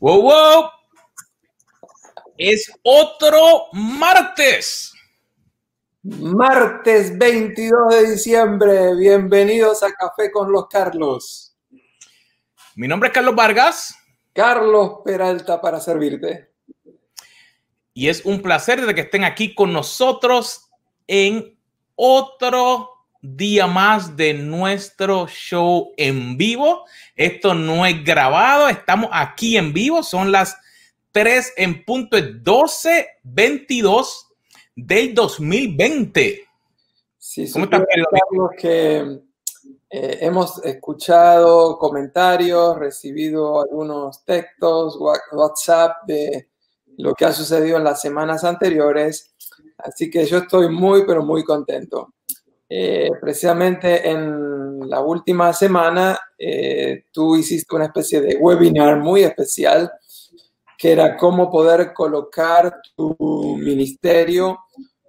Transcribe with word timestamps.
Wow, 0.00 0.22
wow. 0.22 0.70
Es 2.38 2.72
otro 2.82 3.66
martes. 3.72 4.94
Martes 6.02 7.18
22 7.18 7.88
de 7.90 8.10
diciembre. 8.12 8.96
Bienvenidos 8.96 9.82
a 9.82 9.92
Café 9.92 10.30
con 10.32 10.50
los 10.50 10.68
Carlos. 10.68 11.54
Mi 12.76 12.88
nombre 12.88 13.08
es 13.08 13.12
Carlos 13.12 13.34
Vargas. 13.34 13.94
Carlos 14.32 15.00
Peralta 15.04 15.60
para 15.60 15.80
servirte. 15.80 16.50
Y 17.92 18.08
es 18.08 18.24
un 18.24 18.40
placer 18.40 18.80
de 18.86 18.94
que 18.94 19.02
estén 19.02 19.24
aquí 19.24 19.54
con 19.54 19.70
nosotros 19.70 20.70
en 21.08 21.58
otro 21.94 22.99
día 23.22 23.66
más 23.66 24.16
de 24.16 24.34
nuestro 24.34 25.26
show 25.26 25.92
en 25.96 26.36
vivo. 26.36 26.84
Esto 27.14 27.54
no 27.54 27.84
es 27.86 28.02
grabado, 28.04 28.68
estamos 28.68 29.10
aquí 29.12 29.56
en 29.56 29.72
vivo, 29.72 30.02
son 30.02 30.32
las 30.32 30.56
3 31.12 31.54
en 31.56 31.84
punto, 31.84 32.16
es 32.16 32.42
12, 32.42 33.06
22 33.24 34.28
del 34.76 35.14
2020. 35.14 36.44
Sí, 37.18 37.50
¿Cómo 37.52 37.64
estás, 37.66 37.82
Carlos? 37.82 38.50
Que 38.58 39.20
eh, 39.90 40.18
hemos 40.20 40.64
escuchado 40.64 41.76
comentarios, 41.78 42.78
recibido 42.78 43.60
algunos 43.60 44.24
textos, 44.24 44.96
WhatsApp 45.32 46.04
de 46.06 46.48
lo 46.96 47.14
que 47.14 47.24
ha 47.24 47.32
sucedido 47.32 47.76
en 47.76 47.84
las 47.84 48.00
semanas 48.00 48.44
anteriores. 48.44 49.34
Así 49.78 50.10
que 50.10 50.24
yo 50.26 50.38
estoy 50.38 50.68
muy, 50.68 51.04
pero 51.06 51.24
muy 51.24 51.42
contento. 51.42 52.14
Eh, 52.72 53.10
precisamente 53.20 54.08
en 54.08 54.88
la 54.88 55.00
última 55.00 55.52
semana 55.52 56.16
eh, 56.38 57.06
tú 57.10 57.34
hiciste 57.34 57.74
una 57.74 57.86
especie 57.86 58.20
de 58.20 58.36
webinar 58.36 59.00
muy 59.00 59.24
especial 59.24 59.90
que 60.78 60.92
era 60.92 61.16
cómo 61.16 61.50
poder 61.50 61.92
colocar 61.92 62.80
tu 62.94 63.16
ministerio 63.58 64.60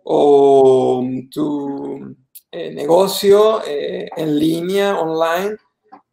o 0.03 1.05
tu 1.31 2.15
eh, 2.51 2.73
negocio 2.73 3.61
en 3.65 4.39
línea, 4.39 4.99
online. 4.99 5.55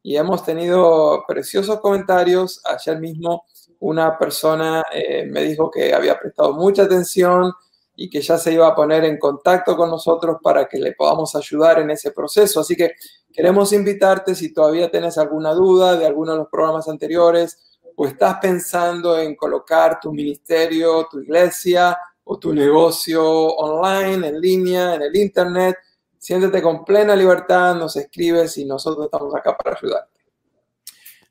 Y 0.02 0.16
hemos 0.16 0.44
tenido 0.44 1.24
preciosos 1.26 1.80
comentarios. 1.80 2.60
Ayer 2.66 3.00
mismo 3.00 3.46
una 3.80 4.16
persona 4.16 4.84
me 5.26 5.42
dijo 5.42 5.70
que 5.70 5.92
había 5.92 6.20
prestado 6.20 6.52
mucha 6.52 6.82
atención 6.84 7.52
y 8.00 8.08
que 8.08 8.20
ya 8.20 8.38
se 8.38 8.52
iba 8.52 8.68
a 8.68 8.76
poner 8.76 9.04
en 9.04 9.18
contacto 9.18 9.76
con 9.76 9.90
nosotros 9.90 10.36
para 10.40 10.68
que 10.68 10.78
le 10.78 10.92
podamos 10.92 11.34
ayudar 11.34 11.80
en 11.80 11.90
ese 11.90 12.12
proceso. 12.12 12.60
Así 12.60 12.76
que 12.76 12.92
queremos 13.32 13.72
invitarte 13.72 14.36
si 14.36 14.54
todavía 14.54 14.88
tienes 14.88 15.18
alguna 15.18 15.52
duda 15.52 15.96
de 15.96 16.06
alguno 16.06 16.30
de 16.30 16.38
los 16.38 16.48
programas 16.48 16.88
anteriores 16.88 17.80
o 17.96 18.06
estás 18.06 18.36
pensando 18.40 19.18
en 19.18 19.34
colocar 19.34 19.98
tu 19.98 20.12
ministerio, 20.12 21.08
tu 21.10 21.18
iglesia 21.18 21.98
o 22.22 22.38
tu 22.38 22.54
negocio 22.54 23.26
online, 23.26 24.28
en 24.28 24.40
línea, 24.40 24.94
en 24.94 25.02
el 25.02 25.16
Internet. 25.16 25.76
Siéntete 26.18 26.62
con 26.62 26.84
plena 26.84 27.16
libertad, 27.16 27.74
nos 27.74 27.96
escribes 27.96 28.58
y 28.58 28.64
nosotros 28.64 29.06
estamos 29.06 29.34
acá 29.34 29.56
para 29.56 29.76
ayudarte. 29.76 30.17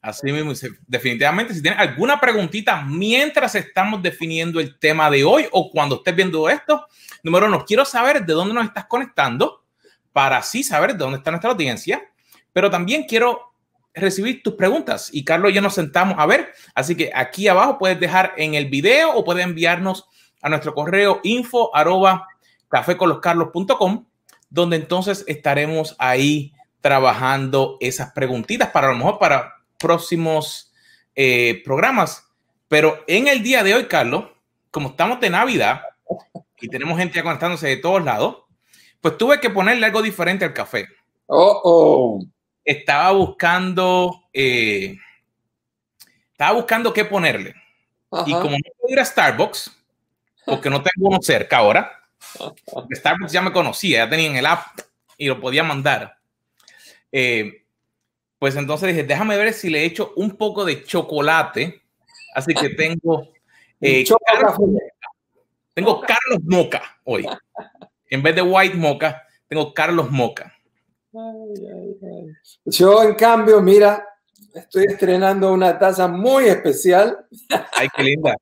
Así 0.01 0.31
mismo, 0.31 0.53
definitivamente, 0.85 1.53
si 1.53 1.61
tienes 1.61 1.79
alguna 1.79 2.19
preguntita 2.19 2.83
mientras 2.83 3.55
estamos 3.55 4.01
definiendo 4.01 4.59
el 4.59 4.77
tema 4.79 5.09
de 5.09 5.23
hoy 5.23 5.47
o 5.51 5.69
cuando 5.69 5.97
estés 5.97 6.15
viendo 6.15 6.49
esto, 6.49 6.85
número 7.23 7.47
uno, 7.47 7.65
quiero 7.65 7.83
saber 7.83 8.25
de 8.25 8.33
dónde 8.33 8.53
nos 8.53 8.65
estás 8.65 8.85
conectando 8.85 9.63
para 10.13 10.37
así 10.37 10.63
saber 10.63 10.93
de 10.93 10.99
dónde 10.99 11.17
está 11.17 11.31
nuestra 11.31 11.51
audiencia, 11.51 12.09
pero 12.53 12.69
también 12.69 13.03
quiero 13.03 13.53
recibir 13.93 14.43
tus 14.43 14.53
preguntas 14.53 15.09
y 15.11 15.23
Carlos 15.23 15.51
y 15.51 15.55
yo 15.55 15.61
nos 15.61 15.73
sentamos 15.73 16.15
a 16.19 16.25
ver, 16.25 16.53
así 16.75 16.95
que 16.95 17.11
aquí 17.13 17.47
abajo 17.47 17.77
puedes 17.77 17.99
dejar 17.99 18.33
en 18.37 18.53
el 18.53 18.67
video 18.67 19.11
o 19.13 19.23
puedes 19.23 19.43
enviarnos 19.43 20.07
a 20.41 20.49
nuestro 20.49 20.73
correo 20.73 21.19
info 21.23 21.75
arroba 21.75 22.27
donde 24.49 24.75
entonces 24.75 25.23
estaremos 25.27 25.95
ahí 25.99 26.53
trabajando 26.81 27.77
esas 27.79 28.11
preguntitas 28.13 28.69
para 28.69 28.87
a 28.87 28.91
lo 28.91 28.97
mejor 28.97 29.19
para 29.19 29.56
próximos 29.77 30.71
eh, 31.15 31.61
programas. 31.63 32.25
Pero 32.67 33.03
en 33.07 33.27
el 33.27 33.43
día 33.43 33.63
de 33.63 33.73
hoy, 33.73 33.85
Carlos, 33.85 34.25
como 34.71 34.89
estamos 34.89 35.19
de 35.19 35.29
Navidad 35.29 35.81
y 36.59 36.67
tenemos 36.67 36.97
gente 36.97 37.21
conectándose 37.23 37.67
de 37.67 37.77
todos 37.77 38.03
lados, 38.03 38.43
pues 39.01 39.17
tuve 39.17 39.39
que 39.39 39.49
ponerle 39.49 39.85
algo 39.85 40.01
diferente 40.01 40.45
al 40.45 40.53
café. 40.53 40.87
Oh, 41.27 41.61
oh. 41.63 42.25
Estaba 42.63 43.11
buscando, 43.11 44.23
eh, 44.33 44.97
estaba 46.31 46.53
buscando 46.53 46.93
qué 46.93 47.05
ponerle. 47.05 47.55
Y 48.25 48.31
como 48.31 48.51
no 48.51 48.57
puedo 48.79 48.93
ir 48.93 48.99
a 48.99 49.05
Starbucks, 49.05 49.71
porque 50.45 50.69
no 50.69 50.81
tengo 50.81 51.09
uno 51.09 51.19
cerca 51.21 51.57
ahora, 51.57 51.91
Starbucks 52.91 53.31
ya 53.31 53.41
me 53.41 53.51
conocía, 53.51 54.05
ya 54.05 54.09
tenía 54.09 54.27
en 54.27 54.35
el 54.37 54.45
app 54.45 54.79
y 55.17 55.27
lo 55.27 55.39
podía 55.39 55.63
mandar. 55.63 56.17
Eh, 57.11 57.65
pues 58.39 58.55
entonces 58.55 58.89
dije, 58.89 59.03
déjame 59.03 59.37
ver 59.37 59.53
si 59.53 59.69
le 59.69 59.83
echo 59.83 60.13
un 60.15 60.37
poco 60.37 60.65
de 60.65 60.83
chocolate. 60.83 61.81
Así 62.35 62.53
que 62.53 62.69
tengo... 62.69 63.29
Eh, 63.79 64.03
Carlos, 64.25 64.57
tengo 65.75 66.01
Carlos 66.01 66.39
Moca 66.45 66.81
hoy. 67.03 67.27
En 68.09 68.23
vez 68.23 68.33
de 68.33 68.41
White 68.41 68.75
Moca, 68.75 69.21
tengo 69.47 69.71
Carlos 69.71 70.09
Moca. 70.09 70.51
Yo, 72.65 73.03
en 73.03 73.13
cambio, 73.13 73.61
mira, 73.61 74.03
estoy 74.53 74.85
estrenando 74.85 75.53
una 75.53 75.77
taza 75.77 76.07
muy 76.07 76.45
especial. 76.45 77.27
Ay, 77.73 77.87
qué 77.95 78.03
linda. 78.03 78.35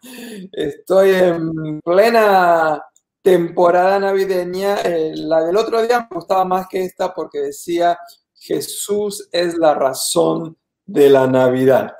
Estoy 0.52 1.10
en 1.10 1.80
plena 1.80 2.82
temporada 3.22 3.98
navideña. 3.98 4.80
Eh, 4.82 5.12
la 5.16 5.42
del 5.44 5.56
otro 5.56 5.82
día 5.82 6.08
me 6.10 6.16
gustaba 6.16 6.44
más 6.44 6.66
que 6.68 6.84
esta 6.84 7.12
porque 7.12 7.40
decía 7.40 7.98
Jesús 8.38 9.28
es 9.32 9.56
la 9.58 9.74
razón 9.74 10.56
de 10.86 11.10
la 11.10 11.26
Navidad. 11.26 11.94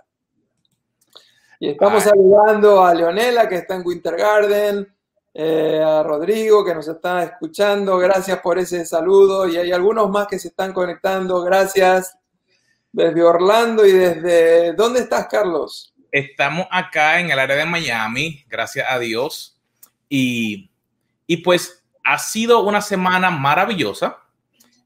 Y 1.61 1.71
estamos 1.71 2.05
saludando 2.05 2.85
a 2.85 2.95
Leonela 2.95 3.49
que 3.49 3.57
está 3.57 3.75
en 3.75 3.83
Winter 3.85 4.17
Garden, 4.17 4.95
eh, 5.35 5.83
a 5.85 6.03
Rodrigo 6.03 6.65
que 6.65 6.75
nos 6.75 6.87
está 6.87 7.25
escuchando. 7.25 7.99
Gracias 7.99 8.39
por 8.41 8.59
ese 8.59 8.85
saludo. 8.87 9.49
Y 9.49 9.57
hay 9.57 9.73
algunos 9.73 10.09
más 10.09 10.29
que 10.29 10.39
se 10.39 10.49
están 10.49 10.73
conectando. 10.73 11.43
Gracias. 11.43 12.17
Desde 12.93 13.23
Orlando 13.23 13.85
y 13.85 13.93
desde... 13.93 14.73
¿Dónde 14.73 15.01
estás, 15.01 15.27
Carlos? 15.27 15.93
Estamos 16.11 16.67
acá 16.71 17.21
en 17.21 17.31
el 17.31 17.39
área 17.39 17.57
de 17.57 17.67
Miami, 17.67 18.45
gracias 18.49 18.87
a 18.89 18.99
Dios. 18.99 19.61
Y, 20.09 20.71
y 21.27 21.39
pues 21.39 21.85
ha 22.03 22.19
sido 22.19 22.61
una 22.61 22.81
semana 22.81 23.31
maravillosa 23.31 24.23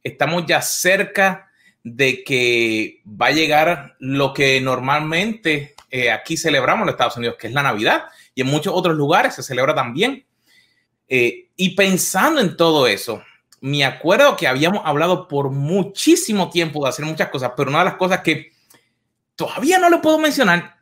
estamos 0.02 0.44
ya 0.46 0.62
cerca 0.62 1.50
de 1.82 2.22
que 2.24 3.02
va 3.06 3.26
a 3.26 3.32
llegar 3.32 3.96
lo 3.98 4.32
que 4.32 4.60
normalmente 4.60 5.74
eh, 5.90 6.10
aquí 6.10 6.36
celebramos 6.36 6.82
en 6.82 6.86
los 6.86 6.94
Estados 6.94 7.16
Unidos, 7.16 7.36
que 7.38 7.48
es 7.48 7.52
la 7.52 7.62
Navidad, 7.62 8.04
y 8.34 8.42
en 8.42 8.46
muchos 8.46 8.72
otros 8.74 8.96
lugares 8.96 9.34
se 9.34 9.42
celebra 9.42 9.74
también. 9.74 10.24
Eh, 11.08 11.50
y 11.56 11.74
pensando 11.74 12.40
en 12.40 12.56
todo 12.56 12.86
eso, 12.86 13.22
me 13.60 13.84
acuerdo 13.84 14.36
que 14.36 14.48
habíamos 14.48 14.82
hablado 14.84 15.28
por 15.28 15.50
muchísimo 15.50 16.50
tiempo 16.50 16.82
de 16.82 16.90
hacer 16.90 17.04
muchas 17.04 17.28
cosas, 17.28 17.52
pero 17.56 17.70
una 17.70 17.80
de 17.80 17.84
las 17.86 17.96
cosas 17.96 18.20
que 18.20 18.52
todavía 19.36 19.78
no 19.78 19.90
le 19.90 19.98
puedo 19.98 20.18
mencionar, 20.18 20.78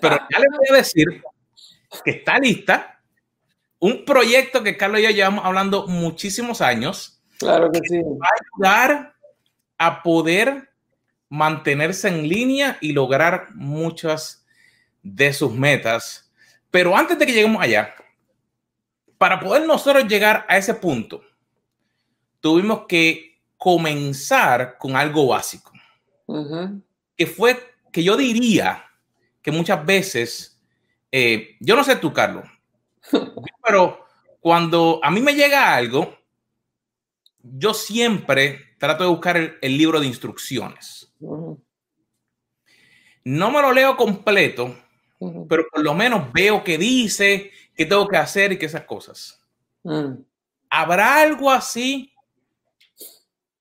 pero 0.00 0.18
ya 0.30 0.38
le 0.38 0.46
voy 0.48 0.68
a 0.70 0.76
decir 0.76 1.06
que 2.04 2.10
está 2.10 2.38
lista 2.38 2.94
un 3.78 4.04
proyecto 4.04 4.62
que 4.62 4.76
Carlos 4.76 5.00
y 5.00 5.04
yo 5.04 5.10
llevamos 5.10 5.44
hablando 5.44 5.86
muchísimos 5.86 6.62
años, 6.62 7.13
Claro 7.44 7.70
que 7.70 7.80
sí. 7.86 7.98
Va 8.02 8.26
a 8.26 8.68
ayudar 8.68 9.14
a 9.78 10.02
poder 10.02 10.70
mantenerse 11.28 12.08
en 12.08 12.28
línea 12.28 12.78
y 12.80 12.92
lograr 12.92 13.48
muchas 13.54 14.46
de 15.02 15.32
sus 15.32 15.52
metas. 15.52 16.32
Pero 16.70 16.96
antes 16.96 17.18
de 17.18 17.26
que 17.26 17.32
lleguemos 17.32 17.62
allá, 17.62 17.94
para 19.18 19.40
poder 19.40 19.66
nosotros 19.66 20.06
llegar 20.06 20.44
a 20.48 20.56
ese 20.56 20.74
punto, 20.74 21.22
tuvimos 22.40 22.86
que 22.86 23.40
comenzar 23.56 24.76
con 24.78 24.96
algo 24.96 25.28
básico, 25.28 25.72
que 27.16 27.26
fue 27.26 27.58
que 27.90 28.02
yo 28.02 28.16
diría 28.16 28.84
que 29.40 29.50
muchas 29.50 29.84
veces, 29.84 30.60
eh, 31.10 31.56
yo 31.60 31.76
no 31.76 31.84
sé 31.84 31.96
tú, 31.96 32.12
Carlos, 32.12 32.44
pero 33.64 34.04
cuando 34.40 35.00
a 35.02 35.10
mí 35.10 35.20
me 35.20 35.34
llega 35.34 35.74
algo, 35.74 36.14
yo 37.44 37.74
siempre 37.74 38.60
trato 38.78 39.04
de 39.04 39.10
buscar 39.10 39.36
el, 39.36 39.78
libro 39.78 40.00
de 40.00 40.06
instrucciones. 40.06 41.12
No 43.24 43.50
me 43.50 43.62
lo 43.62 43.72
leo 43.72 43.96
completo, 43.96 44.74
pero 45.48 45.64
por 45.70 45.82
lo 45.82 45.94
menos 45.94 46.32
veo 46.32 46.64
qué 46.64 46.78
dice, 46.78 47.50
qué 47.74 47.86
tengo 47.86 48.08
que 48.08 48.16
hacer 48.16 48.52
y 48.52 48.58
qué 48.58 48.66
esas 48.66 48.84
cosas. 48.84 49.40
Mm. 49.82 50.14
¿Habrá 50.70 51.20
algo 51.22 51.50
así 51.50 52.12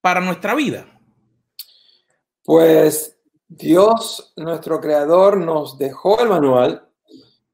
para 0.01 0.19
nuestra 0.19 0.55
vida? 0.55 0.87
Pues 2.43 3.17
Dios, 3.47 4.33
nuestro 4.35 4.81
creador, 4.81 5.37
nos 5.37 5.77
dejó 5.77 6.21
el 6.21 6.29
manual 6.29 6.87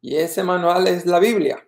y 0.01 0.15
ese 0.15 0.43
manual 0.43 0.87
es 0.87 1.05
la 1.05 1.19
Biblia. 1.19 1.67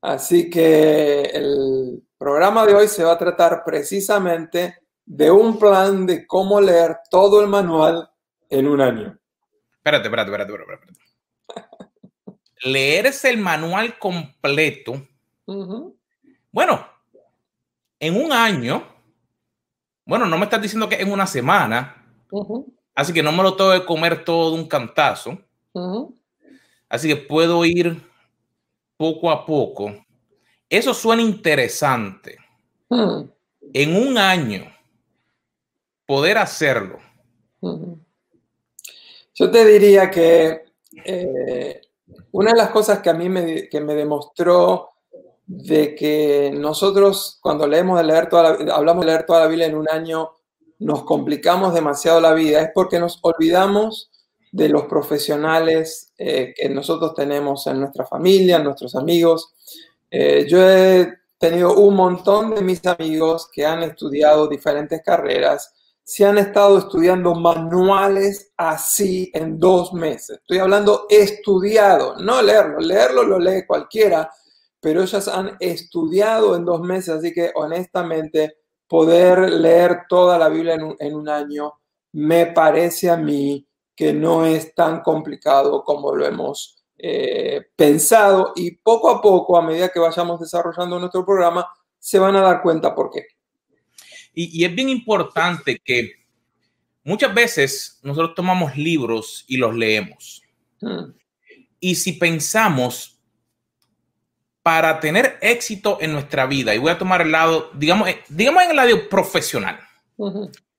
Así 0.00 0.48
que 0.50 1.22
el 1.22 2.02
programa 2.18 2.66
de 2.66 2.74
hoy 2.74 2.88
se 2.88 3.04
va 3.04 3.12
a 3.12 3.18
tratar 3.18 3.62
precisamente 3.64 4.82
de 5.06 5.30
un 5.30 5.58
plan 5.58 6.04
de 6.04 6.26
cómo 6.26 6.60
leer 6.60 6.98
todo 7.10 7.40
el 7.40 7.48
manual 7.48 8.10
en 8.50 8.66
un 8.66 8.80
año. 8.80 9.18
Espérate, 9.76 10.08
espérate, 10.08 10.30
espérate, 10.30 10.52
espérate. 10.52 11.98
Leerse 12.64 13.30
el 13.30 13.38
manual 13.38 13.98
completo. 13.98 15.06
Bueno, 16.50 16.86
en 18.00 18.22
un 18.22 18.32
año, 18.32 18.84
bueno, 20.04 20.26
no 20.26 20.36
me 20.36 20.44
estás 20.44 20.60
diciendo 20.60 20.88
que 20.88 20.96
en 20.96 21.10
una 21.10 21.26
semana, 21.26 22.04
así 22.94 23.12
que 23.12 23.22
no 23.22 23.32
me 23.32 23.42
lo 23.42 23.56
tengo 23.56 23.72
que 23.72 23.86
comer 23.86 24.24
todo 24.24 24.50
de 24.50 24.60
un 24.60 24.68
cantazo. 24.68 25.38
Así 26.88 27.08
que 27.08 27.16
puedo 27.16 27.64
ir 27.64 28.02
poco 28.96 29.30
a 29.30 29.46
poco. 29.46 29.94
Eso 30.68 30.92
suena 30.94 31.22
interesante. 31.22 32.36
Hmm. 32.88 33.30
En 33.72 33.96
un 33.96 34.18
año, 34.18 34.64
poder 36.06 36.38
hacerlo. 36.38 36.98
Hmm. 37.60 37.94
Yo 39.34 39.50
te 39.50 39.64
diría 39.64 40.10
que 40.10 40.64
eh, 41.04 41.80
una 42.32 42.52
de 42.52 42.56
las 42.56 42.70
cosas 42.70 43.00
que 43.00 43.10
a 43.10 43.14
mí 43.14 43.28
me, 43.28 43.68
que 43.68 43.80
me 43.80 43.94
demostró 43.94 44.90
de 45.46 45.94
que 45.94 46.50
nosotros 46.54 47.38
cuando 47.40 47.66
leemos 47.66 47.98
de 47.98 48.04
leer 48.04 48.28
toda 48.28 48.58
hablamos 48.74 49.04
de 49.04 49.12
leer 49.12 49.24
toda 49.24 49.40
la 49.40 49.46
Biblia 49.46 49.66
en 49.66 49.76
un 49.76 49.88
año, 49.88 50.32
nos 50.78 51.04
complicamos 51.04 51.72
demasiado 51.72 52.20
la 52.20 52.34
vida, 52.34 52.60
es 52.60 52.70
porque 52.74 52.98
nos 52.98 53.18
olvidamos 53.22 54.10
de 54.52 54.68
los 54.68 54.84
profesionales 54.84 56.12
eh, 56.18 56.54
que 56.56 56.68
nosotros 56.68 57.14
tenemos 57.14 57.66
en 57.66 57.80
nuestra 57.80 58.06
familia, 58.06 58.56
en 58.56 58.64
nuestros 58.64 58.94
amigos. 58.94 59.54
Eh, 60.10 60.46
yo 60.48 60.58
he 60.68 61.12
tenido 61.38 61.74
un 61.76 61.94
montón 61.94 62.54
de 62.54 62.62
mis 62.62 62.84
amigos 62.86 63.48
que 63.52 63.66
han 63.66 63.82
estudiado 63.82 64.48
diferentes 64.48 65.02
carreras, 65.04 65.72
se 66.02 66.24
han 66.24 66.38
estado 66.38 66.78
estudiando 66.78 67.34
manuales 67.34 68.52
así 68.56 69.30
en 69.34 69.58
dos 69.58 69.92
meses. 69.92 70.38
Estoy 70.38 70.58
hablando 70.58 71.06
estudiado, 71.10 72.16
no 72.16 72.40
leerlo, 72.40 72.78
leerlo 72.80 73.24
lo 73.24 73.38
lee 73.38 73.66
cualquiera, 73.66 74.30
pero 74.80 75.02
ellas 75.02 75.28
han 75.28 75.56
estudiado 75.60 76.56
en 76.56 76.64
dos 76.64 76.80
meses, 76.80 77.10
así 77.10 77.32
que 77.32 77.52
honestamente 77.54 78.56
poder 78.88 79.50
leer 79.50 80.06
toda 80.08 80.38
la 80.38 80.48
Biblia 80.48 80.78
en 80.98 81.14
un 81.14 81.28
año 81.28 81.74
me 82.12 82.46
parece 82.46 83.10
a 83.10 83.16
mí 83.16 83.66
que 83.94 84.12
no 84.12 84.46
es 84.46 84.74
tan 84.74 85.02
complicado 85.02 85.82
como 85.84 86.14
lo 86.14 86.24
hemos 86.26 86.77
eh, 86.98 87.68
pensado 87.76 88.52
y 88.56 88.72
poco 88.72 89.08
a 89.10 89.22
poco, 89.22 89.56
a 89.56 89.62
medida 89.62 89.88
que 89.88 90.00
vayamos 90.00 90.40
desarrollando 90.40 90.98
nuestro 90.98 91.24
programa, 91.24 91.66
se 91.98 92.18
van 92.18 92.34
a 92.36 92.40
dar 92.40 92.60
cuenta 92.60 92.94
por 92.94 93.10
qué. 93.10 93.26
Y, 94.34 94.64
es 94.64 94.74
bien 94.74 94.88
importante 94.88 95.80
que 95.84 96.12
muchas 97.02 97.34
veces 97.34 97.98
nosotros 98.02 98.34
tomamos 98.34 98.76
libros 98.76 99.44
y 99.48 99.56
los 99.56 99.74
leemos. 99.74 100.42
Hmm. 100.80 101.12
Y 101.80 101.94
si 101.96 102.12
pensamos 102.12 103.20
para 104.62 105.00
tener 105.00 105.38
éxito 105.40 105.98
en 106.00 106.12
nuestra 106.12 106.46
vida, 106.46 106.74
y 106.74 106.78
voy 106.78 106.90
a 106.90 106.98
tomar 106.98 107.22
el 107.22 107.32
lado, 107.32 107.70
digamos, 107.74 108.08
eh, 108.08 108.20
digamos 108.28 108.62
en 108.62 108.70
el 108.70 108.76
lado 108.76 109.08
profesional, 109.08 109.80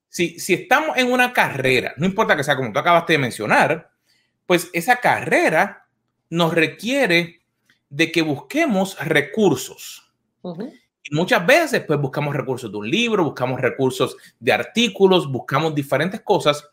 si, 0.10 0.36
estamos 0.54 0.98
en 0.98 1.12
una 1.12 1.34
carrera, 1.34 1.94
no 1.98 2.06
importa 2.06 2.36
que 2.36 2.44
sea 2.44 2.56
como 2.56 2.72
tú 2.72 2.80
acabaste 2.80 3.14
de 3.14 3.20
mencionar, 3.20 3.92
pues 4.46 4.70
esa 4.74 4.98
carrera 4.98 5.88
nos 6.30 6.54
requiere 6.54 7.42
de 7.90 8.12
que 8.12 8.22
busquemos 8.22 8.98
recursos. 9.00 10.04
Y 11.04 11.16
muchas 11.16 11.46
veces, 11.46 11.84
pues 11.86 12.00
buscamos 12.00 12.36
recursos 12.36 12.72
de 12.72 12.78
un 12.78 12.90
libro, 12.90 13.24
buscamos 13.24 13.60
recursos 13.60 14.16
de 14.40 14.54
artículos, 14.54 15.32
buscamos 15.32 15.74
diferentes 15.74 16.22
cosas 16.22 16.68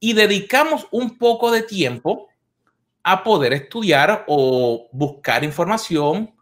y 0.00 0.14
dedicamos 0.14 0.86
un 0.90 1.18
poco 1.18 1.50
de 1.50 1.62
tiempo 1.62 2.28
a 3.02 3.22
poder 3.22 3.52
estudiar 3.52 4.24
o 4.26 4.88
buscar 4.92 5.44
información. 5.44 6.34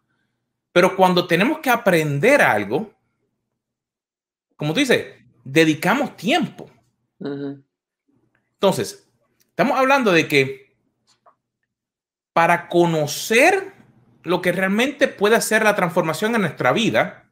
Pero 0.72 0.96
cuando 0.96 1.26
tenemos 1.26 1.58
que 1.58 1.70
aprender 1.70 2.40
algo, 2.40 2.94
como 4.56 4.72
tú 4.72 4.80
dices, 4.80 5.06
dedicamos 5.42 6.16
tiempo. 6.16 6.70
Entonces, 8.52 9.10
estamos 9.48 9.78
hablando 9.78 10.12
de 10.12 10.28
que 10.28 10.59
para 12.32 12.68
conocer 12.68 13.72
lo 14.22 14.42
que 14.42 14.52
realmente 14.52 15.08
puede 15.08 15.36
hacer 15.36 15.62
la 15.64 15.74
transformación 15.74 16.34
en 16.34 16.42
nuestra 16.42 16.72
vida, 16.72 17.28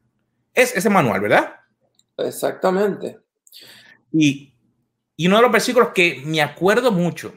es 0.53 0.75
ese 0.75 0.89
manual, 0.89 1.21
¿verdad? 1.21 1.55
Exactamente. 2.17 3.19
Y, 4.11 4.53
y 5.15 5.27
uno 5.27 5.37
de 5.37 5.41
los 5.43 5.51
versículos 5.51 5.89
que 5.93 6.21
me 6.25 6.41
acuerdo 6.41 6.91
mucho, 6.91 7.33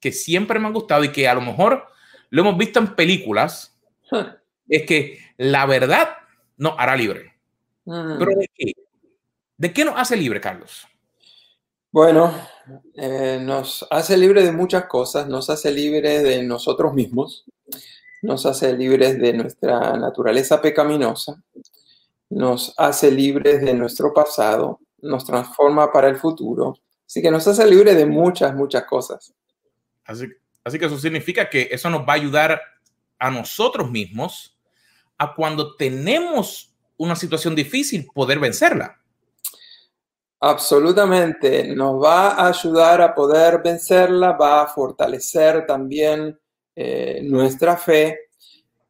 que 0.00 0.12
siempre 0.12 0.58
me 0.58 0.68
ha 0.68 0.72
gustado 0.72 1.04
y 1.04 1.12
que 1.12 1.28
a 1.28 1.34
lo 1.34 1.40
mejor 1.40 1.86
lo 2.30 2.42
hemos 2.42 2.56
visto 2.56 2.78
en 2.78 2.94
películas, 2.94 3.78
es 4.68 4.82
que 4.86 5.18
la 5.36 5.66
verdad 5.66 6.16
nos 6.56 6.74
hará 6.78 6.96
libre. 6.96 7.34
Pero 7.84 8.30
¿de 8.38 8.50
qué? 8.54 8.72
¿De 9.56 9.72
qué 9.72 9.84
nos 9.84 9.96
hace 9.96 10.16
libre, 10.16 10.40
Carlos? 10.40 10.86
Bueno, 11.90 12.34
eh, 12.94 13.38
nos 13.42 13.86
hace 13.90 14.16
libre 14.16 14.44
de 14.44 14.52
muchas 14.52 14.86
cosas, 14.86 15.28
nos 15.28 15.50
hace 15.50 15.70
libre 15.70 16.22
de 16.22 16.42
nosotros 16.42 16.94
mismos, 16.94 17.44
nos 18.22 18.46
hace 18.46 18.72
libres 18.72 19.18
de 19.18 19.32
nuestra 19.32 19.96
naturaleza 19.96 20.60
pecaminosa, 20.60 21.42
nos 22.30 22.74
hace 22.76 23.10
libres 23.10 23.60
de 23.60 23.74
nuestro 23.74 24.12
pasado, 24.14 24.80
nos 24.98 25.24
transforma 25.24 25.92
para 25.92 26.08
el 26.08 26.16
futuro, 26.16 26.78
así 27.06 27.20
que 27.20 27.30
nos 27.30 27.46
hace 27.48 27.66
libre 27.66 27.94
de 27.94 28.06
muchas, 28.06 28.54
muchas 28.54 28.84
cosas. 28.84 29.34
Así, 30.04 30.26
así 30.64 30.78
que 30.78 30.86
eso 30.86 30.98
significa 30.98 31.50
que 31.50 31.68
eso 31.70 31.90
nos 31.90 32.02
va 32.02 32.12
a 32.12 32.16
ayudar 32.16 32.60
a 33.18 33.30
nosotros 33.30 33.90
mismos 33.90 34.56
a 35.18 35.34
cuando 35.34 35.76
tenemos 35.76 36.74
una 36.96 37.16
situación 37.16 37.54
difícil 37.54 38.06
poder 38.14 38.38
vencerla. 38.38 39.01
Absolutamente, 40.44 41.72
nos 41.72 42.02
va 42.02 42.30
a 42.30 42.48
ayudar 42.48 43.00
a 43.00 43.14
poder 43.14 43.62
vencerla, 43.62 44.32
va 44.32 44.62
a 44.62 44.66
fortalecer 44.66 45.64
también 45.66 46.36
eh, 46.74 47.20
nuestra 47.22 47.76
fe, 47.76 48.18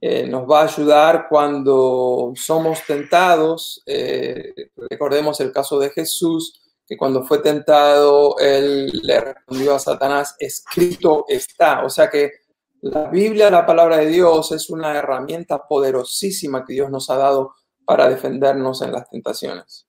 eh, 0.00 0.26
nos 0.26 0.50
va 0.50 0.62
a 0.62 0.64
ayudar 0.64 1.26
cuando 1.28 2.32
somos 2.37 2.82
tentados. 2.87 3.82
Eh, 3.85 4.54
recordemos 4.88 5.40
el 5.40 5.52
caso 5.52 5.78
de 5.78 5.90
Jesús, 5.90 6.59
que 6.87 6.97
cuando 6.97 7.23
fue 7.23 7.40
tentado, 7.40 8.38
él 8.38 8.90
le 9.02 9.21
respondió 9.21 9.75
a 9.75 9.78
Satanás, 9.78 10.35
escrito 10.38 11.26
está. 11.28 11.85
O 11.85 11.90
sea 11.90 12.09
que 12.09 12.32
la 12.80 13.11
Biblia, 13.11 13.50
la 13.50 13.66
palabra 13.66 13.99
de 13.99 14.06
Dios, 14.06 14.52
es 14.52 14.71
una 14.71 14.97
herramienta 14.97 15.68
poderosísima 15.68 16.64
que 16.64 16.73
Dios 16.73 16.90
nos 16.90 17.11
ha 17.11 17.18
dado 17.18 17.56
para 17.85 18.09
defendernos 18.09 18.80
en 18.80 18.92
las 18.92 19.11
tentaciones. 19.11 19.87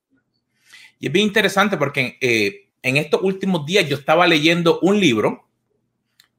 Y 1.04 1.08
es 1.08 1.12
bien 1.12 1.28
interesante 1.28 1.76
porque 1.76 2.18
eh, 2.22 2.70
en 2.82 2.96
estos 2.96 3.22
últimos 3.24 3.66
días 3.66 3.86
yo 3.90 3.98
estaba 3.98 4.26
leyendo 4.26 4.80
un 4.80 5.02
libro 5.02 5.50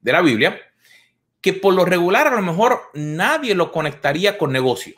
de 0.01 0.11
la 0.11 0.23
Biblia 0.23 0.59
que 1.43 1.53
por 1.53 1.75
lo 1.75 1.85
regular 1.85 2.29
a 2.29 2.35
lo 2.35 2.41
mejor 2.41 2.81
nadie 2.95 3.55
lo 3.55 3.71
conectaría 3.71 4.39
con 4.39 4.53
negocio. 4.53 4.95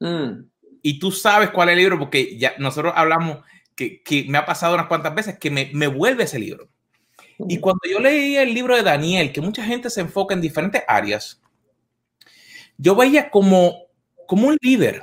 Mm. 0.00 0.46
Y 0.82 0.98
tú 0.98 1.12
sabes 1.12 1.50
cuál 1.50 1.68
es 1.68 1.74
el 1.74 1.78
libro 1.78 1.96
porque 1.96 2.36
ya 2.36 2.54
nosotros 2.58 2.92
hablamos 2.96 3.44
que, 3.76 4.02
me 4.28 4.38
ha 4.38 4.44
pasado 4.44 4.74
unas 4.74 4.88
cuantas 4.88 5.14
veces 5.14 5.38
que 5.38 5.52
me, 5.52 5.70
me 5.72 5.86
vuelve 5.86 6.24
ese 6.24 6.40
libro. 6.40 6.68
Y 7.48 7.60
cuando 7.60 7.82
yo 7.88 8.00
leí 8.00 8.36
el 8.36 8.52
libro 8.52 8.74
de 8.74 8.82
Daniel, 8.82 9.30
que 9.30 9.40
mucha 9.40 9.64
gente 9.64 9.90
se 9.90 10.00
enfoca 10.00 10.34
en 10.34 10.40
diferentes 10.40 10.82
áreas, 10.88 11.40
yo 12.76 12.96
veía 12.96 13.30
como, 13.30 13.76
como 14.26 14.48
un 14.48 14.58
líder, 14.60 15.02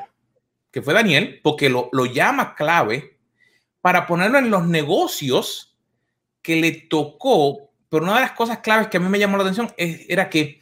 que 0.69 0.81
fue 0.81 0.93
Daniel, 0.93 1.39
porque 1.41 1.69
lo, 1.69 1.87
lo 1.93 2.05
llama 2.05 2.55
clave 2.55 3.18
para 3.81 4.05
ponerlo 4.05 4.37
en 4.39 4.49
los 4.49 4.67
negocios 4.67 5.77
que 6.41 6.55
le 6.55 6.71
tocó, 6.71 7.71
pero 7.89 8.03
una 8.03 8.15
de 8.15 8.21
las 8.21 8.31
cosas 8.33 8.59
claves 8.59 8.87
que 8.87 8.97
a 8.97 8.99
mí 8.99 9.09
me 9.09 9.19
llamó 9.19 9.37
la 9.37 9.43
atención 9.43 9.71
era 9.77 10.29
que 10.29 10.61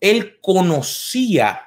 él 0.00 0.38
conocía 0.40 1.62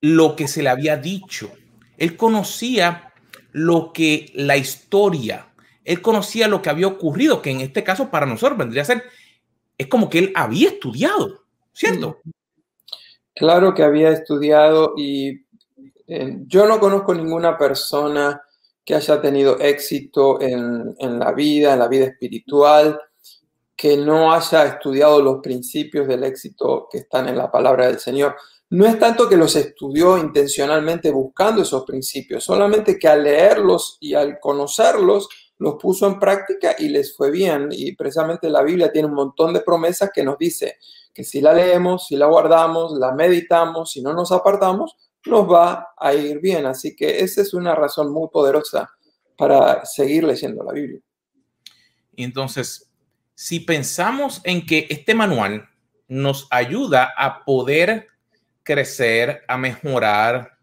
lo 0.00 0.36
que 0.36 0.48
se 0.48 0.62
le 0.62 0.68
había 0.68 0.96
dicho, 0.96 1.50
él 1.96 2.16
conocía 2.16 3.12
lo 3.52 3.92
que 3.92 4.30
la 4.34 4.56
historia, 4.56 5.48
él 5.84 6.00
conocía 6.00 6.48
lo 6.48 6.62
que 6.62 6.70
había 6.70 6.86
ocurrido, 6.86 7.42
que 7.42 7.50
en 7.50 7.60
este 7.60 7.82
caso 7.82 8.10
para 8.10 8.26
nosotros 8.26 8.58
vendría 8.58 8.82
a 8.82 8.86
ser, 8.86 9.04
es 9.76 9.86
como 9.88 10.08
que 10.08 10.18
él 10.18 10.32
había 10.34 10.68
estudiado, 10.68 11.44
¿cierto? 11.72 12.20
Claro 13.34 13.74
que 13.74 13.82
había 13.82 14.10
estudiado 14.10 14.94
y 14.96 15.44
eh, 16.06 16.38
yo 16.46 16.66
no 16.66 16.80
conozco 16.80 17.14
ninguna 17.14 17.56
persona 17.56 18.42
que 18.88 18.94
haya 18.94 19.20
tenido 19.20 19.58
éxito 19.60 20.40
en, 20.40 20.96
en 20.98 21.18
la 21.18 21.32
vida, 21.32 21.74
en 21.74 21.78
la 21.78 21.88
vida 21.88 22.06
espiritual, 22.06 22.98
que 23.76 23.98
no 23.98 24.32
haya 24.32 24.64
estudiado 24.64 25.20
los 25.20 25.40
principios 25.42 26.08
del 26.08 26.24
éxito 26.24 26.88
que 26.90 26.96
están 26.96 27.28
en 27.28 27.36
la 27.36 27.50
palabra 27.52 27.86
del 27.86 27.98
Señor. 27.98 28.34
No 28.70 28.86
es 28.86 28.98
tanto 28.98 29.28
que 29.28 29.36
los 29.36 29.54
estudió 29.56 30.16
intencionalmente 30.16 31.10
buscando 31.10 31.60
esos 31.60 31.84
principios, 31.84 32.44
solamente 32.44 32.98
que 32.98 33.08
al 33.08 33.24
leerlos 33.24 33.98
y 34.00 34.14
al 34.14 34.40
conocerlos, 34.40 35.28
los 35.58 35.74
puso 35.74 36.06
en 36.06 36.18
práctica 36.18 36.74
y 36.78 36.88
les 36.88 37.14
fue 37.14 37.30
bien. 37.30 37.68
Y 37.70 37.94
precisamente 37.94 38.48
la 38.48 38.62
Biblia 38.62 38.90
tiene 38.90 39.08
un 39.08 39.14
montón 39.14 39.52
de 39.52 39.60
promesas 39.60 40.08
que 40.14 40.24
nos 40.24 40.38
dice 40.38 40.78
que 41.12 41.24
si 41.24 41.42
la 41.42 41.52
leemos, 41.52 42.06
si 42.06 42.16
la 42.16 42.24
guardamos, 42.24 42.92
la 42.98 43.12
meditamos, 43.12 43.90
si 43.90 44.00
no 44.00 44.14
nos 44.14 44.32
apartamos, 44.32 44.96
nos 45.28 45.50
va 45.50 45.88
a 45.96 46.14
ir 46.14 46.40
bien. 46.40 46.66
Así 46.66 46.96
que 46.96 47.20
esa 47.20 47.42
es 47.42 47.54
una 47.54 47.74
razón 47.74 48.12
muy 48.12 48.28
poderosa 48.28 48.90
para 49.36 49.84
seguir 49.84 50.24
leyendo 50.24 50.64
la 50.64 50.72
Biblia. 50.72 51.00
Y 52.14 52.24
entonces, 52.24 52.90
si 53.34 53.60
pensamos 53.60 54.40
en 54.42 54.66
que 54.66 54.86
este 54.90 55.14
manual 55.14 55.68
nos 56.08 56.48
ayuda 56.50 57.12
a 57.16 57.44
poder 57.44 58.08
crecer, 58.64 59.44
a 59.46 59.56
mejorar, 59.56 60.58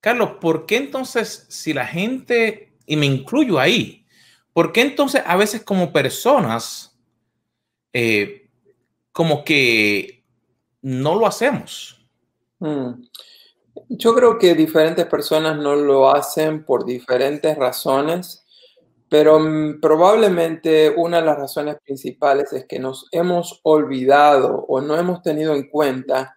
Carlos, 0.00 0.38
¿por 0.40 0.64
qué 0.66 0.78
entonces 0.78 1.46
si 1.48 1.72
la 1.72 1.86
gente, 1.86 2.72
y 2.86 2.96
me 2.96 3.06
incluyo 3.06 3.60
ahí, 3.60 4.06
¿por 4.52 4.72
qué 4.72 4.80
entonces 4.80 5.22
a 5.26 5.36
veces 5.36 5.62
como 5.62 5.92
personas, 5.92 6.98
eh, 7.92 8.48
como 9.12 9.44
que 9.44 10.24
no 10.80 11.14
lo 11.14 11.26
hacemos? 11.26 12.04
Mm. 12.58 13.02
Yo 13.88 14.14
creo 14.14 14.38
que 14.38 14.54
diferentes 14.54 15.06
personas 15.06 15.56
no 15.56 15.74
lo 15.74 16.10
hacen 16.10 16.64
por 16.64 16.84
diferentes 16.84 17.56
razones. 17.56 18.42
Pero 19.12 19.38
mm, 19.38 19.78
probablemente 19.78 20.88
una 20.88 21.18
de 21.18 21.26
las 21.26 21.36
razones 21.36 21.76
principales 21.84 22.50
es 22.54 22.64
que 22.64 22.78
nos 22.78 23.08
hemos 23.12 23.60
olvidado 23.62 24.64
o 24.66 24.80
no 24.80 24.96
hemos 24.96 25.20
tenido 25.20 25.54
en 25.54 25.68
cuenta 25.68 26.34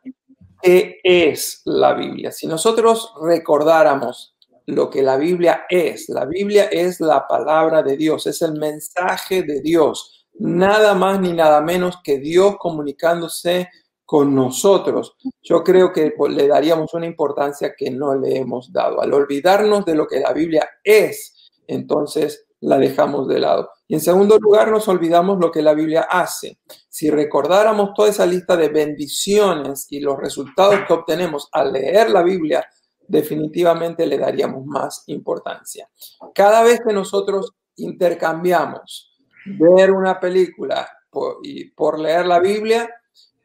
qué 0.61 0.99
es 1.01 1.61
la 1.63 1.93
Biblia. 1.93 2.33
Si 2.33 2.47
nosotros 2.47 3.13
recordáramos 3.21 4.35
lo 4.65 4.89
que 4.89 5.03
la 5.03 5.15
Biblia 5.15 5.63
es, 5.69 6.09
la 6.09 6.25
Biblia 6.25 6.65
es 6.65 6.99
la 6.99 7.25
palabra 7.25 7.81
de 7.81 7.95
Dios, 7.95 8.27
es 8.27 8.41
el 8.41 8.59
mensaje 8.59 9.43
de 9.43 9.61
Dios, 9.61 10.27
nada 10.33 10.95
más 10.95 11.21
ni 11.21 11.31
nada 11.31 11.61
menos 11.61 12.01
que 12.03 12.19
Dios 12.19 12.57
comunicándose 12.59 13.69
con 14.05 14.35
nosotros. 14.35 15.15
Yo 15.41 15.63
creo 15.63 15.91
que 15.91 16.13
le 16.29 16.47
daríamos 16.47 16.93
una 16.93 17.07
importancia 17.07 17.73
que 17.75 17.89
no 17.89 18.15
le 18.15 18.37
hemos 18.37 18.71
dado. 18.71 19.01
Al 19.01 19.13
olvidarnos 19.13 19.83
de 19.83 19.95
lo 19.95 20.07
que 20.07 20.19
la 20.19 20.31
Biblia 20.31 20.69
es, 20.83 21.51
entonces 21.67 22.45
la 22.61 22.77
dejamos 22.77 23.27
de 23.27 23.39
lado. 23.39 23.69
Y 23.87 23.95
en 23.95 23.99
segundo 23.99 24.37
lugar, 24.39 24.71
nos 24.71 24.87
olvidamos 24.87 25.39
lo 25.39 25.51
que 25.51 25.61
la 25.61 25.73
Biblia 25.73 26.07
hace. 26.09 26.59
Si 26.89 27.09
recordáramos 27.09 27.93
toda 27.93 28.09
esa 28.09 28.25
lista 28.25 28.55
de 28.55 28.69
bendiciones 28.69 29.87
y 29.89 29.99
los 29.99 30.17
resultados 30.17 30.79
que 30.87 30.93
obtenemos 30.93 31.49
al 31.51 31.73
leer 31.73 32.09
la 32.09 32.23
Biblia, 32.23 32.67
definitivamente 33.07 34.05
le 34.07 34.17
daríamos 34.17 34.65
más 34.65 35.03
importancia. 35.07 35.89
Cada 36.33 36.63
vez 36.63 36.81
que 36.85 36.93
nosotros 36.93 37.53
intercambiamos 37.75 39.15
ver 39.45 39.91
una 39.91 40.19
película 40.19 40.89
por, 41.09 41.37
y 41.43 41.69
por 41.71 41.99
leer 41.99 42.25
la 42.25 42.39
Biblia, 42.39 42.89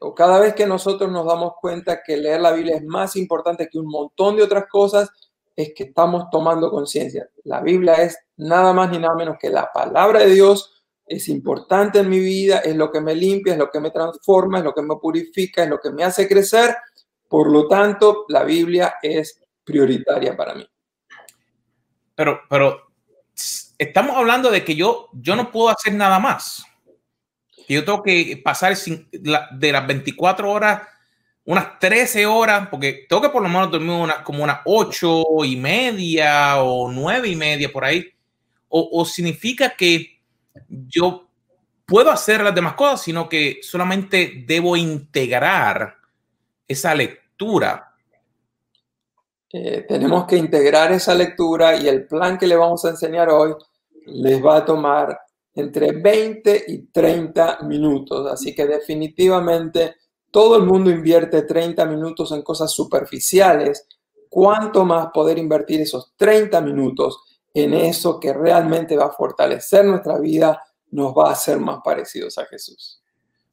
o 0.00 0.14
cada 0.14 0.40
vez 0.40 0.54
que 0.54 0.66
nosotros 0.66 1.11
nos 1.11 1.26
damos 1.26 1.52
cuenta 1.61 2.02
que 2.02 2.16
leer 2.16 2.40
la 2.40 2.52
Biblia 2.52 2.76
es 2.76 2.85
más 2.85 3.16
importante 3.16 3.69
que 3.69 3.78
un 3.78 3.87
montón 3.87 4.37
de 4.37 4.42
otras 4.42 4.64
cosas, 4.66 5.11
es 5.54 5.73
que 5.75 5.85
estamos 5.85 6.30
tomando 6.30 6.71
conciencia. 6.71 7.28
La 7.45 7.61
Biblia 7.61 7.95
es 7.95 8.19
nada 8.37 8.73
más 8.73 8.90
ni 8.90 8.99
nada 8.99 9.14
menos 9.14 9.37
que 9.38 9.50
la 9.50 9.71
palabra 9.73 10.21
de 10.21 10.30
Dios, 10.30 10.80
es 11.11 11.28
importante 11.28 11.99
en 11.99 12.09
mi 12.09 12.21
vida, 12.21 12.61
es 12.61 12.76
lo 12.76 12.90
que 12.90 13.00
me 13.00 13.14
limpia, 13.14 13.54
es 13.54 13.59
lo 13.59 13.71
que 13.71 13.80
me 13.80 13.90
transforma, 13.90 14.59
es 14.59 14.64
lo 14.64 14.73
que 14.73 14.83
me 14.83 14.97
purifica, 14.97 15.64
es 15.64 15.69
lo 15.69 15.80
que 15.80 15.90
me 15.90 16.04
hace 16.04 16.28
crecer. 16.28 16.76
Por 17.28 17.50
lo 17.50 17.66
tanto, 17.66 18.25
la 18.28 18.45
Biblia 18.45 18.95
es 19.02 19.42
prioritaria 19.64 20.37
para 20.37 20.54
mí. 20.54 20.64
Pero, 22.14 22.40
pero 22.49 22.92
estamos 23.76 24.16
hablando 24.16 24.50
de 24.50 24.64
que 24.64 24.76
yo, 24.76 25.09
yo 25.12 25.35
no 25.35 25.50
puedo 25.50 25.69
hacer 25.69 25.92
nada 25.95 26.21
más. 26.21 26.64
Yo 27.74 27.84
tengo 27.84 28.02
que 28.02 28.40
pasar 28.42 28.76
de 28.76 29.72
las 29.72 29.86
24 29.86 30.50
horas 30.50 30.82
unas 31.44 31.78
13 31.78 32.26
horas, 32.26 32.68
porque 32.68 33.06
tengo 33.08 33.22
que 33.22 33.28
por 33.28 33.42
lo 33.42 33.48
menos 33.48 33.70
dormir 33.70 34.08
como 34.24 34.44
unas 34.44 34.60
8 34.64 35.24
y 35.44 35.56
media 35.56 36.62
o 36.62 36.90
9 36.90 37.28
y 37.28 37.36
media 37.36 37.72
por 37.72 37.84
ahí. 37.84 38.06
O, 38.68 39.04
significa 39.04 39.70
que 39.70 40.20
yo 40.68 41.28
puedo 41.84 42.08
hacer 42.08 42.40
las 42.42 42.54
demás 42.54 42.74
cosas, 42.74 43.02
sino 43.02 43.28
que 43.28 43.58
solamente 43.62 44.44
debo 44.46 44.76
integrar 44.76 45.96
esa 46.68 46.94
lectura. 46.94 47.94
Eh, 49.52 49.84
tenemos 49.88 50.26
que 50.26 50.36
integrar 50.36 50.92
esa 50.92 51.16
lectura 51.16 51.74
y 51.74 51.88
el 51.88 52.06
plan 52.06 52.38
que 52.38 52.46
le 52.46 52.54
vamos 52.54 52.84
a 52.84 52.90
enseñar 52.90 53.28
hoy 53.28 53.56
les 54.06 54.40
va 54.44 54.58
a 54.58 54.64
tomar 54.64 55.18
entre 55.54 55.92
20 55.92 56.64
y 56.69 56.87
30 56.87 57.61
minutos. 57.62 58.30
Así 58.30 58.54
que 58.54 58.66
definitivamente 58.66 59.97
todo 60.30 60.57
el 60.57 60.64
mundo 60.64 60.90
invierte 60.90 61.42
30 61.42 61.85
minutos 61.87 62.33
en 62.33 62.42
cosas 62.42 62.73
superficiales. 62.73 63.87
¿Cuánto 64.28 64.85
más 64.85 65.09
poder 65.12 65.38
invertir 65.38 65.80
esos 65.80 66.12
30 66.16 66.61
minutos 66.61 67.19
en 67.52 67.75
eso 67.75 68.21
que 68.21 68.33
realmente 68.33 68.97
va 68.97 69.07
a 69.07 69.12
fortalecer 69.12 69.85
nuestra 69.85 70.19
vida, 70.19 70.62
nos 70.92 71.12
va 71.12 71.30
a 71.30 71.33
hacer 71.33 71.59
más 71.59 71.78
parecidos 71.85 72.38
a 72.38 72.47
Jesús? 72.47 73.02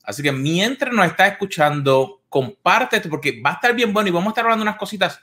Así 0.03 0.23
que 0.23 0.31
mientras 0.31 0.93
nos 0.93 1.07
está 1.07 1.27
escuchando, 1.27 2.21
comparte 2.29 3.01
porque 3.01 3.41
va 3.41 3.51
a 3.51 3.53
estar 3.53 3.75
bien 3.75 3.91
bueno 3.91 4.07
y 4.07 4.11
vamos 4.11 4.27
a 4.27 4.31
estar 4.31 4.45
hablando 4.45 4.63
unas 4.63 4.77
cositas 4.77 5.19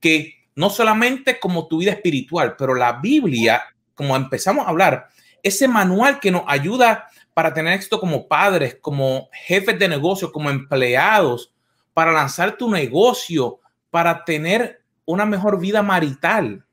que 0.00 0.34
no 0.56 0.70
solamente 0.70 1.38
como 1.38 1.68
tu 1.68 1.78
vida 1.78 1.92
espiritual, 1.92 2.56
pero 2.56 2.74
la 2.74 2.94
Biblia, 2.94 3.62
como 3.94 4.16
empezamos 4.16 4.66
a 4.66 4.70
hablar, 4.70 5.08
ese 5.46 5.68
manual 5.68 6.18
que 6.18 6.30
nos 6.30 6.42
ayuda 6.46 7.08
para 7.32 7.54
tener 7.54 7.74
éxito 7.74 8.00
como 8.00 8.26
padres, 8.26 8.78
como 8.80 9.28
jefes 9.32 9.78
de 9.78 9.88
negocio, 9.88 10.32
como 10.32 10.50
empleados, 10.50 11.54
para 11.92 12.10
lanzar 12.10 12.56
tu 12.56 12.70
negocio, 12.70 13.60
para 13.90 14.24
tener 14.24 14.82
una 15.04 15.24
mejor 15.24 15.60
vida 15.60 15.82
marital. 15.82 16.64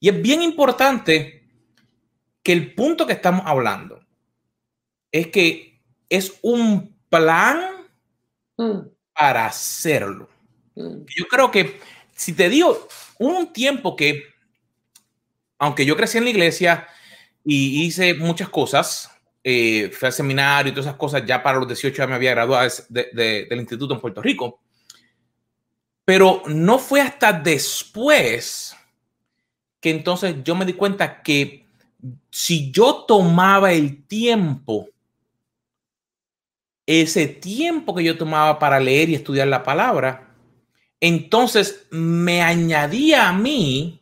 Y 0.00 0.08
es 0.08 0.22
bien 0.22 0.40
importante 0.40 1.44
que 2.42 2.52
el 2.52 2.74
punto 2.74 3.06
que 3.06 3.12
estamos 3.12 3.42
hablando 3.44 4.00
es 5.12 5.26
que 5.26 5.82
es 6.08 6.38
un 6.42 6.96
plan 7.10 7.86
mm. 8.56 8.78
para 9.12 9.46
hacerlo. 9.46 10.28
Mm. 10.76 11.00
Yo 11.14 11.26
creo 11.28 11.50
que 11.50 11.80
si 12.14 12.32
te 12.32 12.48
digo 12.48 12.88
un 13.18 13.52
tiempo 13.52 13.96
que, 13.96 14.22
aunque 15.58 15.84
yo 15.84 15.96
crecí 15.96 16.18
en 16.18 16.24
la 16.24 16.30
iglesia 16.30 16.88
y 17.48 17.84
hice 17.84 18.14
muchas 18.14 18.48
cosas, 18.48 19.08
eh, 19.44 19.88
fui 19.92 20.06
al 20.06 20.12
seminario 20.12 20.70
y 20.70 20.74
todas 20.74 20.86
esas 20.86 20.98
cosas, 20.98 21.24
ya 21.24 21.40
para 21.40 21.58
los 21.58 21.68
18 21.68 21.96
ya 21.96 22.06
me 22.08 22.16
había 22.16 22.32
graduado 22.32 22.68
del 22.88 23.60
instituto 23.60 23.94
en 23.94 24.00
Puerto 24.00 24.20
Rico. 24.20 24.58
Pero 26.04 26.42
no 26.48 26.80
fue 26.80 27.00
hasta 27.00 27.32
después 27.32 28.76
que 29.78 29.90
entonces 29.90 30.34
yo 30.42 30.56
me 30.56 30.64
di 30.64 30.72
cuenta 30.72 31.22
que 31.22 31.64
si 32.32 32.72
yo 32.72 33.04
tomaba 33.06 33.72
el 33.72 34.04
tiempo, 34.06 34.88
ese 36.84 37.28
tiempo 37.28 37.94
que 37.94 38.02
yo 38.02 38.18
tomaba 38.18 38.58
para 38.58 38.80
leer 38.80 39.10
y 39.10 39.14
estudiar 39.14 39.46
la 39.46 39.62
palabra, 39.62 40.34
entonces 40.98 41.86
me 41.90 42.42
añadía 42.42 43.28
a 43.28 43.32
mí 43.32 44.00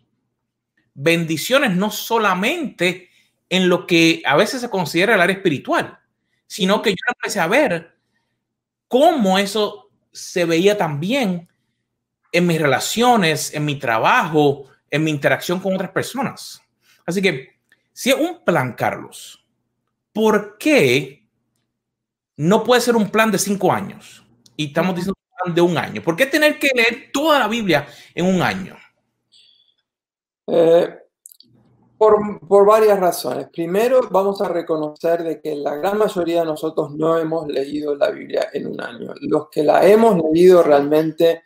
bendiciones 0.94 1.76
no 1.76 1.90
solamente 1.90 3.10
en 3.48 3.68
lo 3.68 3.86
que 3.86 4.22
a 4.24 4.36
veces 4.36 4.60
se 4.60 4.70
considera 4.70 5.14
el 5.14 5.20
área 5.20 5.36
espiritual, 5.36 5.98
sino 6.46 6.82
que 6.82 6.90
yo 6.90 7.04
empecé 7.08 7.40
a 7.40 7.46
ver 7.46 7.96
cómo 8.88 9.38
eso 9.38 9.90
se 10.12 10.44
veía 10.44 10.76
también 10.76 11.48
en 12.32 12.46
mis 12.46 12.60
relaciones, 12.60 13.54
en 13.54 13.64
mi 13.64 13.78
trabajo, 13.78 14.68
en 14.90 15.04
mi 15.04 15.10
interacción 15.10 15.60
con 15.60 15.74
otras 15.74 15.90
personas. 15.90 16.62
Así 17.06 17.20
que, 17.20 17.56
si 17.92 18.10
es 18.10 18.16
un 18.16 18.44
plan, 18.44 18.72
Carlos, 18.74 19.44
¿por 20.12 20.58
qué 20.58 21.28
no 22.36 22.64
puede 22.64 22.80
ser 22.80 22.96
un 22.96 23.10
plan 23.10 23.30
de 23.30 23.38
cinco 23.38 23.72
años? 23.72 24.24
Y 24.56 24.66
estamos 24.66 24.94
diciendo 24.94 25.14
un 25.18 25.44
plan 25.44 25.54
de 25.54 25.60
un 25.60 25.78
año. 25.78 26.02
¿Por 26.02 26.16
qué 26.16 26.26
tener 26.26 26.58
que 26.58 26.70
leer 26.74 27.10
toda 27.12 27.38
la 27.38 27.48
Biblia 27.48 27.86
en 28.14 28.26
un 28.26 28.42
año? 28.42 28.76
Eh, 30.46 31.03
por, 32.48 32.66
varias 32.66 32.98
razones. 32.98 33.48
Primero, 33.52 34.00
vamos 34.10 34.40
a 34.40 34.48
reconocer 34.48 35.22
de 35.22 35.40
que 35.40 35.54
la 35.54 35.76
gran 35.76 35.98
mayoría 35.98 36.40
de 36.40 36.46
nosotros 36.46 36.92
no 36.94 37.18
hemos 37.18 37.46
leído 37.48 37.94
la 37.94 38.10
Biblia 38.10 38.48
en 38.52 38.66
un 38.66 38.80
año. 38.80 39.12
Los 39.20 39.48
que 39.48 39.62
la 39.62 39.86
hemos 39.86 40.16
leído 40.16 40.62
realmente 40.62 41.44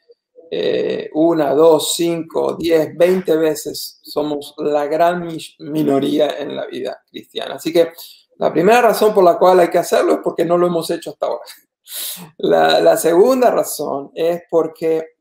eh, 0.51 1.11
una, 1.15 1.55
dos, 1.55 1.95
cinco, 1.95 2.55
diez, 2.55 2.97
veinte 2.97 3.37
veces. 3.37 4.01
Somos 4.03 4.55
la 4.59 4.87
gran 4.87 5.29
minoría 5.59 6.39
en 6.39 6.57
la 6.57 6.67
vida 6.67 7.03
cristiana. 7.11 7.57
Así 7.57 7.73
que 7.73 7.93
la 8.39 8.53
primera 8.53 8.83
razón 8.83 9.15
por 9.15 9.25
la 9.25 9.39
cual 9.39 9.61
hay 9.61 9.69
que 9.69 9.79
hacerlo 9.79 10.15
es 10.15 10.21
porque 10.23 10.45
no 10.45 10.57
lo 10.57 10.67
hemos 10.67 10.91
hecho 10.91 11.11
hasta 11.11 11.27
ahora. 11.27 11.45
La, 12.37 12.81
la 12.81 12.99
segunda 12.99 13.51
razón 13.51 14.11
es 14.15 14.43
porque 14.51 15.17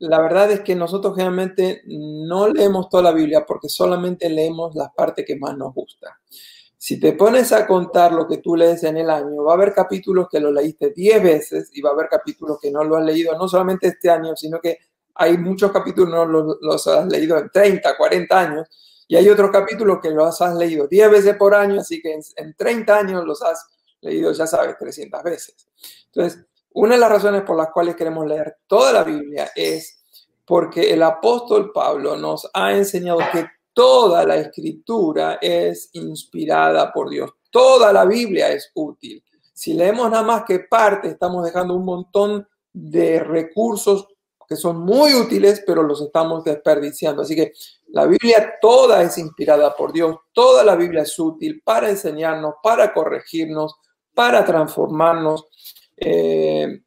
la 0.00 0.20
verdad 0.20 0.50
es 0.50 0.60
que 0.60 0.74
nosotros 0.74 1.14
generalmente 1.14 1.82
no 1.84 2.48
leemos 2.48 2.88
toda 2.88 3.02
la 3.02 3.12
Biblia 3.12 3.44
porque 3.46 3.68
solamente 3.68 4.30
leemos 4.30 4.74
la 4.74 4.90
parte 4.90 5.24
que 5.26 5.36
más 5.36 5.56
nos 5.56 5.74
gusta. 5.74 6.18
Si 6.78 6.98
te 6.98 7.12
pones 7.12 7.52
a 7.52 7.66
contar 7.66 8.12
lo 8.12 8.26
que 8.26 8.38
tú 8.38 8.56
lees 8.56 8.82
en 8.84 8.96
el 8.96 9.10
año, 9.10 9.44
va 9.44 9.52
a 9.52 9.56
haber 9.56 9.74
capítulos 9.74 10.28
que 10.30 10.40
lo 10.40 10.50
leíste 10.50 10.94
10 10.96 11.22
veces 11.22 11.70
y 11.74 11.82
va 11.82 11.90
a 11.90 11.92
haber 11.92 12.08
capítulos 12.08 12.58
que 12.58 12.70
no 12.70 12.82
lo 12.82 12.96
has 12.96 13.04
leído 13.04 13.36
no 13.36 13.46
solamente 13.46 13.88
este 13.88 14.08
año, 14.08 14.34
sino 14.34 14.58
que 14.58 14.78
hay 15.14 15.36
muchos 15.36 15.70
capítulos 15.70 16.08
que 16.08 16.32
no 16.32 16.56
los, 16.62 16.86
has 16.86 17.06
leído 17.06 17.36
en 17.36 17.50
30, 17.50 17.94
40 17.98 18.40
años 18.40 18.68
y 19.06 19.16
hay 19.16 19.28
otros 19.28 19.50
capítulos 19.50 19.98
que 20.00 20.10
los 20.10 20.40
has 20.40 20.54
leído 20.56 20.88
10 20.88 21.10
veces 21.10 21.36
por 21.36 21.54
año, 21.54 21.78
así 21.78 22.00
que 22.00 22.14
en, 22.14 22.22
en 22.36 22.54
30 22.54 22.98
años 22.98 23.24
los 23.26 23.42
has 23.42 23.66
leído, 24.00 24.32
ya 24.32 24.46
sabes, 24.46 24.78
300 24.78 25.22
veces. 25.22 25.54
Entonces, 26.06 26.46
una 26.72 26.94
de 26.94 27.00
las 27.00 27.10
razones 27.10 27.42
por 27.42 27.56
las 27.56 27.70
cuales 27.70 27.96
queremos 27.96 28.26
leer 28.26 28.58
toda 28.66 28.92
la 28.92 29.04
Biblia 29.04 29.50
es 29.54 30.02
porque 30.44 30.92
el 30.92 31.02
apóstol 31.02 31.72
Pablo 31.72 32.16
nos 32.16 32.48
ha 32.52 32.72
enseñado 32.72 33.20
que 33.32 33.46
toda 33.72 34.24
la 34.26 34.36
escritura 34.36 35.38
es 35.40 35.90
inspirada 35.92 36.92
por 36.92 37.08
Dios. 37.08 37.30
Toda 37.50 37.92
la 37.92 38.04
Biblia 38.04 38.48
es 38.50 38.70
útil. 38.74 39.22
Si 39.52 39.74
leemos 39.74 40.10
nada 40.10 40.22
más 40.22 40.44
que 40.44 40.60
parte, 40.60 41.08
estamos 41.08 41.44
dejando 41.44 41.74
un 41.74 41.84
montón 41.84 42.48
de 42.72 43.20
recursos 43.20 44.06
que 44.48 44.56
son 44.56 44.80
muy 44.80 45.14
útiles, 45.14 45.62
pero 45.64 45.84
los 45.84 46.02
estamos 46.02 46.42
desperdiciando. 46.42 47.22
Así 47.22 47.36
que 47.36 47.52
la 47.88 48.06
Biblia 48.06 48.54
toda 48.60 49.00
es 49.02 49.16
inspirada 49.16 49.76
por 49.76 49.92
Dios. 49.92 50.16
Toda 50.32 50.64
la 50.64 50.74
Biblia 50.74 51.02
es 51.02 51.16
útil 51.20 51.62
para 51.64 51.88
enseñarnos, 51.88 52.54
para 52.60 52.92
corregirnos, 52.92 53.76
para 54.12 54.44
transformarnos. 54.44 55.46
Eh, 56.00 56.80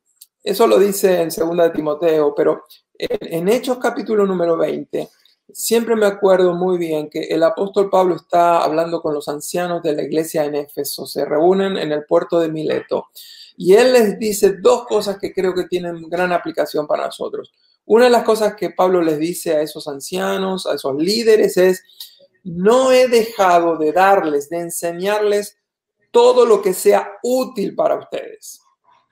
eso 0.43 0.67
lo 0.67 0.77
dice 0.79 1.21
en 1.21 1.29
2 1.29 1.57
de 1.57 1.69
Timoteo, 1.69 2.33
pero 2.35 2.63
en, 2.97 3.47
Hechos 3.47 3.77
capítulo 3.77 4.25
número 4.25 4.57
20, 4.57 5.07
siempre 5.51 5.95
me 5.95 6.05
acuerdo 6.05 6.53
muy 6.53 6.77
bien 6.77 7.09
que 7.09 7.21
el 7.21 7.43
apóstol 7.43 7.89
Pablo 7.89 8.15
está 8.15 8.63
hablando 8.63 9.01
con 9.01 9.13
los 9.13 9.27
ancianos 9.29 9.83
de 9.83 9.93
la 9.93 10.03
iglesia 10.03 10.43
en 10.43 10.55
Éfeso, 10.55 11.05
se 11.05 11.23
reúnen 11.25 11.77
en 11.77 11.91
el 11.91 12.05
puerto 12.05 12.39
de 12.39 12.49
Mileto 12.49 13.07
y 13.55 13.73
él 13.73 13.93
les 13.93 14.17
dice 14.17 14.57
dos 14.59 14.85
cosas 14.85 15.17
que 15.19 15.31
creo 15.31 15.53
que 15.53 15.65
tienen 15.65 16.09
gran 16.09 16.31
aplicación 16.31 16.87
para 16.87 17.05
nosotros. 17.05 17.53
Una 17.85 18.05
de 18.05 18.11
las 18.11 18.23
cosas 18.23 18.55
que 18.55 18.71
Pablo 18.71 19.01
les 19.01 19.19
dice 19.19 19.55
a 19.55 19.61
esos 19.61 19.87
ancianos, 19.87 20.65
a 20.65 20.75
esos 20.75 20.95
líderes 20.95 21.57
es, 21.57 21.83
no 22.43 22.91
he 22.91 23.07
dejado 23.07 23.77
de 23.77 23.91
darles, 23.91 24.49
de 24.49 24.59
enseñarles 24.59 25.57
todo 26.11 26.45
lo 26.45 26.61
que 26.61 26.73
sea 26.73 27.13
útil 27.21 27.75
para 27.75 27.95
ustedes. 27.95 28.62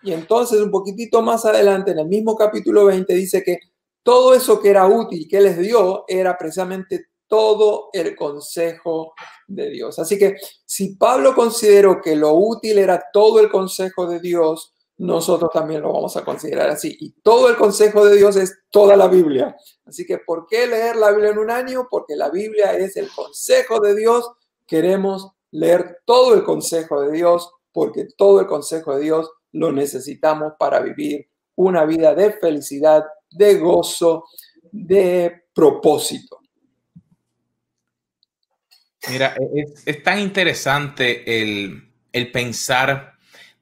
Y 0.03 0.13
entonces 0.13 0.59
un 0.61 0.71
poquitito 0.71 1.21
más 1.21 1.45
adelante, 1.45 1.91
en 1.91 1.99
el 1.99 2.07
mismo 2.07 2.35
capítulo 2.35 2.85
20, 2.85 3.13
dice 3.13 3.43
que 3.43 3.59
todo 4.03 4.33
eso 4.33 4.59
que 4.59 4.69
era 4.69 4.87
útil 4.87 5.27
que 5.29 5.41
les 5.41 5.57
dio 5.59 6.05
era 6.07 6.37
precisamente 6.37 7.07
todo 7.27 7.89
el 7.93 8.15
consejo 8.15 9.13
de 9.47 9.69
Dios. 9.69 9.99
Así 9.99 10.17
que 10.17 10.35
si 10.65 10.95
Pablo 10.95 11.33
consideró 11.33 12.01
que 12.01 12.15
lo 12.15 12.33
útil 12.33 12.77
era 12.79 13.03
todo 13.13 13.39
el 13.39 13.49
consejo 13.49 14.05
de 14.07 14.19
Dios, 14.19 14.73
nosotros 14.97 15.49
también 15.51 15.81
lo 15.81 15.93
vamos 15.93 16.15
a 16.17 16.25
considerar 16.25 16.69
así. 16.69 16.95
Y 16.99 17.11
todo 17.21 17.49
el 17.49 17.55
consejo 17.55 18.05
de 18.05 18.17
Dios 18.17 18.35
es 18.35 18.59
toda 18.69 18.95
la 18.95 19.07
Biblia. 19.07 19.55
Así 19.85 20.05
que, 20.05 20.19
¿por 20.19 20.45
qué 20.45 20.67
leer 20.67 20.95
la 20.95 21.11
Biblia 21.11 21.31
en 21.31 21.39
un 21.39 21.49
año? 21.49 21.87
Porque 21.89 22.15
la 22.15 22.29
Biblia 22.29 22.77
es 22.77 22.97
el 22.97 23.09
consejo 23.09 23.79
de 23.79 23.95
Dios. 23.95 24.29
Queremos 24.67 25.31
leer 25.51 26.01
todo 26.05 26.33
el 26.33 26.43
consejo 26.43 27.01
de 27.01 27.13
Dios 27.13 27.49
porque 27.71 28.07
todo 28.17 28.41
el 28.41 28.47
consejo 28.47 28.95
de 28.95 29.03
Dios 29.03 29.31
lo 29.53 29.71
necesitamos 29.71 30.53
para 30.57 30.79
vivir 30.79 31.27
una 31.55 31.85
vida 31.85 32.15
de 32.15 32.33
felicidad, 32.33 33.03
de 33.29 33.57
gozo, 33.57 34.25
de 34.71 35.43
propósito. 35.53 36.39
Mira, 39.09 39.35
es, 39.85 40.03
tan 40.03 40.19
interesante 40.19 41.41
el, 41.41 41.91
pensar 42.31 43.13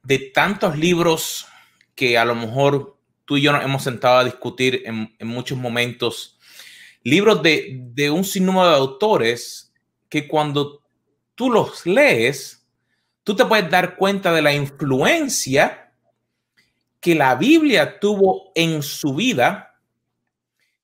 de 0.04 0.20
tantos 0.34 0.78
libros 0.78 1.48
que 1.96 2.18
a 2.18 2.26
lo 2.26 2.36
mejor 2.36 2.98
tú 3.26 3.38
y 3.38 3.42
yo 3.42 3.52
nos 3.52 3.64
hemos 3.64 3.84
sentado 3.84 4.18
a 4.20 4.24
discutir 4.24 4.84
en, 4.86 5.10
muchos 5.28 5.58
momentos, 5.58 6.38
libros 7.04 7.42
de, 7.42 7.80
de, 7.94 8.12
un 8.12 8.26
sinnúmero 8.26 8.70
de 8.70 8.76
autores 8.76 9.72
que 10.10 10.28
cuando 10.28 10.84
tú 11.36 11.50
los 11.50 11.86
lees, 11.86 12.59
tú 13.30 13.36
te 13.36 13.46
puedes 13.46 13.70
dar 13.70 13.96
cuenta 13.96 14.34
de 14.34 14.42
la 14.42 14.56
influencia 14.56 15.92
que 17.00 17.14
la 17.14 17.36
Biblia 17.36 18.00
tuvo 18.00 18.52
en 18.56 18.82
su 18.82 19.14
vida 19.14 19.80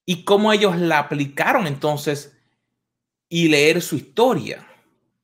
y 0.06 0.26
cómo 0.26 0.54
ellos 0.54 0.78
la 0.78 1.00
aplicaron 1.00 1.66
entonces 1.66 2.38
y 3.30 3.48
leer 3.48 3.82
su 3.82 3.96
historia 3.96 4.64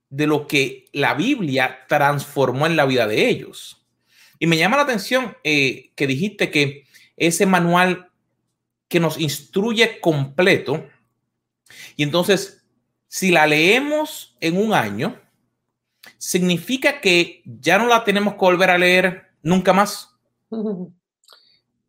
de 0.10 0.26
lo 0.26 0.48
que 0.48 0.86
la 0.94 1.14
Biblia 1.14 1.82
transformó 1.88 2.66
en 2.66 2.76
la 2.76 2.86
vida 2.86 3.06
de 3.06 3.30
ellos. 3.30 3.86
Y 4.40 4.48
me 4.48 4.58
llama 4.58 4.78
la 4.78 4.84
atención 4.84 5.38
eh, 5.44 5.92
que 5.96 6.08
dijiste 6.08 6.50
que 6.50 6.88
ese 7.18 7.46
manual 7.46 8.10
que 8.88 9.00
nos 9.00 9.20
instruye 9.20 10.00
completo, 10.00 10.90
y 11.96 12.02
entonces, 12.02 12.66
si 13.08 13.30
la 13.30 13.46
leemos 13.46 14.36
en 14.40 14.58
un 14.58 14.74
año, 14.74 15.21
significa 16.18 17.02
que 17.02 17.42
ya 17.46 17.78
no 17.78 17.88
la 17.88 18.04
tenemos 18.04 18.34
que 18.34 18.40
volver 18.40 18.70
a 18.70 18.78
leer 18.78 19.24
nunca 19.44 19.74
más. 19.74 20.10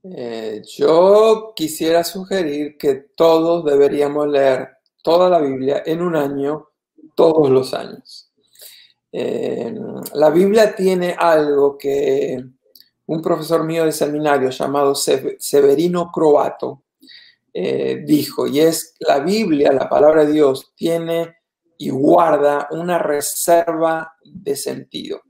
Eh, 0.04 0.62
yo 0.66 1.52
quisiera 1.54 2.02
sugerir 2.02 2.76
que 2.76 2.94
todos 3.14 3.64
deberíamos 3.64 4.26
leer 4.26 4.78
toda 5.00 5.30
la 5.30 5.38
Biblia 5.38 5.84
en 5.86 6.02
un 6.02 6.16
año, 6.16 6.70
todos 7.14 7.48
los 7.50 7.72
años. 7.72 8.32
Eh, 9.12 9.72
la 10.14 10.30
Biblia 10.30 10.74
tiene 10.74 11.14
algo 11.16 11.78
que 11.78 12.42
un 13.06 13.22
profesor 13.22 13.62
mío 13.64 13.84
de 13.84 13.92
seminario 13.92 14.50
llamado 14.50 14.94
Severino 14.94 16.10
Croato 16.10 16.82
eh, 17.54 18.02
dijo, 18.06 18.46
y 18.46 18.60
es 18.60 18.94
la 19.00 19.18
Biblia, 19.18 19.72
la 19.72 19.88
palabra 19.88 20.24
de 20.24 20.32
Dios, 20.32 20.72
tiene 20.74 21.36
y 21.82 21.90
guarda 21.90 22.68
una 22.70 22.96
reserva 22.96 24.14
de 24.22 24.54
sentido. 24.54 25.20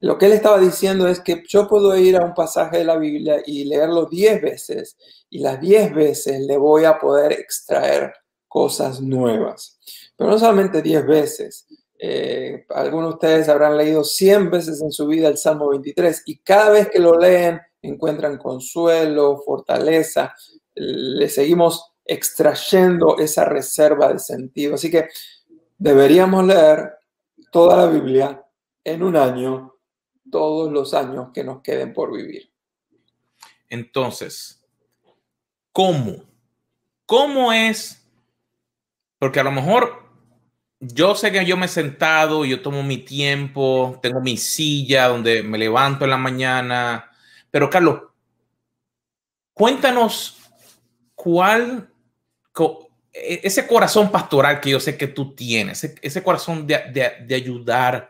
Lo 0.00 0.16
que 0.16 0.24
él 0.24 0.32
estaba 0.32 0.58
diciendo 0.58 1.06
es 1.06 1.20
que 1.20 1.42
yo 1.46 1.68
puedo 1.68 1.94
ir 1.98 2.16
a 2.16 2.24
un 2.24 2.32
pasaje 2.32 2.78
de 2.78 2.84
la 2.84 2.96
Biblia 2.96 3.42
y 3.44 3.64
leerlo 3.64 4.06
diez 4.06 4.40
veces 4.40 4.96
y 5.28 5.40
las 5.40 5.60
diez 5.60 5.92
veces 5.92 6.40
le 6.40 6.56
voy 6.56 6.86
a 6.86 6.98
poder 6.98 7.32
extraer 7.32 8.14
cosas 8.46 9.02
nuevas. 9.02 9.78
Pero 10.16 10.30
no 10.30 10.38
solamente 10.38 10.80
10 10.80 11.06
veces. 11.06 11.66
Eh, 11.98 12.64
algunos 12.70 13.10
de 13.10 13.14
ustedes 13.14 13.48
habrán 13.50 13.76
leído 13.76 14.02
100 14.02 14.50
veces 14.50 14.80
en 14.80 14.90
su 14.90 15.06
vida 15.08 15.28
el 15.28 15.36
Salmo 15.36 15.68
23 15.68 16.22
y 16.24 16.38
cada 16.38 16.70
vez 16.70 16.88
que 16.88 17.00
lo 17.00 17.18
leen 17.18 17.60
encuentran 17.82 18.38
consuelo, 18.38 19.42
fortaleza. 19.44 20.34
Le 20.74 21.28
seguimos 21.28 21.92
extrayendo 22.02 23.18
esa 23.18 23.44
reserva 23.44 24.10
de 24.10 24.18
sentido. 24.18 24.76
Así 24.76 24.90
que 24.90 25.08
deberíamos 25.78 26.44
leer 26.44 26.98
toda 27.50 27.76
la 27.76 27.86
Biblia 27.86 28.44
en 28.84 29.02
un 29.02 29.16
año, 29.16 29.74
todos 30.30 30.70
los 30.70 30.92
años 30.92 31.30
que 31.32 31.44
nos 31.44 31.62
queden 31.62 31.94
por 31.94 32.12
vivir. 32.12 32.52
Entonces, 33.68 34.62
¿cómo? 35.72 36.24
¿Cómo 37.06 37.52
es 37.52 37.98
porque 39.18 39.40
a 39.40 39.44
lo 39.44 39.50
mejor 39.50 40.08
yo 40.80 41.14
sé 41.14 41.32
que 41.32 41.44
yo 41.44 41.56
me 41.56 41.66
he 41.66 41.68
sentado, 41.68 42.44
yo 42.44 42.62
tomo 42.62 42.82
mi 42.82 42.98
tiempo, 42.98 43.98
tengo 44.00 44.20
mi 44.20 44.36
silla 44.36 45.08
donde 45.08 45.42
me 45.42 45.58
levanto 45.58 46.04
en 46.04 46.10
la 46.10 46.16
mañana. 46.16 47.10
Pero 47.50 47.68
Carlos, 47.68 48.02
cuéntanos 49.52 50.38
cuál, 51.16 51.92
ese 53.42 53.66
corazón 53.66 54.10
pastoral 54.10 54.60
que 54.60 54.70
yo 54.70 54.80
sé 54.80 54.96
que 54.96 55.08
tú 55.08 55.34
tienes, 55.34 55.84
ese, 56.02 56.22
corazón 56.22 56.66
de, 56.66 57.12
de 57.26 57.34
ayudar, 57.34 58.08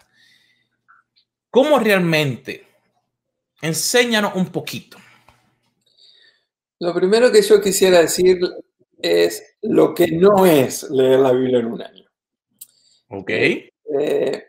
¿cómo 1.50 1.78
realmente? 1.78 2.66
Enséñanos 3.60 4.34
un 4.34 4.46
poquito. 4.46 4.98
Lo 6.80 6.94
primero 6.94 7.32
que 7.32 7.42
yo 7.42 7.60
quisiera 7.60 8.00
decir 8.00 8.40
es 9.00 9.56
lo 9.62 9.94
que 9.94 10.08
no 10.08 10.46
es 10.46 10.88
leer 10.90 11.20
la 11.20 11.32
Biblia 11.32 11.58
en 11.58 11.66
un 11.66 11.82
año. 11.82 12.04
Ok. 13.08 13.30
Eh, 13.30 14.44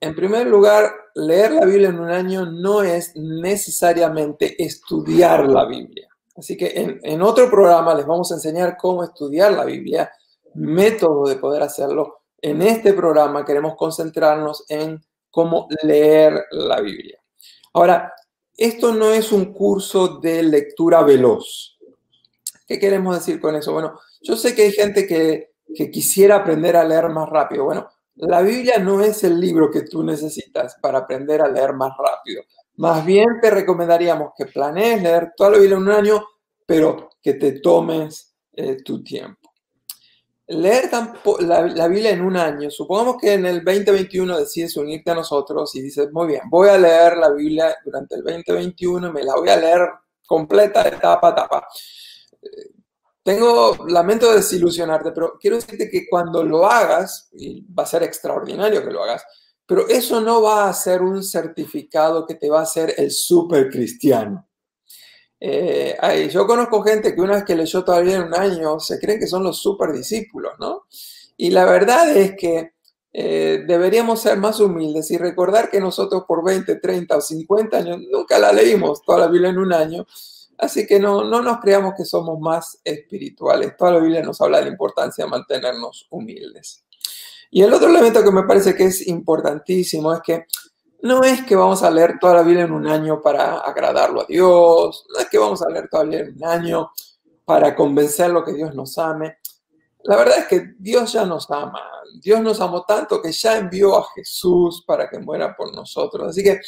en 0.00 0.14
primer 0.14 0.46
lugar, 0.46 0.90
leer 1.14 1.52
la 1.52 1.64
Biblia 1.64 1.90
en 1.90 2.00
un 2.00 2.10
año 2.10 2.46
no 2.46 2.82
es 2.82 3.14
necesariamente 3.14 4.60
estudiar 4.62 5.46
la 5.46 5.66
Biblia. 5.66 6.08
Así 6.40 6.56
que 6.56 6.98
en, 7.02 7.20
otro 7.20 7.50
programa 7.50 7.94
les 7.94 8.06
vamos 8.06 8.32
a 8.32 8.36
enseñar 8.36 8.78
cómo 8.78 9.04
estudiar 9.04 9.52
la 9.52 9.66
Biblia, 9.66 10.10
método 10.54 11.28
de 11.28 11.36
poder 11.36 11.62
hacerlo. 11.62 12.22
En 12.40 12.62
este 12.62 12.94
programa 12.94 13.44
queremos 13.44 13.76
concentrarnos 13.76 14.64
en 14.70 15.04
cómo 15.30 15.68
leer 15.82 16.46
la 16.52 16.80
Biblia. 16.80 17.18
Ahora, 17.74 18.14
esto 18.56 18.94
no 18.94 19.12
es 19.12 19.32
un 19.32 19.52
curso 19.52 20.18
de 20.18 20.42
lectura 20.42 21.02
veloz. 21.02 21.76
¿Qué 22.66 22.78
queremos 22.78 23.16
decir 23.16 23.38
con 23.38 23.54
eso? 23.54 23.74
Bueno, 23.74 24.00
yo 24.22 24.34
sé 24.34 24.54
que 24.54 24.62
hay 24.62 24.72
gente 24.72 25.06
que, 25.06 25.50
quisiera 25.92 26.36
aprender 26.36 26.74
a 26.74 26.84
leer 26.84 27.10
más 27.10 27.28
rápido. 27.28 27.64
Bueno, 27.64 27.86
la 28.14 28.40
Biblia 28.40 28.78
no 28.78 29.02
es 29.02 29.24
el 29.24 29.38
libro 29.38 29.70
que 29.70 29.82
tú 29.82 30.02
necesitas 30.02 30.76
para 30.80 31.00
aprender 31.00 31.42
a 31.42 31.48
leer 31.48 31.74
más 31.74 31.92
rápido. 31.98 32.42
Más 32.80 33.04
bien 33.04 33.40
te 33.40 33.50
recomendaríamos 33.50 34.32
que 34.36 34.46
planees 34.46 35.02
leer 35.02 35.32
toda 35.36 35.50
la 35.50 35.58
Biblia 35.58 35.76
en 35.76 35.82
un 35.82 35.90
año, 35.90 36.24
pero 36.66 37.10
que 37.22 37.34
te 37.34 37.60
tomes 37.60 38.34
eh, 38.52 38.82
tu 38.82 39.02
tiempo 39.02 39.40
leer 40.50 40.90
la, 41.40 41.86
Biblia 41.86 42.10
en 42.10 42.22
un 42.22 42.36
año, 42.36 42.70
supongamos 42.70 43.16
que 43.20 43.34
en 43.34 43.46
el 43.46 43.64
2021 43.64 44.36
decides 44.36 44.76
unirte 44.76 45.12
a 45.12 45.14
nosotros 45.14 45.74
y 45.76 45.80
dices, 45.80 46.10
muy 46.10 46.26
bien, 46.26 46.42
voy 46.50 46.68
a 46.68 46.76
leer 46.76 47.16
la 47.18 47.30
Biblia 47.30 47.76
durante 47.84 48.16
el 48.16 48.24
2021 48.24 49.08
y 49.08 49.12
me 49.12 49.22
la 49.22 49.36
voy 49.36 49.48
a 49.48 49.56
leer 49.56 49.88
completa 50.26 50.82
de 50.82 50.92
tapa 50.92 51.28
a 51.28 51.34
tapa. 51.36 51.68
Eh, 52.42 52.72
tengo, 53.22 53.86
lamento 53.86 54.32
desilusionarte, 54.32 55.12
pero 55.12 55.38
quiero 55.40 55.54
decirte 55.54 55.88
que 55.88 56.08
cuando 56.10 56.42
lo 56.42 56.66
hagas, 56.66 57.28
y 57.32 57.64
va 57.72 57.84
a 57.84 57.86
ser 57.86 58.02
extraordinario 58.02 58.84
que 58.84 58.90
lo 58.90 59.04
hagas, 59.04 59.24
pero 59.70 59.86
eso 59.86 60.20
no 60.20 60.42
va 60.42 60.68
a 60.68 60.72
ser 60.72 61.00
un 61.00 61.22
certificado 61.22 62.26
que 62.26 62.34
te 62.34 62.50
va 62.50 62.58
a 62.58 62.64
hacer 62.64 62.92
el 62.98 63.12
super 63.12 63.70
cristiano. 63.70 64.48
Eh, 65.38 65.96
yo 66.32 66.44
conozco 66.44 66.82
gente 66.82 67.14
que 67.14 67.20
una 67.20 67.36
vez 67.36 67.44
que 67.44 67.54
leyó 67.54 67.84
todavía 67.84 68.16
en 68.16 68.24
un 68.24 68.34
año 68.34 68.80
se 68.80 68.98
creen 68.98 69.20
que 69.20 69.28
son 69.28 69.44
los 69.44 69.62
super 69.62 69.92
discípulos, 69.92 70.54
¿no? 70.58 70.86
Y 71.36 71.50
la 71.50 71.66
verdad 71.66 72.10
es 72.16 72.34
que 72.36 72.72
eh, 73.12 73.62
deberíamos 73.64 74.20
ser 74.20 74.38
más 74.38 74.58
humildes 74.58 75.08
y 75.12 75.18
recordar 75.18 75.70
que 75.70 75.78
nosotros 75.78 76.24
por 76.26 76.44
20, 76.44 76.74
30 76.74 77.16
o 77.16 77.20
50 77.20 77.76
años 77.76 77.98
nunca 78.10 78.40
la 78.40 78.52
leímos 78.52 79.02
toda 79.02 79.20
la 79.20 79.28
Biblia 79.28 79.50
en 79.50 79.58
un 79.58 79.72
año. 79.72 80.04
Así 80.58 80.84
que 80.84 80.98
no, 80.98 81.22
no 81.22 81.42
nos 81.42 81.60
creamos 81.60 81.94
que 81.96 82.04
somos 82.04 82.40
más 82.40 82.80
espirituales. 82.82 83.76
Toda 83.76 83.92
la 83.92 84.00
Biblia 84.00 84.20
nos 84.20 84.40
habla 84.40 84.58
de 84.58 84.64
la 84.64 84.70
importancia 84.72 85.24
de 85.24 85.30
mantenernos 85.30 86.08
humildes. 86.10 86.84
Y 87.50 87.62
el 87.62 87.72
otro 87.72 87.88
elemento 87.88 88.22
que 88.22 88.30
me 88.30 88.44
parece 88.44 88.74
que 88.74 88.84
es 88.84 89.06
importantísimo 89.06 90.12
es 90.12 90.20
que 90.20 90.46
no 91.02 91.22
es 91.24 91.42
que 91.44 91.56
vamos 91.56 91.82
a 91.82 91.90
leer 91.90 92.18
toda 92.20 92.34
la 92.34 92.42
Biblia 92.42 92.64
en 92.64 92.72
un 92.72 92.86
año 92.86 93.20
para 93.22 93.58
agradarlo 93.58 94.22
a 94.22 94.26
Dios, 94.26 95.06
no 95.12 95.20
es 95.20 95.28
que 95.28 95.38
vamos 95.38 95.62
a 95.62 95.70
leer 95.70 95.88
toda 95.88 96.04
la 96.04 96.10
Biblia 96.10 96.28
en 96.28 96.36
un 96.36 96.44
año 96.44 96.90
para 97.44 97.74
convencerlo 97.74 98.44
que 98.44 98.52
Dios 98.52 98.74
nos 98.74 98.96
ame. 98.98 99.38
La 100.04 100.16
verdad 100.16 100.38
es 100.38 100.46
que 100.46 100.74
Dios 100.78 101.12
ya 101.12 101.24
nos 101.24 101.50
ama. 101.50 101.80
Dios 102.22 102.40
nos 102.40 102.60
amó 102.60 102.84
tanto 102.84 103.20
que 103.20 103.32
ya 103.32 103.56
envió 103.56 103.96
a 103.96 104.06
Jesús 104.14 104.84
para 104.86 105.08
que 105.08 105.18
muera 105.18 105.56
por 105.56 105.74
nosotros. 105.74 106.28
Así 106.28 106.42
que 106.42 106.60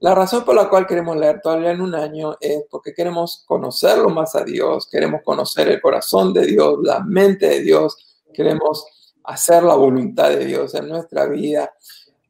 la 0.00 0.14
razón 0.14 0.44
por 0.44 0.54
la 0.54 0.68
cual 0.68 0.86
queremos 0.86 1.16
leer 1.16 1.40
toda 1.40 1.56
la 1.56 1.60
Biblia 1.60 1.74
en 1.74 1.80
un 1.80 1.94
año 1.94 2.36
es 2.40 2.64
porque 2.70 2.92
queremos 2.92 3.44
conocerlo 3.46 4.10
más 4.10 4.34
a 4.34 4.44
Dios, 4.44 4.88
queremos 4.90 5.22
conocer 5.24 5.68
el 5.68 5.80
corazón 5.80 6.34
de 6.34 6.44
Dios, 6.46 6.78
la 6.82 7.00
mente 7.00 7.46
de 7.46 7.60
Dios, 7.60 7.96
queremos 8.34 8.84
hacer 9.26 9.62
la 9.62 9.74
voluntad 9.74 10.30
de 10.30 10.44
Dios 10.44 10.74
en 10.74 10.88
nuestra 10.88 11.26
vida. 11.26 11.74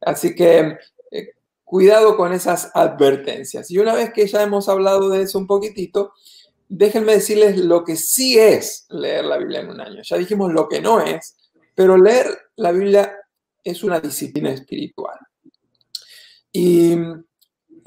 Así 0.01 0.35
que 0.35 0.77
cuidado 1.63 2.15
con 2.15 2.31
esas 2.31 2.71
advertencias. 2.73 3.69
Y 3.71 3.77
una 3.77 3.93
vez 3.93 4.13
que 4.13 4.25
ya 4.25 4.41
hemos 4.41 4.69
hablado 4.69 5.09
de 5.09 5.23
eso 5.23 5.37
un 5.37 5.47
poquitito, 5.47 6.13
déjenme 6.69 7.13
decirles 7.13 7.57
lo 7.57 7.83
que 7.83 7.97
sí 7.97 8.39
es 8.39 8.85
leer 8.89 9.25
la 9.25 9.37
Biblia 9.37 9.59
en 9.59 9.69
un 9.69 9.81
año. 9.81 10.01
Ya 10.01 10.17
dijimos 10.17 10.53
lo 10.53 10.69
que 10.69 10.81
no 10.81 11.01
es, 11.01 11.35
pero 11.75 11.97
leer 11.97 12.27
la 12.55 12.71
Biblia 12.71 13.17
es 13.63 13.83
una 13.83 13.99
disciplina 13.99 14.51
espiritual. 14.51 15.17
Y 16.51 16.95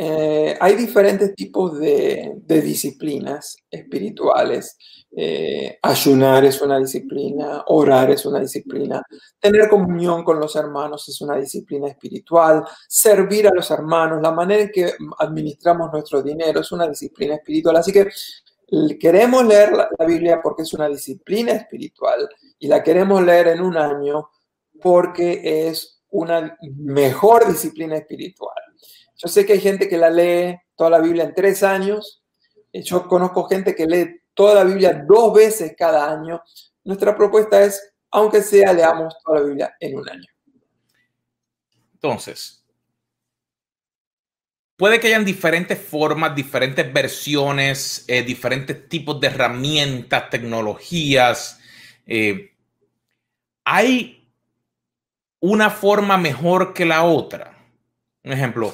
eh, 0.02 0.56
hay 0.58 0.76
diferentes 0.76 1.34
tipos 1.34 1.78
de, 1.78 2.32
disciplinas 2.46 3.58
espirituales. 3.70 4.78
Eh, 5.14 5.78
ayunar 5.82 6.42
es 6.46 6.62
una 6.62 6.78
disciplina, 6.78 7.64
orar 7.66 8.10
es 8.10 8.24
una 8.24 8.40
disciplina, 8.40 9.02
tener 9.38 9.68
comunión 9.68 10.24
con 10.24 10.40
los 10.40 10.56
hermanos 10.56 11.06
es 11.06 11.20
una 11.20 11.36
disciplina 11.36 11.88
espiritual, 11.88 12.64
servir 12.88 13.46
a 13.46 13.52
los 13.54 13.70
hermanos, 13.70 14.22
la 14.22 14.32
manera 14.32 14.62
en 14.62 14.70
que 14.70 14.90
administramos 15.18 15.92
nuestro 15.92 16.22
dinero 16.22 16.60
es 16.60 16.72
una 16.72 16.88
disciplina 16.88 17.34
espiritual. 17.34 17.76
Así 17.76 17.92
que 17.92 18.08
queremos 18.98 19.44
leer 19.44 19.72
la 19.72 20.06
Biblia 20.06 20.40
porque 20.42 20.62
es 20.62 20.72
una 20.72 20.88
disciplina 20.88 21.52
espiritual 21.52 22.26
y 22.58 22.68
la 22.68 22.82
queremos 22.82 23.22
leer 23.22 23.48
en 23.48 23.60
un 23.60 23.76
año 23.76 24.30
porque 24.80 25.68
es 25.68 26.02
una 26.08 26.56
mejor 26.78 27.46
disciplina 27.46 27.98
espiritual. 27.98 28.59
Yo 29.22 29.28
sé 29.28 29.44
que 29.44 29.52
hay 29.52 29.60
gente 29.60 29.88
que 29.88 29.98
la 29.98 30.08
lee 30.08 30.58
toda 30.74 30.90
la 30.90 30.98
Biblia 30.98 31.24
en 31.24 31.34
tres 31.34 31.62
años. 31.62 32.22
Yo 32.72 33.06
conozco 33.06 33.44
gente 33.44 33.74
que 33.74 33.84
lee 33.84 34.22
toda 34.32 34.54
la 34.54 34.64
Biblia 34.64 35.04
dos 35.06 35.34
veces 35.34 35.74
cada 35.76 36.10
año. 36.10 36.40
Nuestra 36.84 37.14
propuesta 37.14 37.62
es, 37.62 37.92
aunque 38.10 38.40
sea, 38.42 38.72
leamos 38.72 39.14
toda 39.22 39.40
la 39.40 39.46
Biblia 39.46 39.76
en 39.78 39.98
un 39.98 40.08
año. 40.08 40.26
Entonces, 41.92 42.64
puede 44.76 44.98
que 44.98 45.08
hayan 45.08 45.26
diferentes 45.26 45.78
formas, 45.78 46.34
diferentes 46.34 46.90
versiones, 46.90 48.06
eh, 48.08 48.22
diferentes 48.22 48.88
tipos 48.88 49.20
de 49.20 49.26
herramientas, 49.26 50.30
tecnologías. 50.30 51.60
Eh, 52.06 52.54
hay 53.64 54.32
una 55.40 55.68
forma 55.68 56.16
mejor 56.16 56.72
que 56.72 56.86
la 56.86 57.04
otra. 57.04 57.58
Un 58.24 58.32
ejemplo, 58.32 58.72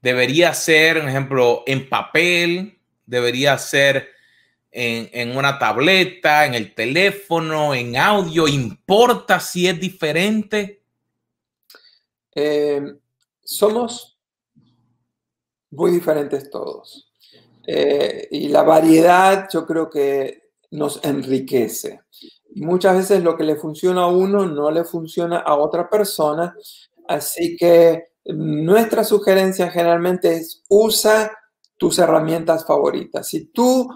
debería 0.00 0.54
ser, 0.54 0.98
un 0.98 1.08
ejemplo, 1.08 1.62
en 1.66 1.88
papel, 1.88 2.78
debería 3.06 3.58
ser 3.58 4.08
en, 4.70 5.36
una 5.36 5.58
tableta, 5.58 6.46
en 6.46 6.54
el 6.54 6.74
teléfono, 6.74 7.74
en 7.74 7.96
audio, 7.96 8.46
¿importa 8.46 9.40
si 9.40 9.66
es 9.66 9.80
diferente? 9.80 10.82
Eh, 12.34 12.80
somos 13.42 14.18
muy 15.70 15.90
diferentes 15.90 16.50
todos. 16.50 17.10
Eh, 17.66 18.28
y 18.30 18.48
la 18.48 18.62
variedad 18.62 19.48
yo 19.52 19.66
creo 19.66 19.90
que 19.90 20.50
nos 20.70 21.04
enriquece. 21.04 22.00
Y 22.54 22.62
muchas 22.62 22.96
veces 22.96 23.22
lo 23.22 23.36
que 23.36 23.44
le 23.44 23.56
funciona 23.56 24.02
a 24.02 24.06
uno 24.06 24.46
no 24.46 24.70
le 24.70 24.84
funciona 24.84 25.38
a 25.38 25.56
otra 25.56 25.90
persona. 25.90 26.54
Así 27.06 27.56
que 27.56 28.08
nuestra 28.28 29.04
sugerencia 29.04 29.70
generalmente 29.70 30.36
es 30.36 30.62
usa 30.68 31.32
tus 31.76 31.98
herramientas 31.98 32.66
favoritas. 32.66 33.26
Si 33.26 33.46
tú 33.46 33.88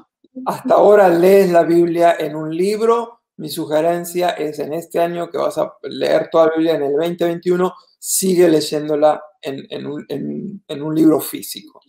hasta 0.47 0.75
ahora 0.75 1.09
lees 1.09 1.51
la 1.51 1.63
Biblia 1.63 2.17
en 2.19 2.37
un 2.37 2.57
libro, 2.57 3.21
mi 3.37 3.49
sugerencia 3.49 4.31
es 4.31 4.59
en 4.59 4.73
este 4.73 5.01
año 5.01 5.31
que 5.31 5.39
vas 5.39 5.59
a 5.59 5.75
leer 5.83 6.29
toda 6.31 6.47
la 6.47 6.53
Biblia 6.57 6.75
en 6.77 6.85
el 6.85 6.93
2021, 6.93 7.75
sigue 7.99 8.49
leyéndola 8.49 9.23
en, 9.41 9.87
un, 9.87 10.07
en 10.09 10.83
un 10.83 10.95
libro 10.95 11.21
físico. 11.21 11.81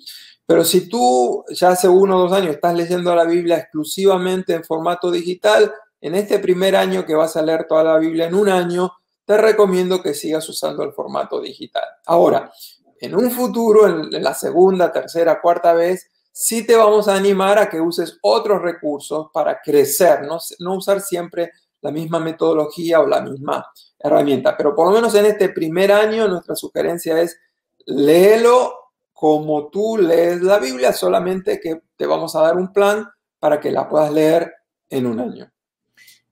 Pero 0.45 0.65
si 0.65 0.89
tú 0.89 1.45
ya 1.49 1.69
hace 1.69 1.87
uno 1.87 2.17
o 2.17 2.21
dos 2.23 2.33
años 2.33 2.55
estás 2.55 2.75
leyendo 2.75 3.15
la 3.15 3.23
Biblia 3.23 3.57
exclusivamente 3.57 4.53
en 4.53 4.63
formato 4.63 5.09
digital, 5.09 5.71
en 6.01 6.15
este 6.15 6.39
primer 6.39 6.75
año 6.75 7.05
que 7.05 7.15
vas 7.15 7.37
a 7.37 7.41
leer 7.41 7.65
toda 7.67 7.83
la 7.83 7.97
Biblia 7.97 8.27
en 8.27 8.35
un 8.35 8.49
año, 8.49 8.91
te 9.25 9.37
recomiendo 9.37 10.01
que 10.01 10.13
sigas 10.13 10.47
usando 10.49 10.83
el 10.83 10.93
formato 10.93 11.41
digital. 11.41 11.83
Ahora, 12.05 12.51
en 12.99 13.15
un 13.15 13.31
futuro, 13.31 13.87
en 13.87 14.23
la 14.23 14.33
segunda, 14.33 14.91
tercera, 14.91 15.41
cuarta 15.41 15.73
vez, 15.73 16.09
sí 16.31 16.65
te 16.65 16.75
vamos 16.75 17.07
a 17.07 17.15
animar 17.15 17.57
a 17.57 17.69
que 17.69 17.79
uses 17.79 18.17
otros 18.21 18.61
recursos 18.61 19.27
para 19.33 19.61
crecer, 19.61 20.23
no, 20.23 20.39
no 20.59 20.75
usar 20.75 21.01
siempre 21.01 21.51
la 21.81 21.91
misma 21.91 22.19
metodología 22.19 23.01
o 23.01 23.07
la 23.07 23.21
misma 23.21 23.65
herramienta. 23.99 24.57
Pero 24.57 24.75
por 24.75 24.87
lo 24.87 24.93
menos 24.93 25.13
en 25.15 25.25
este 25.25 25.49
primer 25.49 25.91
año, 25.91 26.27
nuestra 26.27 26.55
sugerencia 26.55 27.19
es 27.21 27.37
léelo 27.85 28.73
como 29.11 29.69
tú 29.69 29.97
lees 29.97 30.41
la 30.41 30.59
Biblia, 30.59 30.91
solamente 30.91 31.59
que 31.59 31.81
te 31.95 32.05
vamos 32.05 32.35
a 32.35 32.41
dar 32.41 32.57
un 32.57 32.73
plan 32.73 33.07
para 33.39 33.59
que 33.59 33.71
la 33.71 33.87
puedas 33.87 34.11
leer 34.11 34.53
en 34.89 35.05
un 35.05 35.19
año. 35.19 35.51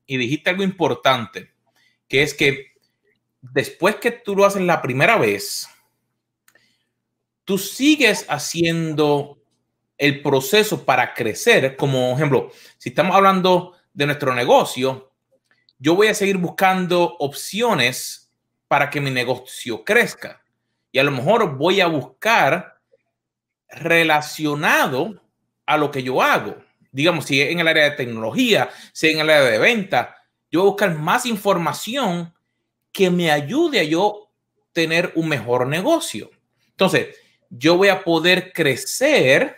Y 0.05 0.17
dijiste 0.17 0.49
algo 0.49 0.63
importante, 0.63 1.53
que 2.07 2.23
es 2.23 2.33
que 2.33 2.70
después 3.41 3.95
que 3.95 4.11
tú 4.11 4.35
lo 4.35 4.45
haces 4.45 4.61
la 4.61 4.81
primera 4.81 5.17
vez, 5.17 5.67
tú 7.43 7.57
sigues 7.57 8.25
haciendo 8.29 9.39
el 9.97 10.21
proceso 10.21 10.83
para 10.83 11.13
crecer, 11.13 11.75
como 11.75 12.13
ejemplo, 12.13 12.51
si 12.77 12.89
estamos 12.89 13.15
hablando 13.15 13.75
de 13.93 14.05
nuestro 14.05 14.33
negocio, 14.33 15.11
yo 15.77 15.95
voy 15.95 16.07
a 16.07 16.13
seguir 16.13 16.37
buscando 16.37 17.17
opciones 17.19 18.31
para 18.67 18.89
que 18.89 19.01
mi 19.01 19.11
negocio 19.11 19.83
crezca. 19.83 20.41
Y 20.91 20.99
a 20.99 21.03
lo 21.03 21.11
mejor 21.11 21.57
voy 21.57 21.81
a 21.81 21.87
buscar 21.87 22.79
relacionado 23.69 25.21
a 25.65 25.77
lo 25.77 25.91
que 25.91 26.03
yo 26.03 26.21
hago. 26.21 26.57
digamos, 26.93 27.25
si 27.25 27.41
en 27.41 27.59
el 27.59 27.67
área 27.67 27.85
de 27.85 27.95
tecnología, 27.95 28.69
si 28.91 29.09
en 29.09 29.19
el 29.19 29.29
área 29.29 29.49
de 29.49 29.57
venta, 29.59 30.15
yo 30.51 30.59
voy 30.59 30.67
a 30.67 30.71
buscar 30.71 30.95
más 30.97 31.25
información 31.25 32.33
que 32.91 33.09
me 33.09 33.31
ayude 33.31 33.79
a 33.79 33.83
yo 33.83 34.29
tener 34.71 35.11
un 35.15 35.29
mejor 35.29 35.67
negocio. 35.67 36.29
Entonces, 36.69 37.15
yo 37.49 37.77
voy 37.77 37.89
a 37.89 38.03
poder 38.03 38.53
crecer 38.53 39.57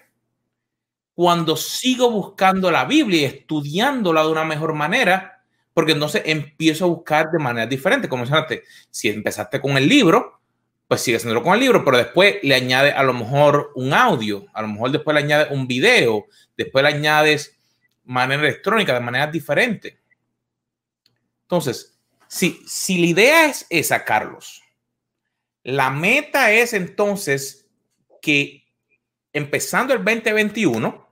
cuando 1.14 1.56
sigo 1.56 2.10
buscando 2.10 2.72
la 2.72 2.86
Biblia 2.86 3.22
y 3.22 3.26
estudiándola 3.26 4.24
de 4.24 4.32
una 4.32 4.44
mejor 4.44 4.74
manera, 4.74 5.44
porque 5.74 5.92
entonces 5.92 6.24
empiezo 6.26 6.86
a 6.86 6.90
buscar 6.90 7.30
de 7.32 7.40
manera 7.40 7.68
diferente. 7.68 8.10
Como 8.10 8.24
mencionaste, 8.24 8.64
si 8.90 9.10
empezaste 9.10 9.62
con 9.62 9.78
el 9.78 9.88
libro, 9.88 10.40
pues 10.88 11.02
sigue 11.02 11.18
haciéndolo 11.18 11.44
con 11.44 11.54
el 11.54 11.60
libro, 11.60 11.86
pero 11.86 11.98
después 11.98 12.38
le 12.44 12.56
añade 12.56 12.92
a 12.92 13.04
lo 13.04 13.14
mejor 13.14 13.72
un 13.76 13.94
audio, 13.94 14.46
a 14.54 14.62
lo 14.62 14.68
mejor 14.68 14.92
después 14.92 15.14
le 15.16 15.22
añades 15.22 15.48
un 15.52 15.68
video, 15.68 16.26
después 16.58 16.84
le 16.84 16.90
añades 16.90 17.58
manera 18.04 18.42
electrónica, 18.42 18.94
de 18.94 19.00
manera 19.00 19.28
diferente. 19.28 20.00
Entonces, 21.44 21.93
si, 22.34 22.64
si 22.66 22.98
la 22.98 23.06
idea 23.06 23.46
es 23.46 23.68
esa, 23.70 24.04
Carlos, 24.04 24.64
la 25.62 25.92
meta 25.92 26.52
es 26.52 26.74
entonces 26.74 27.70
que 28.24 28.64
empezando 29.34 29.94
el 29.94 30.04
2021, 30.04 31.08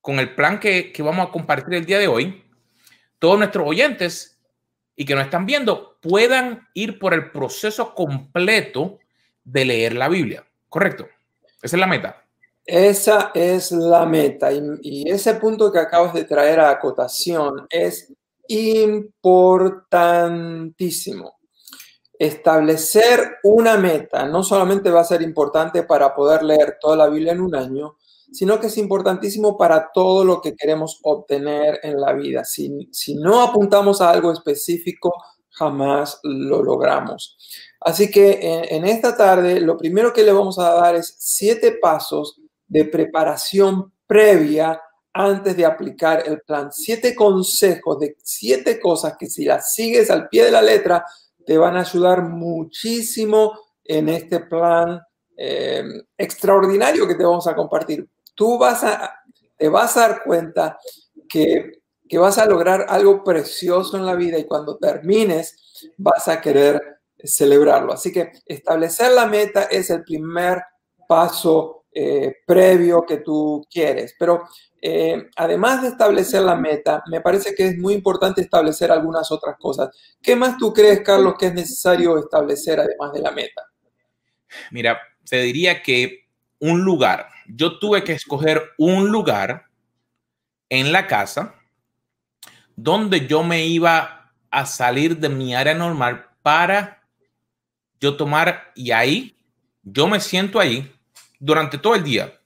con 0.00 0.20
el 0.20 0.34
plan 0.36 0.60
que, 0.60 0.92
que 0.92 1.02
vamos 1.02 1.28
a 1.28 1.32
compartir 1.32 1.74
el 1.74 1.84
día 1.84 1.98
de 1.98 2.06
hoy, 2.06 2.44
todos 3.18 3.38
nuestros 3.38 3.66
oyentes 3.66 4.40
y 4.94 5.04
que 5.04 5.16
nos 5.16 5.24
están 5.24 5.46
viendo 5.46 5.98
puedan 6.00 6.68
ir 6.74 7.00
por 7.00 7.12
el 7.12 7.32
proceso 7.32 7.92
completo 7.92 9.00
de 9.42 9.64
leer 9.64 9.94
la 9.94 10.08
Biblia. 10.08 10.46
¿Correcto? 10.68 11.08
Esa 11.60 11.76
es 11.76 11.80
la 11.80 11.88
meta. 11.88 12.24
Esa 12.64 13.32
es 13.34 13.72
la 13.72 14.06
meta. 14.06 14.50
Y, 14.52 15.10
ese 15.10 15.34
punto 15.34 15.72
que 15.72 15.80
acabas 15.80 16.14
de 16.14 16.22
traer 16.22 16.60
a 16.60 16.70
acotación 16.70 17.66
es 17.68 18.12
importantísimo. 18.50 21.38
Establecer 22.18 23.36
una 23.44 23.76
meta 23.76 24.26
no 24.26 24.42
solamente 24.42 24.90
va 24.90 25.00
a 25.00 25.04
ser 25.04 25.22
importante 25.22 25.84
para 25.84 26.14
poder 26.14 26.42
leer 26.42 26.76
toda 26.80 26.96
la 26.96 27.08
Biblia 27.08 27.32
en 27.32 27.40
un 27.40 27.54
año, 27.54 27.96
sino 28.32 28.60
que 28.60 28.66
es 28.66 28.76
importantísimo 28.76 29.56
para 29.56 29.90
todo 29.92 30.24
lo 30.24 30.40
que 30.40 30.54
queremos 30.54 31.00
obtener 31.02 31.80
en 31.82 32.00
la 32.00 32.12
vida. 32.12 32.44
Si, 32.44 32.88
si 32.92 33.16
no 33.16 33.42
apuntamos 33.42 34.00
a 34.00 34.10
algo 34.10 34.32
específico, 34.32 35.12
jamás 35.50 36.20
lo 36.22 36.62
logramos. 36.62 37.36
Así 37.80 38.10
que 38.10 38.66
en, 38.70 38.84
esta 38.84 39.16
tarde, 39.16 39.60
lo 39.60 39.76
primero 39.76 40.12
que 40.12 40.22
le 40.22 40.32
vamos 40.32 40.58
a 40.58 40.74
dar 40.74 40.96
es 40.96 41.14
siete 41.18 41.72
pasos 41.72 42.40
de 42.66 42.84
preparación 42.84 43.92
previa 44.06 44.80
antes 45.12 45.56
de 45.56 45.64
aplicar 45.64 46.22
el 46.26 46.40
plan. 46.40 46.70
Siete 46.72 47.14
consejos 47.14 47.98
de 47.98 48.16
siete 48.22 48.78
cosas 48.78 49.14
que 49.18 49.26
si 49.26 49.44
las 49.44 49.74
sigues 49.74 50.10
al 50.10 50.28
pie 50.28 50.44
de 50.44 50.50
la 50.50 50.62
letra, 50.62 51.04
te 51.44 51.58
van 51.58 51.76
a 51.76 51.80
ayudar 51.80 52.22
muchísimo 52.22 53.58
en 53.84 54.08
este 54.08 54.40
plan 54.40 55.00
eh, 55.36 55.82
extraordinario 56.16 57.08
que 57.08 57.14
te 57.14 57.24
vamos 57.24 57.46
a 57.46 57.56
compartir 57.56 58.08
tú 58.40 58.56
vas 58.56 58.82
a, 58.84 59.20
te 59.58 59.68
vas 59.68 59.98
a 59.98 60.00
dar 60.00 60.22
cuenta 60.24 60.78
que, 61.28 61.72
vas 62.18 62.38
a 62.38 62.46
lograr 62.46 62.86
algo 62.88 63.22
precioso 63.22 63.98
en 63.98 64.06
la 64.06 64.14
vida 64.14 64.38
y 64.38 64.46
cuando 64.46 64.78
termines 64.78 65.92
vas 65.98 66.26
a 66.26 66.40
querer 66.40 67.02
celebrarlo. 67.22 67.92
Así 67.92 68.10
que 68.10 68.32
establecer 68.46 69.12
la 69.12 69.26
meta 69.26 69.64
es 69.64 69.90
el 69.90 70.04
primer 70.04 70.62
paso 71.06 71.79
eh, 71.92 72.36
previo 72.46 73.04
que 73.06 73.18
tú 73.18 73.66
quieres. 73.70 74.14
Pero 74.18 74.44
eh, 74.80 75.28
además 75.36 75.82
de 75.82 75.88
establecer 75.88 76.42
la 76.42 76.56
meta, 76.56 77.02
me 77.10 77.20
parece 77.20 77.54
que 77.54 77.66
es 77.66 77.78
muy 77.78 77.94
importante 77.94 78.40
establecer 78.40 78.90
algunas 78.90 79.30
otras 79.30 79.56
cosas. 79.58 79.90
¿Qué 80.22 80.36
más 80.36 80.56
tú 80.56 80.72
crees, 80.72 81.00
Carlos, 81.00 81.34
que 81.38 81.46
es 81.46 81.54
necesario 81.54 82.18
establecer 82.18 82.80
además 82.80 83.12
de 83.12 83.20
la 83.20 83.32
meta? 83.32 83.62
Mira, 84.70 85.00
te 85.28 85.42
diría 85.42 85.82
que 85.82 86.26
un 86.58 86.82
lugar, 86.82 87.28
yo 87.46 87.78
tuve 87.78 88.04
que 88.04 88.12
escoger 88.12 88.62
un 88.78 89.08
lugar 89.08 89.66
en 90.68 90.92
la 90.92 91.06
casa 91.06 91.54
donde 92.76 93.26
yo 93.26 93.42
me 93.42 93.66
iba 93.66 94.32
a 94.50 94.66
salir 94.66 95.18
de 95.18 95.28
mi 95.28 95.54
área 95.54 95.74
normal 95.74 96.26
para 96.42 97.02
yo 98.00 98.16
tomar 98.16 98.72
y 98.74 98.90
ahí 98.90 99.36
yo 99.82 100.08
me 100.08 100.20
siento 100.20 100.58
ahí 100.58 100.90
durante 101.40 101.78
todo 101.78 101.96
el 101.96 102.04
día. 102.04 102.40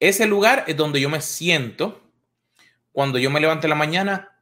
Ese 0.00 0.26
lugar 0.26 0.64
es 0.66 0.76
donde 0.76 1.00
yo 1.00 1.10
me 1.10 1.20
siento 1.20 2.00
cuando 2.92 3.18
yo 3.18 3.30
me 3.30 3.40
levanto 3.40 3.66
en 3.66 3.70
la 3.70 3.76
mañana 3.76 4.38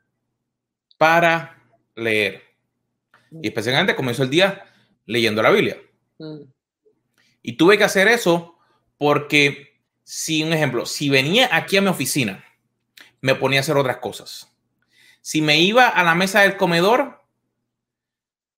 para 0.98 1.58
leer. 1.96 2.42
Y 3.30 3.48
especialmente 3.48 3.96
comienzo 3.96 4.22
el 4.22 4.30
día 4.30 4.64
leyendo 5.06 5.42
la 5.42 5.50
Biblia. 5.50 5.78
Mm. 6.18 6.42
Y 7.42 7.56
tuve 7.56 7.76
que 7.78 7.84
hacer 7.84 8.06
eso 8.06 8.56
porque 8.98 9.80
si, 10.04 10.42
un 10.42 10.52
ejemplo, 10.52 10.86
si 10.86 11.08
venía 11.08 11.48
aquí 11.50 11.76
a 11.76 11.82
mi 11.82 11.88
oficina, 11.88 12.44
me 13.20 13.34
ponía 13.34 13.60
a 13.60 13.62
hacer 13.62 13.76
otras 13.76 13.96
cosas. 13.96 14.52
Si 15.22 15.40
me 15.40 15.60
iba 15.60 15.88
a 15.88 16.04
la 16.04 16.14
mesa 16.14 16.42
del 16.42 16.56
comedor, 16.56 17.22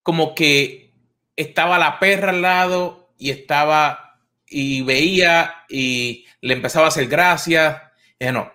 como 0.03 0.35
que 0.35 0.93
estaba 1.37 1.79
la 1.79 1.99
perra 1.99 2.31
al 2.31 2.43
lado 2.43 3.11
y 3.17 3.31
estaba 3.31 4.04
y 4.47 4.83
veía 4.83 5.65
y 5.69 6.27
le 6.41 6.55
empezaba 6.55 6.87
a 6.87 6.89
hacer 6.89 7.07
gracias. 7.07 7.81
Y 8.19 8.27
no, 8.27 8.53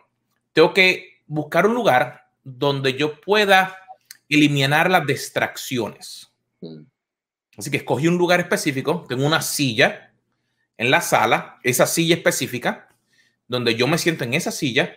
tengo 0.53 0.73
que 0.73 1.21
buscar 1.27 1.67
un 1.67 1.75
lugar 1.75 2.29
donde 2.43 2.93
yo 2.93 3.19
pueda 3.21 3.77
eliminar 4.27 4.89
las 4.89 5.05
distracciones. 5.05 6.31
Mm. 6.61 6.83
Así 7.57 7.71
que 7.71 7.77
escogí 7.77 8.07
un 8.07 8.17
lugar 8.17 8.39
específico, 8.39 9.05
tengo 9.09 9.25
una 9.25 9.41
silla 9.41 10.13
en 10.77 10.91
la 10.91 11.01
sala, 11.01 11.59
esa 11.63 11.85
silla 11.85 12.15
específica, 12.15 12.87
donde 13.47 13.75
yo 13.75 13.87
me 13.87 13.97
siento 13.97 14.23
en 14.23 14.33
esa 14.33 14.51
silla 14.51 14.95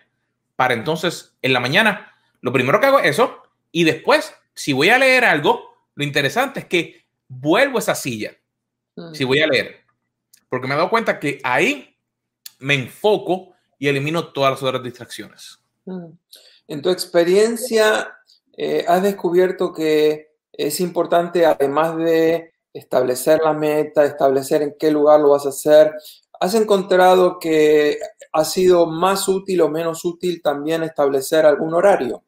para 0.54 0.74
entonces 0.74 1.34
en 1.42 1.52
la 1.52 1.60
mañana, 1.60 2.12
lo 2.40 2.52
primero 2.52 2.78
que 2.78 2.86
hago 2.86 3.00
es 3.00 3.10
eso 3.10 3.42
y 3.72 3.84
después, 3.84 4.32
si 4.54 4.72
voy 4.72 4.90
a 4.90 4.98
leer 4.98 5.24
algo, 5.24 5.74
lo 5.94 6.04
interesante 6.04 6.60
es 6.60 6.66
que 6.66 7.04
vuelvo 7.26 7.78
a 7.78 7.80
esa 7.80 7.94
silla, 7.94 8.36
mm. 8.94 9.14
si 9.14 9.24
voy 9.24 9.40
a 9.40 9.46
leer, 9.48 9.81
porque 10.52 10.68
me 10.68 10.74
he 10.74 10.76
dado 10.76 10.90
cuenta 10.90 11.18
que 11.18 11.40
ahí 11.42 11.96
me 12.58 12.74
enfoco 12.74 13.54
y 13.78 13.88
elimino 13.88 14.34
todas 14.34 14.50
las 14.50 14.62
otras 14.62 14.82
distracciones. 14.82 15.58
Mm. 15.86 16.10
En 16.68 16.82
tu 16.82 16.90
experiencia, 16.90 18.12
eh, 18.54 18.84
has 18.86 19.02
descubierto 19.02 19.72
que 19.72 20.34
es 20.52 20.78
importante, 20.80 21.46
además 21.46 21.96
de 21.96 22.52
establecer 22.70 23.40
la 23.42 23.54
meta, 23.54 24.04
establecer 24.04 24.60
en 24.60 24.76
qué 24.78 24.90
lugar 24.90 25.20
lo 25.20 25.30
vas 25.30 25.46
a 25.46 25.48
hacer, 25.48 25.94
¿Has 26.38 26.54
encontrado 26.54 27.38
que 27.38 28.00
ha 28.32 28.44
sido 28.44 28.84
más 28.86 29.28
útil 29.28 29.60
o 29.60 29.68
menos 29.68 30.04
útil 30.04 30.42
también 30.42 30.82
establecer 30.82 31.46
algún 31.46 31.72
horario? 31.72 32.24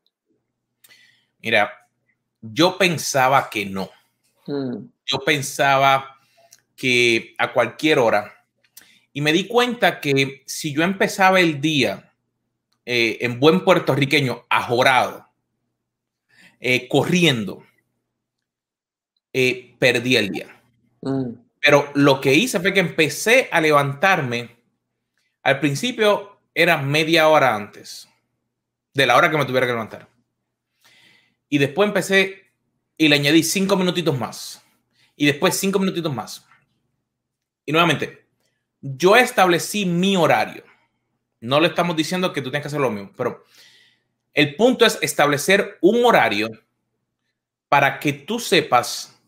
Mira, 1.41 1.69
yo 2.41 2.79
pensaba 2.79 3.51
que 3.51 3.67
no. 3.67 3.91
Mm. 4.47 4.87
Yo 5.05 5.19
pensaba 5.19 6.14
que 6.77 7.35
a 7.39 7.53
cualquier 7.53 7.99
hora. 7.99 8.47
Y 9.13 9.21
me 9.21 9.33
di 9.33 9.47
cuenta 9.47 10.01
que 10.01 10.43
si 10.47 10.75
yo 10.75 10.83
empezaba 10.83 11.41
el 11.41 11.61
día 11.61 12.13
eh, 12.85 13.19
en 13.21 13.41
buen 13.41 13.65
puertorriqueño, 13.65 14.45
ajorado, 14.49 15.29
eh, 16.61 16.89
corriendo, 16.89 17.65
eh, 19.33 19.75
perdí 19.79 20.17
el 20.17 20.31
día. 20.31 20.63
Mm. 21.03 21.35
Pero 21.61 21.91
lo 21.95 22.21
que 22.21 22.35
hice 22.35 22.61
fue 22.61 22.75
que 22.75 22.81
empecé 22.81 23.49
a 23.51 23.61
levantarme. 23.61 24.57
Al 25.43 25.61
principio 25.61 26.41
era 26.55 26.77
media 26.77 27.29
hora 27.29 27.55
antes 27.55 28.09
de 28.93 29.07
la 29.07 29.17
hora 29.17 29.31
que 29.31 29.37
me 29.37 29.45
tuviera 29.45 29.67
que 29.67 29.73
levantar. 29.73 30.09
Y 31.49 31.59
después 31.59 31.89
empecé 31.89 32.45
y 32.97 33.09
le 33.09 33.17
añadí 33.17 33.43
cinco 33.43 33.77
minutitos 33.77 34.19
más. 34.19 34.63
Y 35.17 35.27
después 35.27 35.57
cinco 35.57 35.79
minutitos 35.79 36.15
más. 36.15 36.47
Y 37.65 37.73
nuevamente, 37.73 38.27
yo 38.81 39.17
establecí 39.17 39.87
mi 39.87 40.17
horario. 40.17 40.65
No 41.41 41.61
le 41.61 41.69
estamos 41.69 41.97
diciendo 41.97 42.33
que 42.33 42.41
tú 42.41 42.51
tienes 42.51 42.63
que 42.63 42.69
hacer 42.69 42.81
lo 42.81 42.91
mismo, 42.91 43.13
pero 43.17 43.45
el 44.33 44.57
punto 44.57 44.85
es 44.85 44.99
establecer 45.01 45.79
un 45.81 46.05
horario 46.05 46.51
para 47.69 47.99
que 48.01 48.13
tú 48.13 48.39
sepas 48.39 49.21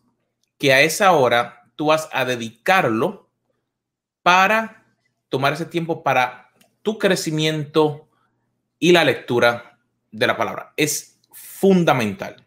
que 0.59 0.73
a 0.73 0.81
esa 0.81 1.13
hora 1.13 1.71
tú 1.77 1.87
vas 1.87 2.09
a 2.13 2.25
dedicarlo 2.25 3.29
para 4.23 4.85
tomar 5.29 5.53
ese 5.53 5.67
tiempo 5.67 6.03
para 6.03 6.51
tu 6.83 6.99
crecimiento 6.99 8.09
y 8.79 8.93
la 8.93 9.05
lectura 9.05 9.79
de 10.11 10.27
la 10.27 10.37
palabra. 10.37 10.73
Es 10.77 11.21
fundamental. 11.33 12.45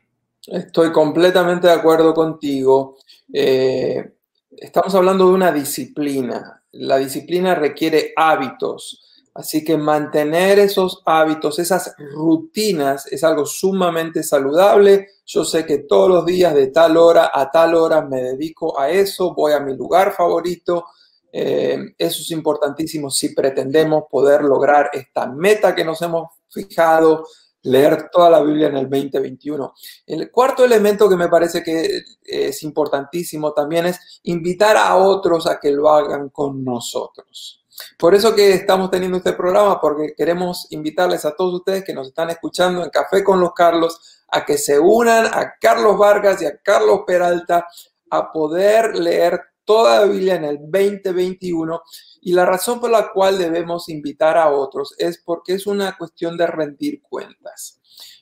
Estoy 0.48 0.92
completamente 0.92 1.68
de 1.68 1.74
acuerdo 1.74 2.14
contigo. 2.14 2.98
Eh, 3.32 4.14
estamos 4.58 4.94
hablando 4.96 5.28
de 5.28 5.34
una 5.34 5.52
disciplina. 5.52 6.64
La 6.72 6.98
disciplina 6.98 7.56
requiere 7.56 8.14
hábitos. 8.16 9.06
Así 9.34 9.64
que 9.64 9.78
mantener 9.78 10.60
esos 10.60 11.02
hábitos, 11.06 11.60
esas 11.60 11.96
rutinas 12.14 13.06
es 13.08 13.24
algo 13.24 13.46
sumamente 13.46 14.24
saludable. 14.24 15.08
Yo 15.26 15.46
sé 15.46 15.66
que 15.66 15.80
todos 15.80 16.10
los 16.10 16.26
días 16.26 16.54
de 16.54 16.68
tal 16.68 16.98
hora 16.98 17.32
a 17.34 17.50
tal 17.50 17.76
hora 17.76 18.02
me 18.02 18.22
dedico 18.22 18.78
a 18.80 18.90
eso, 18.90 19.34
voy 19.34 19.54
a 19.54 19.60
mi 19.60 19.76
lugar 19.76 20.14
favorito. 20.14 20.86
Eh, 21.32 21.94
eso 21.98 22.22
es 22.22 22.32
importantísimo 22.32 23.10
si 23.12 23.36
pretendemos 23.36 24.06
poder 24.10 24.44
lograr 24.44 24.90
esta 24.92 25.28
meta 25.28 25.76
que 25.76 25.86
nos 25.86 26.02
hemos 26.02 26.32
fijado, 26.50 27.26
leer 27.64 28.10
toda 28.12 28.30
la 28.30 28.42
Biblia 28.42 28.68
en 28.68 28.78
el 28.78 28.90
2021. 28.90 29.74
El 30.08 30.32
cuarto 30.32 30.64
elemento 30.64 31.10
que 31.10 31.16
me 31.16 31.28
parece 31.28 31.64
que 31.64 32.04
es 32.24 32.64
importantísimo 32.64 33.54
también 33.54 33.88
es 33.88 34.22
invitar 34.24 34.78
a 34.78 34.96
otros 34.96 35.48
a 35.48 35.60
que 35.60 35.72
lo 35.72 35.90
hagan 35.90 36.30
con 36.30 36.64
nosotros. 36.64 37.64
Por 37.98 38.14
eso 38.14 38.36
que 38.36 38.54
estamos 38.54 38.92
teniendo 38.92 39.18
este 39.18 39.34
programa, 39.34 39.80
porque 39.80 40.14
queremos 40.16 40.68
invitarles 40.72 41.26
a 41.26 41.36
todos 41.36 41.56
ustedes 41.56 41.84
que 41.84 41.94
nos 41.94 42.08
están 42.08 42.30
escuchando 42.30 42.84
en 42.84 42.90
Café 42.90 43.24
con 43.24 43.40
los 43.40 43.54
Carlos 43.54 44.24
a 44.28 44.46
que 44.46 44.58
se 44.58 44.80
unan 44.80 45.26
a 45.26 45.56
Carlos 45.60 45.98
Vargas 45.98 46.42
y 46.42 46.46
a 46.46 46.58
Carlos 46.58 47.02
Peralta 47.06 47.68
a 48.10 48.32
poder 48.32 48.96
leer 48.96 49.40
toda 49.70 50.04
Biblia 50.06 50.34
en 50.34 50.46
el 50.46 50.58
2021. 50.62 51.84
Y 52.22 52.34
la 52.34 52.44
razón 52.44 52.80
por 52.80 52.90
la 52.90 53.12
cual 53.14 53.38
debemos 53.38 53.88
invitar 53.88 54.36
a 54.36 54.50
otros 54.50 54.96
es 54.98 55.22
porque 55.24 55.54
es 55.54 55.68
una 55.68 55.96
cuestión 55.96 56.36
de 56.36 56.48
rendir 56.48 57.04
cuentas. 57.04 57.80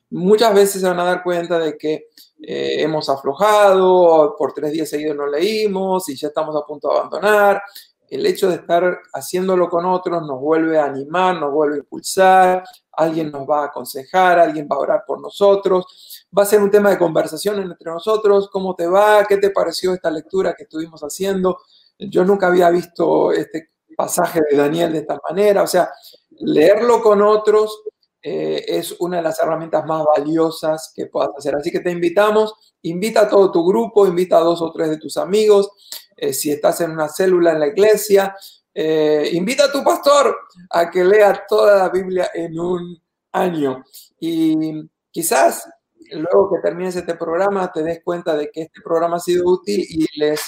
Muchas 0.09 0.53
veces 0.53 0.81
se 0.81 0.87
van 0.89 0.99
a 0.99 1.05
dar 1.05 1.23
cuenta 1.23 1.57
de 1.57 1.77
que 1.77 2.09
eh, 2.41 2.81
hemos 2.81 3.07
aflojado, 3.07 4.35
por 4.37 4.51
tres 4.51 4.73
días 4.73 4.89
seguidos 4.89 5.15
no 5.15 5.25
leímos 5.25 6.09
y 6.09 6.17
ya 6.17 6.27
estamos 6.27 6.53
a 6.53 6.65
punto 6.65 6.89
de 6.89 6.97
abandonar 6.97 7.61
el 8.09 8.25
hecho 8.25 8.49
de 8.49 8.55
estar 8.55 8.99
haciéndolo 9.13 9.69
con 9.69 9.85
otros 9.85 10.21
nos 10.25 10.39
vuelve 10.39 10.79
a 10.79 10.85
animar, 10.85 11.39
nos 11.39 11.51
vuelve 11.51 11.75
a 11.75 11.79
impulsar, 11.79 12.63
alguien 12.93 13.31
nos 13.31 13.47
va 13.47 13.63
a 13.63 13.65
aconsejar, 13.65 14.39
alguien 14.39 14.67
va 14.71 14.75
a 14.77 14.79
orar 14.79 15.03
por 15.05 15.21
nosotros, 15.21 16.27
va 16.37 16.43
a 16.43 16.45
ser 16.45 16.61
un 16.61 16.71
tema 16.71 16.89
de 16.89 16.97
conversación 16.97 17.59
entre 17.59 17.91
nosotros, 17.91 18.49
¿cómo 18.51 18.75
te 18.75 18.87
va? 18.87 19.25
¿Qué 19.25 19.37
te 19.37 19.49
pareció 19.49 19.93
esta 19.93 20.09
lectura 20.09 20.55
que 20.55 20.63
estuvimos 20.63 21.01
haciendo? 21.01 21.59
Yo 21.99 22.23
nunca 22.23 22.47
había 22.47 22.69
visto 22.69 23.31
este 23.31 23.71
pasaje 23.95 24.41
de 24.49 24.57
Daniel 24.57 24.93
de 24.93 24.99
esta 24.99 25.19
manera, 25.27 25.63
o 25.63 25.67
sea, 25.67 25.89
leerlo 26.29 27.01
con 27.01 27.21
otros 27.21 27.81
eh, 28.21 28.65
es 28.67 28.95
una 28.99 29.17
de 29.17 29.23
las 29.23 29.39
herramientas 29.39 29.85
más 29.85 30.03
valiosas 30.03 30.91
que 30.93 31.05
puedas 31.05 31.29
hacer. 31.37 31.55
Así 31.55 31.71
que 31.71 31.79
te 31.79 31.91
invitamos, 31.91 32.53
invita 32.81 33.21
a 33.21 33.29
todo 33.29 33.51
tu 33.51 33.65
grupo, 33.65 34.05
invita 34.05 34.37
a 34.37 34.41
dos 34.41 34.61
o 34.61 34.71
tres 34.73 34.89
de 34.89 34.97
tus 34.97 35.15
amigos, 35.17 35.69
eh, 36.17 36.33
si 36.33 36.51
estás 36.51 36.81
en 36.81 36.91
una 36.91 37.07
célula 37.07 37.51
en 37.51 37.59
la 37.59 37.67
iglesia, 37.67 38.35
eh, 38.73 39.29
invita 39.33 39.65
a 39.65 39.71
tu 39.71 39.83
pastor 39.83 40.35
a 40.69 40.89
que 40.89 41.03
lea 41.03 41.45
toda 41.47 41.77
la 41.77 41.89
Biblia 41.89 42.31
en 42.33 42.59
un 42.59 43.01
año. 43.31 43.83
Y 44.19 44.89
quizás 45.11 45.69
luego 46.11 46.51
que 46.51 46.61
termines 46.61 46.95
este 46.95 47.15
programa 47.15 47.71
te 47.71 47.83
des 47.83 48.01
cuenta 48.03 48.35
de 48.35 48.49
que 48.51 48.63
este 48.63 48.81
programa 48.81 49.17
ha 49.17 49.19
sido 49.19 49.49
útil 49.49 49.85
y 49.87 50.05
les 50.19 50.41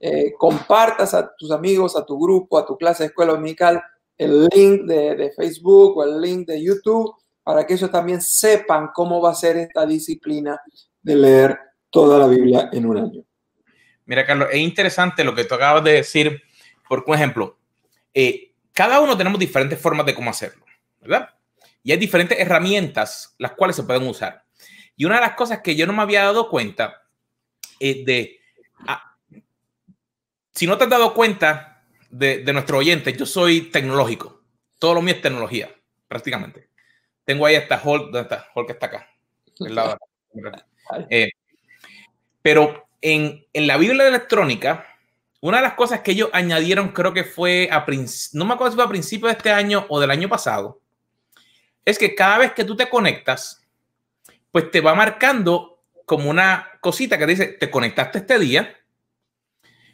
eh, 0.00 0.32
compartas 0.38 1.14
a 1.14 1.34
tus 1.36 1.50
amigos, 1.50 1.96
a 1.96 2.04
tu 2.04 2.18
grupo, 2.18 2.58
a 2.58 2.66
tu 2.66 2.76
clase 2.76 3.04
de 3.04 3.08
escuela 3.08 3.32
dominical 3.32 3.82
el 4.18 4.46
link 4.46 4.86
de, 4.86 5.14
de 5.14 5.30
Facebook 5.32 5.98
o 5.98 6.04
el 6.04 6.20
link 6.20 6.46
de 6.46 6.62
YouTube 6.62 7.14
para 7.42 7.66
que 7.66 7.74
ellos 7.74 7.90
también 7.90 8.20
sepan 8.20 8.90
cómo 8.94 9.20
va 9.20 9.30
a 9.30 9.34
ser 9.34 9.56
esta 9.56 9.86
disciplina 9.86 10.60
de 11.02 11.14
leer 11.14 11.58
toda 11.90 12.18
la 12.18 12.26
Biblia 12.26 12.68
en 12.72 12.86
un 12.86 12.98
año. 12.98 13.24
Mira, 14.06 14.24
Carlos, 14.24 14.48
es 14.50 14.58
interesante 14.58 15.24
lo 15.24 15.34
que 15.34 15.44
tú 15.44 15.54
acabas 15.54 15.84
de 15.84 15.92
decir, 15.92 16.42
por 16.88 17.04
ejemplo, 17.14 17.58
eh, 18.14 18.52
cada 18.72 19.00
uno 19.00 19.16
tenemos 19.16 19.38
diferentes 19.38 19.80
formas 19.80 20.06
de 20.06 20.14
cómo 20.14 20.30
hacerlo, 20.30 20.64
¿verdad? 21.00 21.30
Y 21.82 21.92
hay 21.92 21.98
diferentes 21.98 22.38
herramientas 22.38 23.34
las 23.38 23.52
cuales 23.52 23.76
se 23.76 23.82
pueden 23.82 24.06
usar. 24.06 24.44
Y 24.96 25.04
una 25.04 25.16
de 25.16 25.22
las 25.22 25.34
cosas 25.34 25.60
que 25.60 25.76
yo 25.76 25.86
no 25.86 25.92
me 25.92 26.02
había 26.02 26.24
dado 26.24 26.48
cuenta 26.48 27.02
es 27.78 28.04
de, 28.04 28.40
ah, 28.86 29.16
si 30.52 30.66
no 30.66 30.78
te 30.78 30.84
has 30.84 30.90
dado 30.90 31.12
cuenta 31.12 31.84
de, 32.08 32.38
de 32.38 32.52
nuestro 32.52 32.78
oyente, 32.78 33.12
yo 33.12 33.26
soy 33.26 33.70
tecnológico. 33.70 34.42
Todo 34.78 34.94
lo 34.94 35.02
mío 35.02 35.14
es 35.14 35.22
tecnología, 35.22 35.74
prácticamente. 36.08 36.70
Tengo 37.24 37.44
ahí 37.44 37.56
esta 37.56 37.80
Hulk, 37.82 38.04
¿dónde 38.04 38.20
está? 38.20 38.48
Hulk 38.54 38.70
está 38.70 38.86
acá. 38.86 39.10
Eh, 41.10 41.30
pero 42.40 42.85
en, 43.06 43.46
la 43.54 43.76
Biblia 43.76 44.08
electrónica, 44.08 44.84
una 45.40 45.58
de 45.58 45.62
las 45.62 45.74
cosas 45.74 46.00
que 46.00 46.10
ellos 46.10 46.28
añadieron, 46.32 46.88
creo 46.88 47.14
que 47.14 47.22
fue 47.22 47.68
a 47.70 47.86
no 48.32 48.44
me 48.44 48.54
acuerdo 48.54 48.72
si 48.72 48.76
fue 48.76 48.84
a 48.84 48.88
principios 48.88 49.30
de 49.30 49.36
este 49.36 49.52
año 49.52 49.86
o 49.88 50.00
del 50.00 50.10
año 50.10 50.28
pasado, 50.28 50.80
es 51.84 52.00
que 52.00 52.16
cada 52.16 52.38
vez 52.38 52.52
que 52.52 52.64
tú 52.64 52.74
te 52.74 52.88
conectas, 52.88 53.64
pues 54.50 54.72
te 54.72 54.80
va 54.80 54.96
marcando 54.96 55.84
como 56.04 56.28
una 56.28 56.68
cosita 56.80 57.16
que 57.16 57.26
dice, 57.26 57.46
te 57.46 57.70
conectaste 57.70 58.18
este 58.18 58.40
día. 58.40 58.76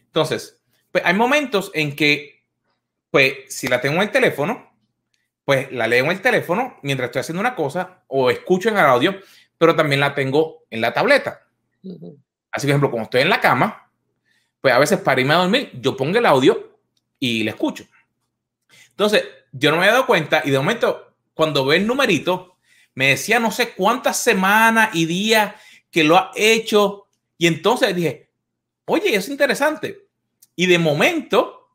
Entonces, 0.07 0.63
pues 0.91 1.05
hay 1.05 1.13
momentos 1.13 1.71
en 1.75 1.95
que, 1.95 2.47
pues 3.11 3.35
si 3.49 3.69
la 3.69 3.83
tengo 3.83 3.97
en 3.97 4.03
el 4.03 4.11
teléfono, 4.11 4.73
pues 5.45 5.71
la 5.71 5.87
leo 5.87 6.07
en 6.07 6.13
el 6.13 6.23
teléfono 6.23 6.79
mientras 6.83 7.09
estoy 7.09 7.21
haciendo 7.21 7.41
una 7.41 7.55
cosa 7.55 8.05
o 8.07 8.31
escucho 8.31 8.71
en 8.71 8.79
el 8.79 8.87
audio, 8.87 9.21
pero 9.59 9.77
también 9.77 10.01
la 10.01 10.15
tengo 10.15 10.65
en 10.71 10.81
la 10.81 10.95
tableta. 10.95 11.43
Así, 12.53 12.67
por 12.67 12.71
ejemplo, 12.71 12.91
cuando 12.91 13.05
estoy 13.05 13.23
en 13.23 13.31
la 13.31 13.41
cama, 13.41 13.91
pues 14.61 14.73
a 14.73 14.79
veces 14.79 15.01
para 15.01 15.21
irme 15.21 15.35
a 15.35 15.39
dormir, 15.39 15.71
yo 15.81 15.97
pongo 15.97 16.19
el 16.19 16.27
audio 16.27 16.79
y 17.19 17.43
le 17.43 17.51
escucho. 17.51 17.85
Entonces, 18.91 19.25
yo 19.51 19.71
no 19.71 19.79
me 19.79 19.85
había 19.85 19.95
dado 19.95 20.07
cuenta 20.07 20.43
y 20.45 20.51
de 20.51 20.59
momento, 20.59 21.15
cuando 21.35 21.65
ve 21.65 21.77
el 21.77 21.87
numerito, 21.87 22.57
me 22.95 23.09
decía 23.09 23.41
no 23.41 23.51
sé 23.51 23.73
cuántas 23.73 24.19
semanas 24.19 24.91
y 24.93 25.07
días 25.07 25.55
que 25.91 26.05
lo 26.05 26.17
ha 26.17 26.31
hecho. 26.37 27.09
Y 27.39 27.47
entonces 27.47 27.95
dije, 27.97 28.31
oye, 28.85 29.15
es 29.15 29.29
interesante. 29.29 30.07
Y 30.55 30.67
de 30.67 30.79
momento, 30.79 31.71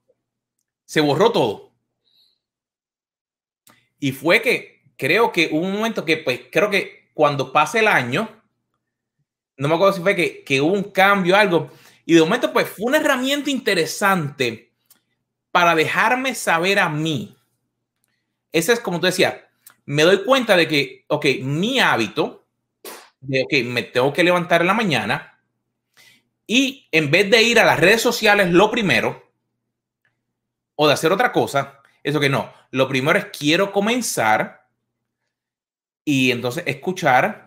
se 0.85 1.01
borró 1.01 1.31
todo. 1.31 1.73
Y 3.99 4.11
fue 4.11 4.41
que 4.41 4.83
creo 4.95 5.31
que 5.31 5.49
hubo 5.51 5.65
un 5.65 5.73
momento 5.73 6.05
que, 6.05 6.17
pues, 6.17 6.41
creo 6.51 6.69
que 6.69 7.09
cuando 7.13 7.51
pase 7.51 7.79
el 7.79 7.87
año, 7.87 8.36
no 9.57 9.67
me 9.67 9.75
acuerdo 9.75 9.93
si 9.93 10.01
fue 10.01 10.15
que, 10.15 10.43
que 10.43 10.61
hubo 10.61 10.73
un 10.73 10.91
cambio, 10.91 11.35
algo, 11.35 11.71
y 12.05 12.13
de 12.13 12.21
momento 12.21 12.53
pues 12.53 12.69
fue 12.69 12.85
una 12.85 12.97
herramienta 12.97 13.49
interesante 13.49 14.71
para 15.51 15.75
dejarme 15.75 16.35
saber 16.35 16.79
a 16.79 16.89
mí. 16.89 17.35
Ese 18.51 18.73
es 18.73 18.79
como 18.79 18.99
tú 18.99 19.07
decías, 19.07 19.35
me 19.85 20.03
doy 20.03 20.23
cuenta 20.23 20.55
de 20.55 20.67
que, 20.67 21.05
ok, 21.07 21.25
mi 21.41 21.79
hábito, 21.79 22.45
de, 23.19 23.63
me 23.63 23.83
tengo 23.83 24.13
que 24.13 24.23
levantar 24.23 24.61
en 24.61 24.67
la 24.67 24.73
mañana 24.73 25.39
y 26.45 26.87
en 26.91 27.11
vez 27.11 27.29
de 27.29 27.41
ir 27.43 27.59
a 27.59 27.65
las 27.65 27.79
redes 27.79 28.01
sociales 28.01 28.51
lo 28.51 28.71
primero, 28.71 29.31
o 30.75 30.87
de 30.87 30.93
hacer 30.93 31.11
otra 31.11 31.31
cosa, 31.31 31.81
eso 32.03 32.19
que 32.19 32.29
no, 32.29 32.53
lo 32.71 32.87
primero 32.87 33.17
es 33.17 33.25
quiero 33.25 33.71
comenzar 33.71 34.69
y 36.05 36.31
entonces 36.31 36.63
escuchar 36.67 37.46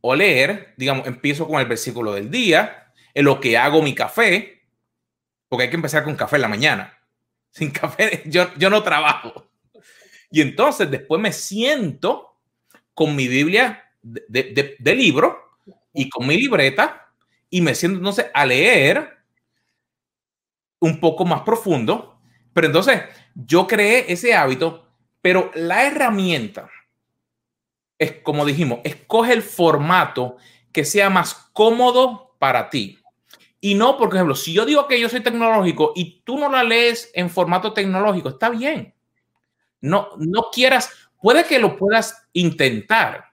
o 0.00 0.14
leer, 0.14 0.74
digamos, 0.76 1.06
empiezo 1.06 1.46
con 1.46 1.60
el 1.60 1.66
versículo 1.66 2.12
del 2.12 2.30
día, 2.30 2.92
en 3.14 3.24
lo 3.24 3.40
que 3.40 3.58
hago 3.58 3.82
mi 3.82 3.94
café, 3.94 4.62
porque 5.48 5.64
hay 5.64 5.70
que 5.70 5.76
empezar 5.76 6.04
con 6.04 6.16
café 6.16 6.36
en 6.36 6.42
la 6.42 6.48
mañana. 6.48 6.98
Sin 7.50 7.70
café 7.70 8.22
yo, 8.26 8.54
yo 8.56 8.70
no 8.70 8.82
trabajo. 8.82 9.46
Y 10.30 10.40
entonces 10.40 10.90
después 10.90 11.20
me 11.20 11.32
siento 11.32 12.36
con 12.94 13.16
mi 13.16 13.26
Biblia 13.26 13.84
de, 14.02 14.76
de, 14.78 14.94
libro 14.94 15.56
y 15.92 16.08
con 16.08 16.26
mi 16.26 16.36
libreta 16.36 17.12
y 17.50 17.60
me 17.60 17.74
siento 17.74 17.98
entonces 17.98 18.26
a 18.32 18.46
leer 18.46 19.18
un 20.78 21.00
poco 21.00 21.24
más 21.24 21.42
profundo. 21.42 22.20
Pero 22.52 22.68
entonces 22.68 23.02
yo 23.34 23.66
creé 23.66 24.12
ese 24.12 24.34
hábito, 24.34 24.88
pero 25.20 25.50
la 25.54 25.84
herramienta 25.84 26.70
es 28.00 28.12
como 28.22 28.46
dijimos, 28.46 28.80
escoge 28.82 29.34
el 29.34 29.42
formato 29.42 30.38
que 30.72 30.84
sea 30.86 31.10
más 31.10 31.34
cómodo 31.52 32.34
para 32.38 32.70
ti. 32.70 32.98
Y 33.60 33.74
no, 33.74 33.98
por 33.98 34.12
ejemplo, 34.12 34.34
si 34.34 34.54
yo 34.54 34.64
digo 34.64 34.88
que 34.88 34.98
yo 34.98 35.10
soy 35.10 35.20
tecnológico 35.20 35.92
y 35.94 36.22
tú 36.24 36.38
no 36.38 36.48
la 36.48 36.64
lees 36.64 37.10
en 37.12 37.28
formato 37.28 37.74
tecnológico, 37.74 38.30
está 38.30 38.48
bien. 38.48 38.94
No, 39.82 40.08
no 40.16 40.48
quieras, 40.50 40.90
puede 41.20 41.44
que 41.44 41.58
lo 41.58 41.76
puedas 41.76 42.26
intentar, 42.32 43.26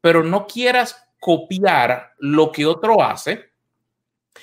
pero 0.00 0.24
no 0.24 0.46
quieras 0.46 1.04
copiar 1.20 2.14
lo 2.18 2.50
que 2.50 2.64
otro 2.64 3.02
hace, 3.02 3.50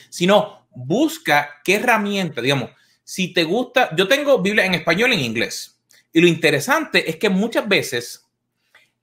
sino 0.09 0.67
busca 0.75 1.55
qué 1.63 1.75
herramienta, 1.75 2.39
digamos, 2.39 2.69
si 3.03 3.33
te 3.33 3.43
gusta, 3.43 3.95
yo 3.95 4.07
tengo 4.07 4.39
Biblia 4.39 4.65
en 4.65 4.75
español 4.75 5.11
y 5.11 5.15
en 5.15 5.21
inglés. 5.21 5.79
Y 6.13 6.21
lo 6.21 6.27
interesante 6.27 7.09
es 7.09 7.15
que 7.15 7.29
muchas 7.29 7.67
veces 7.67 8.24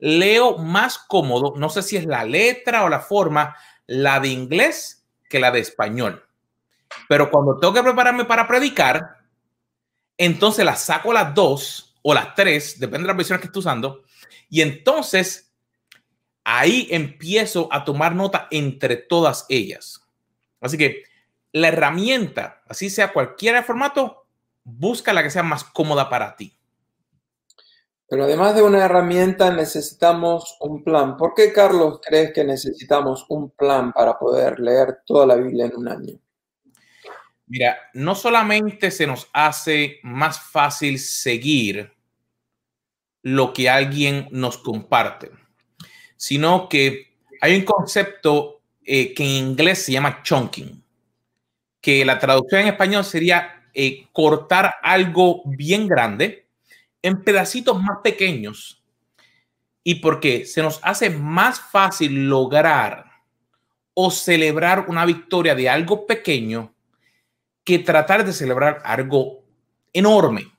leo 0.05 0.59
más 0.59 0.99
cómodo, 0.99 1.55
no 1.57 1.69
sé 1.69 1.81
si 1.81 1.97
es 1.97 2.07
la 2.07 2.25
letra 2.25 2.83
o 2.83 2.89
la 2.89 2.99
forma, 2.99 3.57
la 3.87 4.19
de 4.19 4.29
inglés 4.29 5.07
que 5.31 5.39
la 5.39 5.53
de 5.53 5.61
español. 5.61 6.27
Pero 7.09 7.31
cuando 7.31 7.57
tengo 7.61 7.73
que 7.73 7.85
prepararme 7.85 8.25
para 8.25 8.49
predicar, 8.49 9.19
entonces 10.19 10.65
las 10.65 10.81
saco 10.81 11.13
las 11.13 11.33
dos 11.33 11.95
o 12.03 12.15
las 12.15 12.35
tres, 12.35 12.81
depende 12.81 13.05
de 13.05 13.09
las 13.09 13.17
versiones 13.17 13.43
que 13.43 13.47
estés 13.47 13.61
usando. 13.61 14.03
Y 14.51 14.63
entonces 14.63 15.55
ahí 16.43 16.89
empiezo 16.91 17.69
a 17.71 17.85
tomar 17.85 18.17
nota 18.17 18.49
entre 18.51 18.97
todas 18.97 19.47
ellas. 19.49 20.01
Así 20.61 20.77
que 20.77 21.05
la 21.53 21.69
herramienta, 21.69 22.61
así 22.69 22.91
sea 22.91 23.13
cualquier 23.13 23.63
formato, 23.63 24.27
busca 24.65 25.13
la 25.13 25.23
que 25.23 25.31
sea 25.31 25.45
más 25.45 25.63
cómoda 25.63 26.11
para 26.11 26.35
ti. 26.35 26.59
Pero 28.13 28.25
además 28.25 28.55
de 28.55 28.61
una 28.61 28.85
herramienta 28.85 29.51
necesitamos 29.51 30.59
un 30.61 30.85
plan. 30.85 31.17
¿Por 31.17 31.33
qué, 31.33 31.51
Carlos, 31.51 31.99
crees 32.07 32.31
que 32.35 32.45
necesitamos 32.45 33.25
un 33.31 33.53
plan 33.53 33.91
para 33.91 34.19
poder 34.19 34.61
leer 34.61 34.99
toda 35.07 35.25
la 35.25 35.37
Biblia 35.37 35.65
en 35.65 35.77
un 35.77 35.89
año? 35.89 36.21
Mira, 37.47 37.79
no 37.95 38.15
solamente 38.15 38.91
se 38.91 39.07
nos 39.07 39.31
hace 39.33 39.99
más 40.03 40.39
fácil 40.39 40.99
seguir 40.99 41.91
lo 43.23 43.55
que 43.55 43.71
alguien 43.71 44.29
nos 44.31 44.59
comparte, 44.59 45.31
sino 46.19 46.69
que 46.69 47.15
hay 47.41 47.57
un 47.57 47.65
concepto 47.65 48.61
eh, 48.85 49.15
que 49.15 49.23
en 49.23 49.31
inglés 49.31 49.87
se 49.87 49.93
llama 49.93 50.23
chunking, 50.23 50.85
que 51.81 52.05
la 52.05 52.19
traducción 52.19 52.61
en 52.61 52.69
español 52.69 53.07
sería 53.07 53.71
eh, 53.73 54.07
cortar 54.13 54.75
algo 54.83 55.41
bien 55.47 55.89
grande 55.89 56.42
en 57.03 57.23
pedacitos 57.23 57.83
más 57.83 57.99
pequeños. 58.03 58.83
Y 59.85 59.97
porque 59.97 60.47
se 60.47 60.63
nos 60.63 60.79
hace 60.83 61.11
más 61.11 61.61
fácil 61.61 62.29
lograr 62.29 63.11
o 63.95 64.11
celebrar 64.11 64.87
una 64.89 65.05
victoria 65.05 65.55
de 65.55 65.69
algo 65.69 66.07
pequeño 66.07 66.73
que 67.65 67.79
tratar 67.81 68.25
de 68.25 68.33
celebrar 68.33 68.81
algo 68.85 69.45
enorme. 69.93 70.51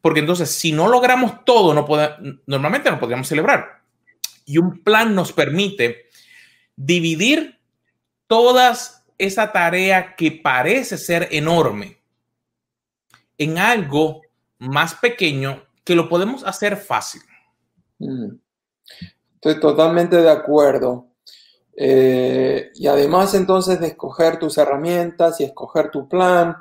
Porque 0.00 0.20
entonces, 0.20 0.50
si 0.50 0.72
no 0.72 0.88
logramos 0.88 1.44
todo, 1.44 1.74
no 1.74 1.86
normalmente 2.46 2.90
no 2.90 3.00
podríamos 3.00 3.26
celebrar. 3.26 3.82
Y 4.44 4.58
un 4.58 4.82
plan 4.82 5.14
nos 5.14 5.32
permite 5.32 6.10
dividir 6.76 7.58
todas 8.26 9.04
esa 9.18 9.52
tarea 9.52 10.14
que 10.16 10.32
parece 10.32 10.98
ser 10.98 11.28
enorme 11.30 11.98
en 13.38 13.58
algo 13.58 14.22
más 14.58 14.94
pequeño 14.94 15.62
que 15.84 15.94
lo 15.94 16.08
podemos 16.08 16.44
hacer 16.44 16.76
fácil. 16.76 17.22
Mm. 17.98 18.36
Estoy 19.34 19.60
totalmente 19.60 20.16
de 20.16 20.30
acuerdo. 20.30 21.08
Eh, 21.76 22.70
y 22.74 22.86
además 22.86 23.34
entonces 23.34 23.80
de 23.80 23.88
escoger 23.88 24.38
tus 24.38 24.58
herramientas 24.58 25.40
y 25.40 25.44
escoger 25.44 25.90
tu 25.90 26.08
plan, 26.08 26.56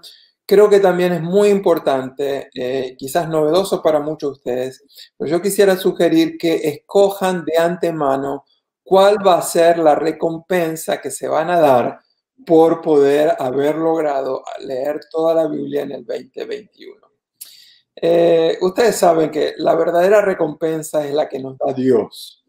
creo 0.45 0.69
que 0.69 0.79
también 0.79 1.13
es 1.13 1.21
muy 1.21 1.49
importante, 1.49 2.49
eh, 2.53 2.95
quizás 2.97 3.29
novedoso 3.29 3.81
para 3.81 3.99
muchos 3.99 4.31
de 4.31 4.33
ustedes, 4.33 5.11
pero 5.17 5.29
yo 5.29 5.41
quisiera 5.41 5.77
sugerir 5.77 6.37
que 6.37 6.67
escojan 6.67 7.45
de 7.45 7.57
antemano 7.57 8.45
cuál 8.83 9.25
va 9.25 9.37
a 9.37 9.41
ser 9.41 9.77
la 9.77 9.95
recompensa 9.95 10.99
que 10.99 11.11
se 11.11 11.27
van 11.27 11.49
a 11.49 11.59
dar 11.59 11.99
por 12.45 12.81
poder 12.81 13.35
haber 13.39 13.75
logrado 13.75 14.43
leer 14.59 14.99
toda 15.11 15.33
la 15.35 15.47
Biblia 15.47 15.83
en 15.83 15.91
el 15.91 16.05
2021. 16.05 17.02
Eh, 17.95 18.57
ustedes 18.61 18.95
saben 18.95 19.29
que 19.29 19.53
la 19.57 19.75
verdadera 19.75 20.21
recompensa 20.21 21.05
es 21.05 21.13
la 21.13 21.29
que 21.29 21.39
nos 21.39 21.57
da 21.57 21.73
Dios. 21.73 22.43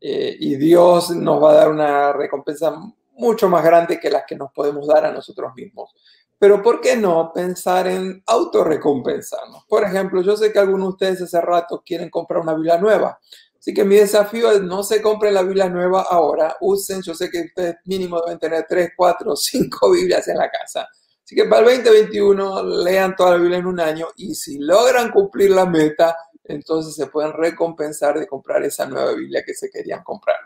Eh, 0.00 0.36
y 0.38 0.56
Dios 0.56 1.10
nos 1.10 1.42
va 1.42 1.52
a 1.52 1.54
dar 1.54 1.70
una 1.70 2.12
recompensa 2.12 2.74
mucho 3.12 3.48
más 3.48 3.62
grande 3.62 4.00
que 4.00 4.10
las 4.10 4.24
que 4.26 4.36
nos 4.36 4.50
podemos 4.52 4.86
dar 4.86 5.04
a 5.04 5.12
nosotros 5.12 5.52
mismos. 5.54 5.92
Pero 6.38 6.62
¿por 6.62 6.80
qué 6.80 6.96
no 6.96 7.32
pensar 7.34 7.86
en 7.86 8.22
autorrecompensarnos? 8.26 9.64
Por 9.68 9.84
ejemplo, 9.84 10.22
yo 10.22 10.36
sé 10.36 10.50
que 10.50 10.58
algunos 10.58 10.86
de 10.86 10.92
ustedes 10.92 11.22
hace 11.22 11.40
rato 11.40 11.82
quieren 11.84 12.08
comprar 12.08 12.40
una 12.40 12.54
Biblia 12.54 12.78
nueva. 12.78 13.18
Así 13.58 13.74
que 13.74 13.84
mi 13.84 13.96
desafío 13.96 14.50
es 14.50 14.62
no 14.62 14.82
se 14.82 15.02
compren 15.02 15.34
la 15.34 15.42
Biblia 15.42 15.68
nueva 15.68 16.06
ahora, 16.08 16.56
usen, 16.62 17.02
yo 17.02 17.14
sé 17.14 17.30
que 17.30 17.42
ustedes 17.42 17.76
mínimo 17.84 18.18
deben 18.22 18.38
tener 18.38 18.64
3, 18.66 18.92
4, 18.96 19.36
5 19.36 19.90
Biblias 19.90 20.26
en 20.28 20.38
la 20.38 20.50
casa. 20.50 20.88
Así 21.30 21.36
que 21.36 21.44
para 21.44 21.60
el 21.70 21.84
2021 21.84 22.82
lean 22.82 23.14
toda 23.14 23.30
la 23.30 23.36
Biblia 23.36 23.58
en 23.58 23.66
un 23.66 23.78
año 23.78 24.08
y 24.16 24.34
si 24.34 24.58
logran 24.58 25.12
cumplir 25.12 25.52
la 25.52 25.64
meta, 25.64 26.16
entonces 26.42 26.96
se 26.96 27.06
pueden 27.06 27.32
recompensar 27.32 28.18
de 28.18 28.26
comprar 28.26 28.64
esa 28.64 28.84
nueva 28.84 29.12
Biblia 29.12 29.44
que 29.46 29.54
se 29.54 29.70
querían 29.70 30.02
comprar. 30.02 30.38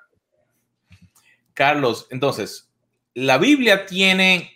Carlos, 1.55 2.07
entonces, 2.11 2.68
la 3.14 3.39
Biblia 3.39 3.87
tiene 3.87 4.51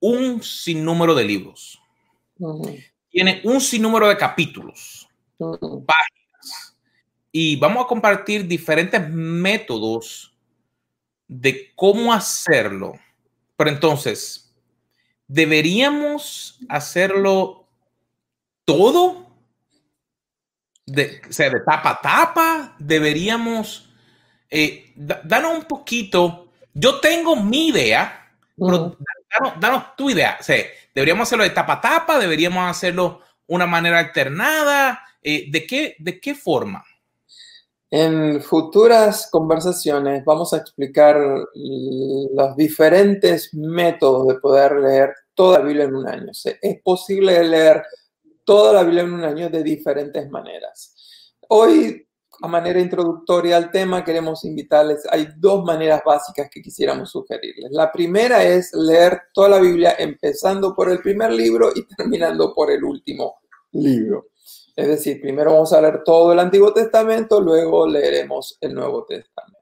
un 0.00 0.42
sinnúmero 0.42 1.14
de 1.14 1.24
libros. 1.24 1.80
Tiene 3.08 3.40
un 3.44 3.60
sinnúmero 3.60 4.08
de 4.08 4.16
capítulos, 4.16 5.08
páginas. 5.38 6.76
Y 7.30 7.54
vamos 7.54 7.84
a 7.84 7.86
compartir 7.86 8.48
diferentes 8.48 9.08
métodos 9.10 10.36
de 11.28 11.72
cómo 11.76 12.12
hacerlo. 12.12 12.94
Pero 13.56 13.70
entonces, 13.70 14.45
¿deberíamos 15.28 16.58
hacerlo 16.68 17.68
todo? 18.64 19.26
de, 20.86 21.20
o 21.28 21.32
sea, 21.32 21.50
de 21.50 21.60
tapa 21.60 21.90
a 21.90 22.00
tapa, 22.00 22.76
deberíamos 22.78 23.90
eh, 24.48 24.92
danos 24.94 25.58
un 25.58 25.64
poquito. 25.64 26.52
Yo 26.72 27.00
tengo 27.00 27.36
mi 27.36 27.68
idea, 27.68 28.30
pero 28.56 28.96
danos, 29.58 29.96
tu 29.96 30.08
idea. 30.10 30.38
O 30.40 30.42
sea, 30.42 30.64
deberíamos 30.94 31.28
hacerlo 31.28 31.44
de 31.44 31.50
tapa 31.50 31.74
a 31.74 31.80
tapa, 31.80 32.18
deberíamos 32.18 32.70
hacerlo 32.70 33.22
una 33.46 33.66
manera 33.66 33.98
alternada. 33.98 35.02
Eh, 35.22 35.46
¿de, 35.50 35.66
qué, 35.66 35.96
¿De 35.98 36.20
qué 36.20 36.34
forma? 36.34 36.84
En 37.90 38.42
futuras 38.42 39.28
conversaciones 39.30 40.24
vamos 40.24 40.52
a 40.52 40.56
explicar 40.56 41.16
los 41.54 42.56
diferentes 42.56 43.54
métodos 43.54 44.26
de 44.26 44.40
poder 44.40 44.72
leer 44.76 45.14
toda 45.34 45.60
la 45.60 45.64
Biblia 45.64 45.84
en 45.84 45.94
un 45.94 46.08
año. 46.08 46.32
es 46.32 46.82
posible 46.82 47.44
leer 47.44 47.84
toda 48.44 48.72
la 48.72 48.82
Biblia 48.82 49.02
en 49.02 49.12
un 49.12 49.24
año 49.24 49.50
de 49.50 49.62
diferentes 49.62 50.28
maneras. 50.30 50.94
Hoy, 51.48 52.08
a 52.42 52.48
manera 52.48 52.80
introductoria 52.80 53.56
al 53.56 53.70
tema, 53.70 54.04
queremos 54.04 54.44
invitarles, 54.44 55.06
hay 55.08 55.28
dos 55.36 55.64
maneras 55.64 56.02
básicas 56.04 56.48
que 56.50 56.60
quisiéramos 56.60 57.10
sugerirles. 57.10 57.70
La 57.70 57.92
primera 57.92 58.42
es 58.42 58.72
leer 58.74 59.20
toda 59.32 59.50
la 59.50 59.58
Biblia 59.60 59.94
empezando 59.96 60.74
por 60.74 60.90
el 60.90 60.98
primer 60.98 61.32
libro 61.32 61.70
y 61.74 61.86
terminando 61.86 62.52
por 62.52 62.70
el 62.70 62.82
último 62.82 63.36
libro. 63.72 64.26
Es 64.76 64.88
decir, 64.88 65.22
primero 65.22 65.54
vamos 65.54 65.72
a 65.72 65.80
leer 65.80 66.04
todo 66.04 66.34
el 66.34 66.38
Antiguo 66.38 66.70
Testamento, 66.74 67.40
luego 67.40 67.88
leeremos 67.88 68.58
el 68.60 68.74
Nuevo 68.74 69.06
Testamento. 69.06 69.56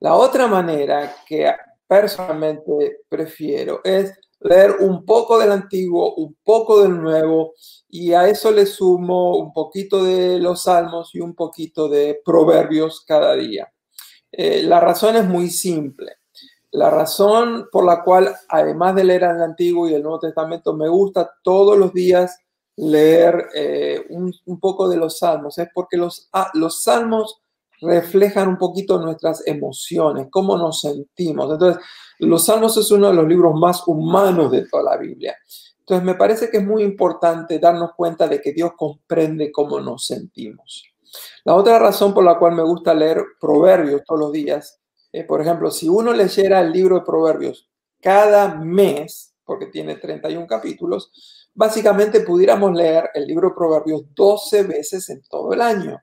La 0.00 0.14
otra 0.14 0.46
manera 0.46 1.16
que 1.26 1.50
personalmente 1.86 3.00
prefiero 3.08 3.80
es 3.82 4.12
leer 4.40 4.76
un 4.80 5.06
poco 5.06 5.38
del 5.38 5.50
antiguo, 5.50 6.14
un 6.14 6.36
poco 6.44 6.82
del 6.82 7.00
nuevo, 7.00 7.54
y 7.88 8.12
a 8.12 8.28
eso 8.28 8.50
le 8.52 8.66
sumo 8.66 9.38
un 9.38 9.52
poquito 9.52 10.04
de 10.04 10.38
los 10.38 10.64
salmos 10.64 11.14
y 11.14 11.20
un 11.20 11.34
poquito 11.34 11.88
de 11.88 12.20
proverbios 12.22 13.04
cada 13.06 13.34
día. 13.34 13.72
Eh, 14.30 14.62
la 14.62 14.78
razón 14.78 15.16
es 15.16 15.24
muy 15.24 15.48
simple. 15.48 16.18
La 16.70 16.90
razón 16.90 17.68
por 17.72 17.86
la 17.86 18.04
cual, 18.04 18.36
además 18.46 18.94
de 18.94 19.04
leer 19.04 19.22
el 19.22 19.42
Antiguo 19.42 19.88
y 19.88 19.94
el 19.94 20.02
Nuevo 20.02 20.20
Testamento, 20.20 20.74
me 20.74 20.88
gusta 20.88 21.32
todos 21.42 21.78
los 21.78 21.94
días 21.94 22.38
leer 22.78 23.48
eh, 23.54 24.06
un, 24.10 24.60
poco 24.60 24.88
de 24.88 24.96
los 24.96 25.18
salmos, 25.18 25.58
es 25.58 25.68
porque 25.74 25.96
los, 25.96 26.28
ah, 26.32 26.50
los 26.54 26.82
salmos 26.82 27.42
reflejan 27.80 28.48
un 28.48 28.58
poquito 28.58 28.98
nuestras 29.00 29.46
emociones, 29.46 30.28
cómo 30.30 30.56
nos 30.56 30.80
sentimos. 30.80 31.52
Entonces, 31.52 31.82
los 32.18 32.44
Salmos 32.46 32.76
es 32.76 32.90
uno 32.90 33.08
de 33.08 33.14
los 33.14 33.28
libros 33.28 33.54
más 33.54 33.86
humanos 33.86 34.50
de 34.50 34.66
toda 34.66 34.82
la 34.82 34.96
Biblia. 34.96 35.36
Entonces, 35.78 36.04
me 36.04 36.16
parece 36.16 36.50
que 36.50 36.58
es 36.58 36.66
muy 36.66 36.82
importante 36.82 37.58
darnos 37.58 37.92
cuenta 37.96 38.26
de 38.26 38.40
que 38.40 38.52
Dios 38.52 38.72
comprende 38.76 39.52
cómo 39.52 39.80
nos 39.80 40.06
sentimos. 40.06 40.84
La 41.44 41.54
otra 41.54 41.78
razón 41.78 42.12
por 42.12 42.24
la 42.24 42.38
cual 42.38 42.54
me 42.54 42.62
gusta 42.62 42.92
leer 42.92 43.22
Proverbios 43.40 44.02
todos 44.04 44.20
los 44.20 44.32
días, 44.32 44.80
es, 45.12 45.24
por 45.24 45.40
ejemplo, 45.40 45.70
si 45.70 45.88
uno 45.88 46.12
leyera 46.12 46.60
el 46.60 46.72
libro 46.72 46.96
de 46.96 47.06
Proverbios 47.06 47.70
cada 48.00 48.56
mes, 48.56 49.34
porque 49.44 49.66
tiene 49.66 49.94
31 49.94 50.46
capítulos, 50.46 51.37
básicamente 51.58 52.20
pudiéramos 52.20 52.72
leer 52.72 53.10
el 53.14 53.26
libro 53.26 53.52
Proverbios 53.52 54.02
12 54.14 54.62
veces 54.62 55.10
en 55.10 55.20
todo 55.22 55.52
el 55.52 55.60
año. 55.60 56.00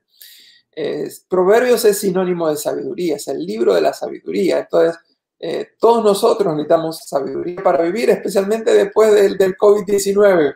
Proverbios 1.30 1.86
es 1.86 1.98
sinónimo 1.98 2.50
de 2.50 2.56
sabiduría, 2.56 3.16
es 3.16 3.26
el 3.28 3.42
libro 3.44 3.72
de 3.72 3.80
la 3.80 3.94
sabiduría. 3.94 4.58
Entonces, 4.58 4.98
eh, 5.38 5.68
todos 5.78 6.04
nosotros 6.04 6.54
necesitamos 6.54 6.98
sabiduría 7.06 7.62
para 7.62 7.82
vivir, 7.82 8.10
especialmente 8.10 8.72
después 8.72 9.14
del, 9.14 9.38
del 9.38 9.56
COVID-19. 9.56 10.54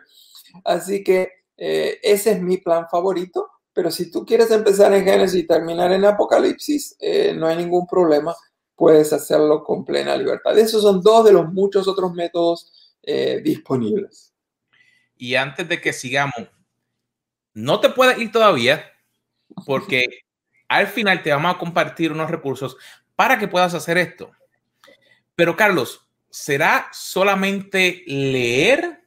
Así 0.65 1.03
que 1.03 1.29
eh, 1.57 1.97
ese 2.03 2.31
es 2.33 2.41
mi 2.41 2.57
plan 2.57 2.87
favorito, 2.87 3.49
pero 3.73 3.89
si 3.89 4.11
tú 4.11 4.23
quieres 4.23 4.51
empezar 4.51 4.93
en 4.93 5.05
Génesis 5.05 5.43
y 5.43 5.47
terminar 5.47 5.91
en 5.91 6.05
Apocalipsis, 6.05 6.95
eh, 6.99 7.33
no 7.35 7.47
hay 7.47 7.57
ningún 7.57 7.87
problema, 7.87 8.35
puedes 8.75 9.11
hacerlo 9.13 9.63
con 9.63 9.83
plena 9.83 10.15
libertad. 10.15 10.57
Esos 10.59 10.83
son 10.83 11.01
dos 11.01 11.25
de 11.25 11.33
los 11.33 11.51
muchos 11.51 11.87
otros 11.87 12.13
métodos 12.13 12.71
disponibles. 13.43 14.30
Y 15.21 15.35
antes 15.35 15.69
de 15.69 15.79
que 15.79 15.93
sigamos, 15.93 16.47
no 17.53 17.79
te 17.79 17.89
puedes 17.89 18.17
ir 18.17 18.31
todavía 18.31 18.91
porque 19.67 20.23
al 20.67 20.87
final 20.87 21.21
te 21.21 21.29
vamos 21.29 21.53
a 21.53 21.59
compartir 21.59 22.11
unos 22.11 22.31
recursos 22.31 22.75
para 23.15 23.37
que 23.37 23.47
puedas 23.47 23.75
hacer 23.75 23.99
esto. 23.99 24.31
Pero 25.35 25.55
Carlos, 25.55 26.09
¿será 26.27 26.89
solamente 26.91 28.01
leer? 28.07 29.03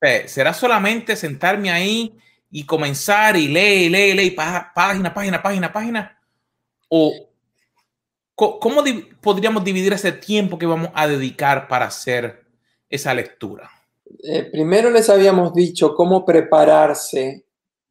Eh, 0.00 0.26
¿Será 0.26 0.52
solamente 0.52 1.14
sentarme 1.14 1.70
ahí 1.70 2.18
y 2.50 2.66
comenzar 2.66 3.36
y 3.36 3.46
leer, 3.46 3.92
leer, 3.92 4.16
leer, 4.16 4.34
página, 4.34 5.14
página, 5.14 5.40
página, 5.40 5.72
página? 5.72 6.20
¿O 6.88 7.30
cómo 8.34 8.82
podríamos 9.20 9.62
dividir 9.62 9.92
ese 9.92 10.10
tiempo 10.10 10.58
que 10.58 10.66
vamos 10.66 10.90
a 10.94 11.06
dedicar 11.06 11.68
para 11.68 11.84
hacer 11.84 12.44
esa 12.90 13.14
lectura? 13.14 13.77
Eh, 14.22 14.44
primero 14.50 14.90
les 14.90 15.08
habíamos 15.10 15.52
dicho 15.54 15.94
cómo 15.94 16.24
prepararse 16.24 17.44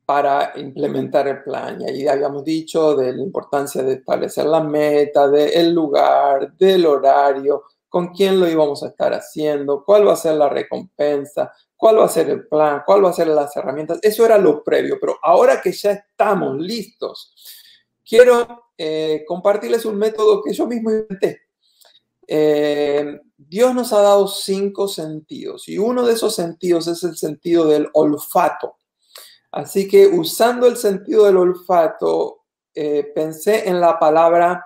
para 0.05 0.53
implementar 0.55 1.28
el 1.28 1.43
plan. 1.43 1.82
Y 1.82 1.86
ahí 1.86 2.07
habíamos 2.07 2.43
dicho 2.43 2.95
de 2.95 3.13
la 3.13 3.22
importancia 3.22 3.84
de 3.84 3.95
establecer 3.95 4.45
la 4.45 4.61
meta, 4.61 5.28
del 5.28 5.74
lugar, 5.74 6.53
del 6.57 6.86
horario, 6.86 7.63
con 7.89 8.13
quién 8.13 8.39
lo 8.39 8.47
íbamos 8.47 8.84
a 8.84 8.88
estar 8.88 9.13
haciendo, 9.13 9.84
cuál 9.84 10.07
va 10.07 10.13
a 10.13 10.18
ser 10.18 10.36
la 10.36 10.49
recompensa, 10.49 11.51
cuál 11.76 11.99
va 11.99 12.05
a 12.05 12.09
ser 12.09 12.30
el 12.30 12.47
plan, 12.47 12.84
cuál 12.86 13.03
va 13.03 13.09
a 13.09 13.13
ser 13.13 13.28
las 13.28 13.55
herramientas. 13.57 13.99
Eso 14.01 14.26
era 14.26 14.38
lo 14.38 14.63
previo, 14.63 14.97
pero 14.99 15.18
ahora 15.22 15.61
que 15.61 15.72
ya 15.72 15.91
estamos 15.91 16.57
listos, 16.57 17.34
quiero 18.05 18.72
eh, 18.78 19.24
compartirles 19.28 19.86
un 19.86 19.97
método 19.97 20.41
que 20.41 20.53
yo 20.53 20.68
mismo 20.68 20.89
inventé. 20.89 21.47
Eh, 22.28 23.21
Dios 23.38 23.73
nos 23.73 23.93
ha 23.93 24.01
dado 24.01 24.28
cinco 24.28 24.88
sentidos 24.88 25.69
y 25.69 25.78
uno 25.78 26.05
de 26.05 26.13
esos 26.13 26.36
sentidos 26.36 26.88
es 26.88 27.03
el 27.03 27.15
sentido 27.15 27.65
del 27.65 27.89
olfato. 27.93 28.75
Así 29.51 29.88
que 29.88 30.07
usando 30.07 30.67
el 30.67 30.75
sentido 30.78 31.25
del 31.25 31.38
olfato, 31.38 32.41
eh, 32.75 33.11
pensé 33.15 33.67
en 33.67 33.80
la 33.80 33.97
palabra 33.97 34.63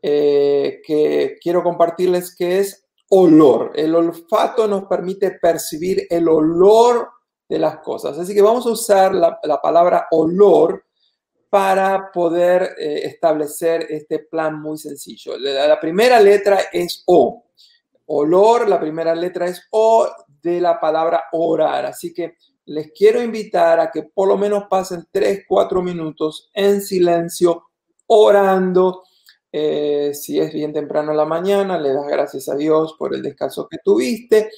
eh, 0.00 0.80
que 0.86 1.36
quiero 1.42 1.62
compartirles 1.62 2.34
que 2.34 2.60
es 2.60 2.84
olor. 3.10 3.72
El 3.74 3.94
olfato 3.94 4.66
nos 4.66 4.84
permite 4.84 5.32
percibir 5.32 6.06
el 6.08 6.28
olor 6.28 7.08
de 7.48 7.58
las 7.58 7.78
cosas. 7.78 8.18
Así 8.18 8.34
que 8.34 8.42
vamos 8.42 8.66
a 8.66 8.70
usar 8.70 9.14
la, 9.14 9.60
palabra 9.62 10.08
olor 10.10 10.84
para 11.54 12.10
poder 12.10 12.74
eh, 12.76 13.02
establecer 13.04 13.86
este 13.88 14.18
plan 14.18 14.60
muy 14.60 14.76
sencillo. 14.76 15.38
la 15.38 15.78
primera 15.78 16.18
letra 16.18 16.58
es 16.72 17.04
O. 17.06 17.44
Olor, 18.06 18.68
la 18.68 18.80
primera 18.80 19.14
letra 19.14 19.46
es 19.46 19.62
O 19.70 20.04
de 20.42 20.60
la 20.60 20.80
palabra 20.80 21.26
orar. 21.30 21.86
Así 21.86 22.12
que 22.12 22.34
les 22.64 22.90
quiero 22.90 23.22
invitar 23.22 23.78
a 23.78 23.92
que 23.92 24.02
por 24.02 24.26
lo 24.26 24.36
menos 24.36 24.64
pasen 24.68 25.06
3, 25.12 25.44
4 25.46 25.80
minutos 25.80 26.50
en 26.52 26.82
silencio, 26.82 27.66
orando. 28.08 29.04
Eh, 29.52 30.10
si 30.12 30.40
es 30.40 30.52
bien 30.52 30.72
temprano 30.72 31.12
en 31.12 31.18
la 31.18 31.24
mañana, 31.24 31.78
le 31.78 31.92
das 31.92 32.08
gracias 32.08 32.48
a 32.48 32.56
Dios 32.56 32.96
por 32.98 33.14
el 33.14 33.22
descanso 33.22 33.68
que 33.70 33.78
tuviste 33.78 34.50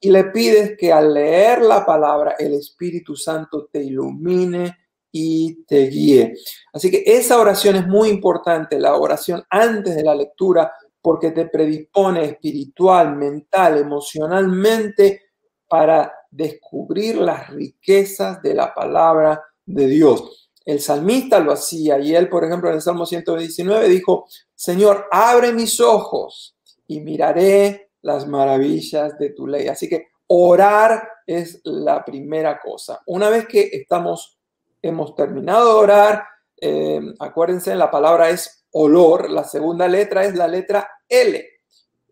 y 0.00 0.10
le 0.10 0.24
pides 0.24 0.76
que 0.76 0.92
al 0.92 1.14
leer 1.14 1.62
la 1.62 1.86
palabra 1.86 2.34
el 2.40 2.54
Espíritu 2.54 3.14
Santo 3.14 3.68
te 3.70 3.84
ilumine 3.84 4.89
y 5.12 5.64
te 5.64 5.86
guíe. 5.86 6.34
Así 6.72 6.90
que 6.90 7.02
esa 7.06 7.38
oración 7.38 7.76
es 7.76 7.86
muy 7.86 8.08
importante, 8.08 8.78
la 8.78 8.96
oración 8.96 9.42
antes 9.50 9.96
de 9.96 10.02
la 10.02 10.14
lectura, 10.14 10.72
porque 11.02 11.30
te 11.30 11.46
predispone 11.46 12.24
espiritual, 12.24 13.16
mental, 13.16 13.78
emocionalmente 13.78 15.22
para 15.68 16.12
descubrir 16.30 17.16
las 17.16 17.48
riquezas 17.48 18.42
de 18.42 18.54
la 18.54 18.74
palabra 18.74 19.42
de 19.64 19.86
Dios. 19.86 20.50
El 20.64 20.80
salmista 20.80 21.40
lo 21.40 21.52
hacía 21.52 21.98
y 21.98 22.14
él, 22.14 22.28
por 22.28 22.44
ejemplo, 22.44 22.68
en 22.68 22.76
el 22.76 22.82
Salmo 22.82 23.06
119 23.06 23.88
dijo, 23.88 24.26
Señor, 24.54 25.06
abre 25.10 25.52
mis 25.52 25.80
ojos 25.80 26.56
y 26.86 27.00
miraré 27.00 27.90
las 28.02 28.26
maravillas 28.26 29.18
de 29.18 29.30
tu 29.30 29.46
ley. 29.46 29.68
Así 29.68 29.88
que 29.88 30.08
orar 30.26 31.08
es 31.26 31.60
la 31.64 32.04
primera 32.04 32.60
cosa. 32.60 33.00
Una 33.06 33.30
vez 33.30 33.46
que 33.46 33.70
estamos, 33.72 34.38
hemos 34.82 35.14
terminado 35.14 35.66
de 35.66 35.80
orar, 35.80 36.24
eh, 36.60 37.00
acuérdense, 37.18 37.74
la 37.74 37.90
palabra 37.90 38.30
es 38.30 38.66
olor, 38.72 39.30
la 39.30 39.44
segunda 39.44 39.88
letra 39.88 40.24
es 40.24 40.34
la 40.34 40.46
letra 40.46 40.88
L, 41.08 41.44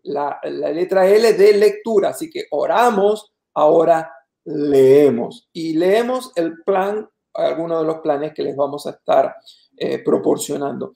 la, 0.03 0.39
letra 0.43 1.07
L 1.07 1.33
de 1.33 1.53
lectura. 1.53 2.09
Así 2.09 2.29
que 2.29 2.45
oramos, 2.51 3.33
ahora 3.53 4.11
leemos 4.45 5.49
y 5.53 5.73
leemos 5.73 6.31
el 6.35 6.63
plan, 6.63 7.07
algunos 7.33 7.81
de 7.81 7.87
los 7.87 7.99
planes 7.99 8.33
que 8.33 8.43
les 8.43 8.55
vamos 8.55 8.87
a 8.87 8.91
estar 8.91 9.35
eh, 9.77 9.99
proporcionando. 9.99 10.93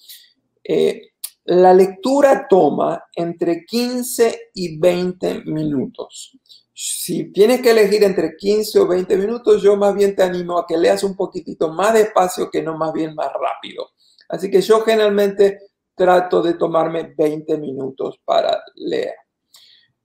Eh, 0.64 1.14
la 1.46 1.74
lectura 1.74 2.48
toma 2.50 3.04
entre 3.16 3.66
15 3.66 4.52
y 4.54 4.80
20 4.80 5.44
minutos. 5.46 6.38
Si 6.74 7.32
tienes 7.32 7.62
que 7.62 7.70
elegir 7.70 8.04
entre 8.04 8.36
15 8.36 8.80
o 8.80 8.88
20 8.88 9.16
minutos, 9.18 9.62
yo 9.62 9.78
más 9.78 9.94
bien 9.94 10.16
te 10.16 10.24
animo 10.24 10.58
a 10.58 10.66
que 10.66 10.76
leas 10.76 11.04
un 11.04 11.16
poquitito 11.16 11.70
más 11.70 11.94
despacio 11.94 12.50
que 12.50 12.64
no 12.64 12.76
más 12.78 12.92
bien 12.92 13.14
más 13.14 13.32
rápido. 13.32 13.92
Así 14.28 14.50
que 14.50 14.60
yo 14.62 14.82
generalmente 14.82 15.60
trato 15.96 16.42
de 16.42 16.56
tomarme 16.56 17.14
20 17.16 17.58
minutos 17.60 18.20
para 18.26 18.64
leer. 18.76 19.14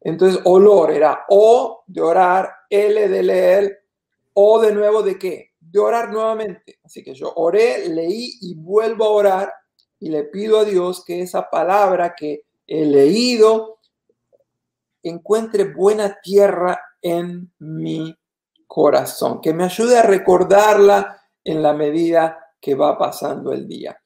Entonces, 0.01 0.41
olor 0.45 0.91
era 0.91 1.25
O 1.31 1.85
de 1.87 2.03
orar, 2.03 2.51
L 2.69 3.09
de 3.09 3.23
leer, 3.23 3.85
O 4.35 4.61
de 4.61 4.73
nuevo 4.75 5.03
de 5.03 5.19
qué? 5.19 5.53
De 5.59 5.79
orar 5.79 6.13
nuevamente. 6.13 6.79
Así 6.85 7.03
que 7.03 7.15
yo 7.15 7.33
oré, 7.35 7.89
leí 7.89 8.31
y 8.43 8.55
vuelvo 8.55 9.05
a 9.05 9.11
orar 9.11 9.53
y 9.99 10.11
le 10.11 10.25
pido 10.25 10.59
a 10.59 10.65
Dios 10.65 11.03
que 11.05 11.23
esa 11.23 11.49
palabra 11.49 12.15
que 12.15 12.45
he 12.67 12.85
leído 12.85 13.78
encuentre 15.03 15.73
buena 15.73 16.19
tierra 16.23 16.81
en 17.01 17.53
mi 17.59 18.15
corazón, 18.67 19.41
que 19.41 19.55
me 19.55 19.65
ayude 19.65 19.99
a 19.99 20.03
recordarla 20.03 21.21
en 21.43 21.63
la 21.63 21.73
medida 21.73 22.39
que 22.61 22.75
va 22.75 22.99
pasando 22.99 23.53
el 23.53 23.67
día. 23.67 23.99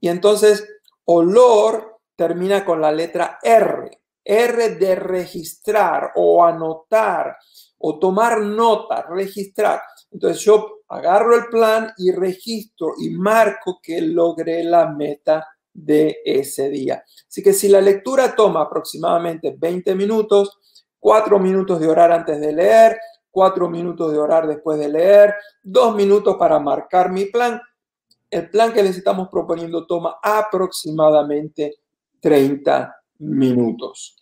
Y 0.00 0.08
entonces, 0.08 0.66
olor 1.04 2.00
termina 2.16 2.64
con 2.64 2.80
la 2.80 2.92
letra 2.92 3.38
R. 3.42 3.90
R 4.24 4.68
de 4.76 4.94
registrar 4.94 6.12
o 6.14 6.44
anotar 6.44 7.36
o 7.78 7.98
tomar 7.98 8.40
nota, 8.40 9.02
registrar. 9.02 9.82
Entonces 10.10 10.42
yo 10.42 10.84
agarro 10.88 11.34
el 11.36 11.46
plan 11.46 11.92
y 11.98 12.12
registro 12.12 12.94
y 12.98 13.10
marco 13.10 13.80
que 13.82 14.00
logré 14.00 14.64
la 14.64 14.88
meta 14.88 15.46
de 15.74 16.18
ese 16.24 16.70
día. 16.70 17.04
Así 17.28 17.42
que 17.42 17.52
si 17.52 17.68
la 17.68 17.80
lectura 17.80 18.34
toma 18.34 18.62
aproximadamente 18.62 19.54
20 19.58 19.94
minutos, 19.94 20.58
4 21.00 21.38
minutos 21.38 21.80
de 21.80 21.88
orar 21.88 22.12
antes 22.12 22.40
de 22.40 22.52
leer, 22.52 22.96
4 23.30 23.68
minutos 23.68 24.12
de 24.12 24.18
orar 24.18 24.46
después 24.46 24.78
de 24.78 24.88
leer, 24.88 25.34
2 25.62 25.96
minutos 25.96 26.36
para 26.38 26.58
marcar 26.60 27.10
mi 27.10 27.26
plan, 27.26 27.60
el 28.30 28.48
plan 28.48 28.72
que 28.72 28.82
les 28.82 28.96
estamos 28.96 29.28
proponiendo 29.28 29.86
toma 29.86 30.16
aproximadamente 30.22 31.74
30 32.20 32.94
minutos. 33.18 34.16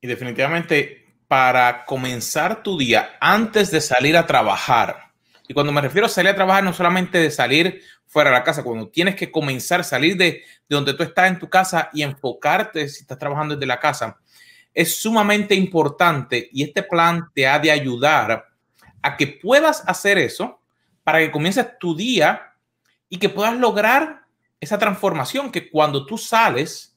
Y 0.00 0.06
definitivamente 0.06 1.04
para 1.26 1.84
comenzar 1.84 2.62
tu 2.62 2.76
día 2.78 3.16
antes 3.20 3.70
de 3.70 3.80
salir 3.80 4.16
a 4.16 4.26
trabajar, 4.26 5.03
y 5.46 5.54
cuando 5.54 5.72
me 5.72 5.80
refiero 5.80 6.06
a 6.06 6.10
salir 6.10 6.30
a 6.30 6.34
trabajar, 6.34 6.64
no 6.64 6.72
solamente 6.72 7.18
de 7.18 7.30
salir 7.30 7.82
fuera 8.06 8.30
de 8.30 8.36
la 8.36 8.44
casa, 8.44 8.62
cuando 8.62 8.88
tienes 8.88 9.14
que 9.14 9.30
comenzar 9.30 9.80
a 9.80 9.84
salir 9.84 10.16
de, 10.16 10.24
de 10.24 10.42
donde 10.68 10.94
tú 10.94 11.02
estás 11.02 11.28
en 11.28 11.38
tu 11.38 11.50
casa 11.50 11.90
y 11.92 12.02
enfocarte 12.02 12.88
si 12.88 13.02
estás 13.02 13.18
trabajando 13.18 13.54
desde 13.54 13.66
la 13.66 13.78
casa, 13.78 14.18
es 14.72 14.96
sumamente 14.96 15.54
importante 15.54 16.48
y 16.52 16.62
este 16.62 16.82
plan 16.82 17.28
te 17.34 17.46
ha 17.46 17.58
de 17.58 17.70
ayudar 17.70 18.46
a 19.02 19.16
que 19.16 19.26
puedas 19.26 19.84
hacer 19.86 20.18
eso 20.18 20.60
para 21.04 21.18
que 21.18 21.30
comiences 21.30 21.66
tu 21.78 21.94
día 21.94 22.54
y 23.08 23.18
que 23.18 23.28
puedas 23.28 23.54
lograr 23.54 24.22
esa 24.60 24.78
transformación 24.78 25.52
que 25.52 25.70
cuando 25.70 26.06
tú 26.06 26.16
sales, 26.16 26.96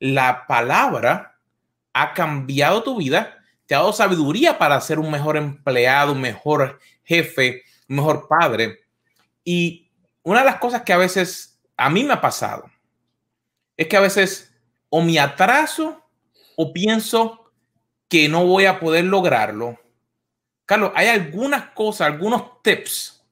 la 0.00 0.46
palabra 0.46 1.38
ha 1.92 2.12
cambiado 2.12 2.82
tu 2.82 2.96
vida, 2.96 3.38
te 3.66 3.74
ha 3.74 3.78
dado 3.78 3.92
sabiduría 3.92 4.58
para 4.58 4.80
ser 4.80 4.98
un 4.98 5.10
mejor 5.10 5.36
empleado, 5.36 6.12
un 6.12 6.20
mejor 6.20 6.78
jefe, 7.04 7.62
mejor 7.88 8.28
padre. 8.28 8.78
Y 9.42 9.90
una 10.22 10.40
de 10.40 10.46
las 10.46 10.56
cosas 10.56 10.82
que 10.82 10.92
a 10.92 10.98
veces 10.98 11.60
a 11.76 11.90
mí 11.90 12.04
me 12.04 12.12
ha 12.12 12.20
pasado 12.20 12.70
es 13.76 13.86
que 13.88 13.96
a 13.96 14.00
veces 14.00 14.54
o 14.90 15.00
me 15.00 15.18
atraso 15.18 16.02
o 16.56 16.72
pienso 16.72 17.52
que 18.08 18.28
no 18.28 18.44
voy 18.44 18.66
a 18.66 18.80
poder 18.80 19.04
lograrlo. 19.04 19.78
Carlos, 20.64 20.92
hay 20.94 21.08
algunas 21.08 21.70
cosas, 21.70 22.08
algunos 22.08 22.62
tips 22.62 23.24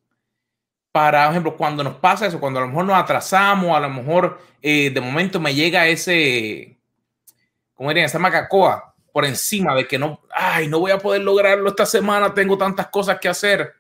para, 0.93 1.25
por 1.25 1.33
ejemplo, 1.33 1.57
cuando 1.57 1.85
nos 1.85 1.97
pasa 1.97 2.27
eso, 2.27 2.41
cuando 2.41 2.59
a 2.59 2.63
lo 2.63 2.69
mejor 2.69 2.87
nos 2.87 2.97
atrasamos, 2.97 3.77
a 3.77 3.81
lo 3.81 3.91
mejor 3.91 4.41
eh, 4.63 4.91
de 4.91 5.01
momento 5.01 5.39
me 5.39 5.55
llega 5.55 5.87
ese, 5.87 6.79
¿cómo 7.75 7.91
dirían? 7.91 8.07
Esa 8.07 8.19
macacoa 8.19 8.95
por 9.13 9.25
encima 9.25 9.75
de 9.75 9.87
que 9.87 9.99
no, 9.99 10.21
ay, 10.31 10.69
no 10.69 10.79
voy 10.79 10.93
a 10.93 10.99
poder 10.99 11.23
lograrlo 11.23 11.69
esta 11.69 11.85
semana, 11.85 12.33
tengo 12.33 12.57
tantas 12.57 12.89
cosas 12.89 13.19
que 13.19 13.29
hacer. 13.29 13.75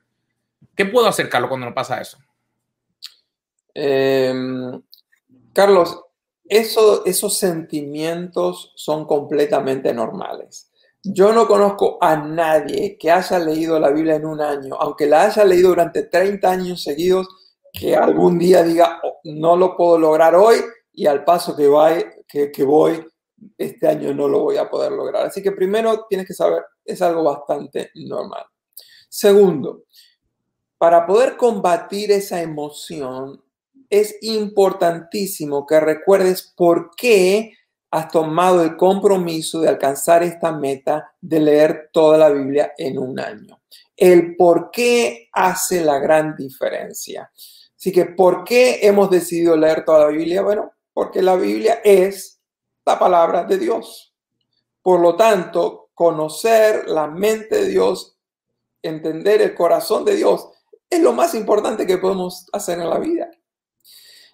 ¿Qué 0.76 0.84
puedo 0.84 1.08
hacer, 1.08 1.28
Carlos, 1.28 1.48
cuando 1.48 1.66
no 1.66 1.74
pasa 1.74 2.00
eso? 2.00 2.18
Em, 3.72 4.82
Carlos, 5.52 5.98
eso, 6.44 7.04
esos 7.06 7.38
sentimientos 7.38 8.72
son 8.76 9.06
completamente 9.06 9.92
normales. 9.94 10.70
Yo 11.02 11.32
no 11.32 11.46
conozco 11.46 11.98
a 12.00 12.16
nadie 12.16 12.98
que 12.98 13.10
haya 13.10 13.38
leído 13.38 13.80
la 13.80 13.90
Biblia 13.90 14.16
en 14.16 14.26
un 14.26 14.40
año, 14.40 14.74
aunque 14.78 15.06
la 15.06 15.24
haya 15.24 15.44
leído 15.44 15.70
durante 15.70 16.04
30 16.04 16.50
años 16.50 16.82
seguidos, 16.82 17.26
que 17.72 17.94
algún 17.96 18.38
día 18.38 18.62
diga, 18.62 19.00
oh, 19.02 19.20
no 19.24 19.56
lo 19.56 19.76
puedo 19.76 19.98
lograr 19.98 20.34
hoy 20.34 20.56
y 20.92 21.06
al 21.06 21.24
paso 21.24 21.56
que, 21.56 21.70
que, 22.26 22.50
que 22.50 22.64
voy, 22.64 23.06
este 23.56 23.86
año 23.88 24.14
no 24.14 24.28
lo 24.28 24.40
voy 24.40 24.56
a 24.56 24.68
poder 24.68 24.92
lograr. 24.92 25.26
Así 25.26 25.42
que 25.42 25.52
primero 25.52 26.06
tienes 26.08 26.26
que 26.26 26.34
saber, 26.34 26.64
es 26.84 27.00
algo 27.02 27.22
bastante 27.22 27.90
normal. 27.94 28.44
Segundo, 29.08 29.84
para 30.78 31.06
poder 31.06 31.36
combatir 31.36 32.10
esa 32.12 32.42
emoción, 32.42 33.42
es 33.88 34.16
importantísimo 34.20 35.66
que 35.66 35.80
recuerdes 35.80 36.52
por 36.56 36.90
qué 36.96 37.52
has 37.90 38.10
tomado 38.10 38.62
el 38.62 38.76
compromiso 38.76 39.60
de 39.60 39.68
alcanzar 39.68 40.22
esta 40.22 40.52
meta 40.52 41.14
de 41.20 41.40
leer 41.40 41.90
toda 41.92 42.18
la 42.18 42.28
Biblia 42.28 42.72
en 42.76 42.98
un 42.98 43.18
año. 43.18 43.60
El 43.96 44.36
por 44.36 44.70
qué 44.70 45.28
hace 45.32 45.82
la 45.82 45.98
gran 45.98 46.36
diferencia. 46.36 47.30
Así 47.76 47.92
que, 47.92 48.06
¿por 48.06 48.44
qué 48.44 48.80
hemos 48.82 49.10
decidido 49.10 49.56
leer 49.56 49.84
toda 49.84 50.00
la 50.00 50.08
Biblia? 50.08 50.42
Bueno, 50.42 50.72
porque 50.92 51.22
la 51.22 51.36
Biblia 51.36 51.80
es 51.84 52.40
la 52.84 52.98
palabra 52.98 53.44
de 53.44 53.58
Dios. 53.58 54.14
Por 54.82 55.00
lo 55.00 55.16
tanto, 55.16 55.90
conocer 55.94 56.88
la 56.88 57.06
mente 57.06 57.56
de 57.56 57.68
Dios, 57.68 58.16
entender 58.82 59.40
el 59.40 59.54
corazón 59.54 60.04
de 60.04 60.16
Dios, 60.16 60.48
es 60.88 61.00
lo 61.00 61.12
más 61.12 61.34
importante 61.34 61.86
que 61.86 61.98
podemos 61.98 62.46
hacer 62.52 62.78
en 62.78 62.90
la 62.90 62.98
vida. 62.98 63.30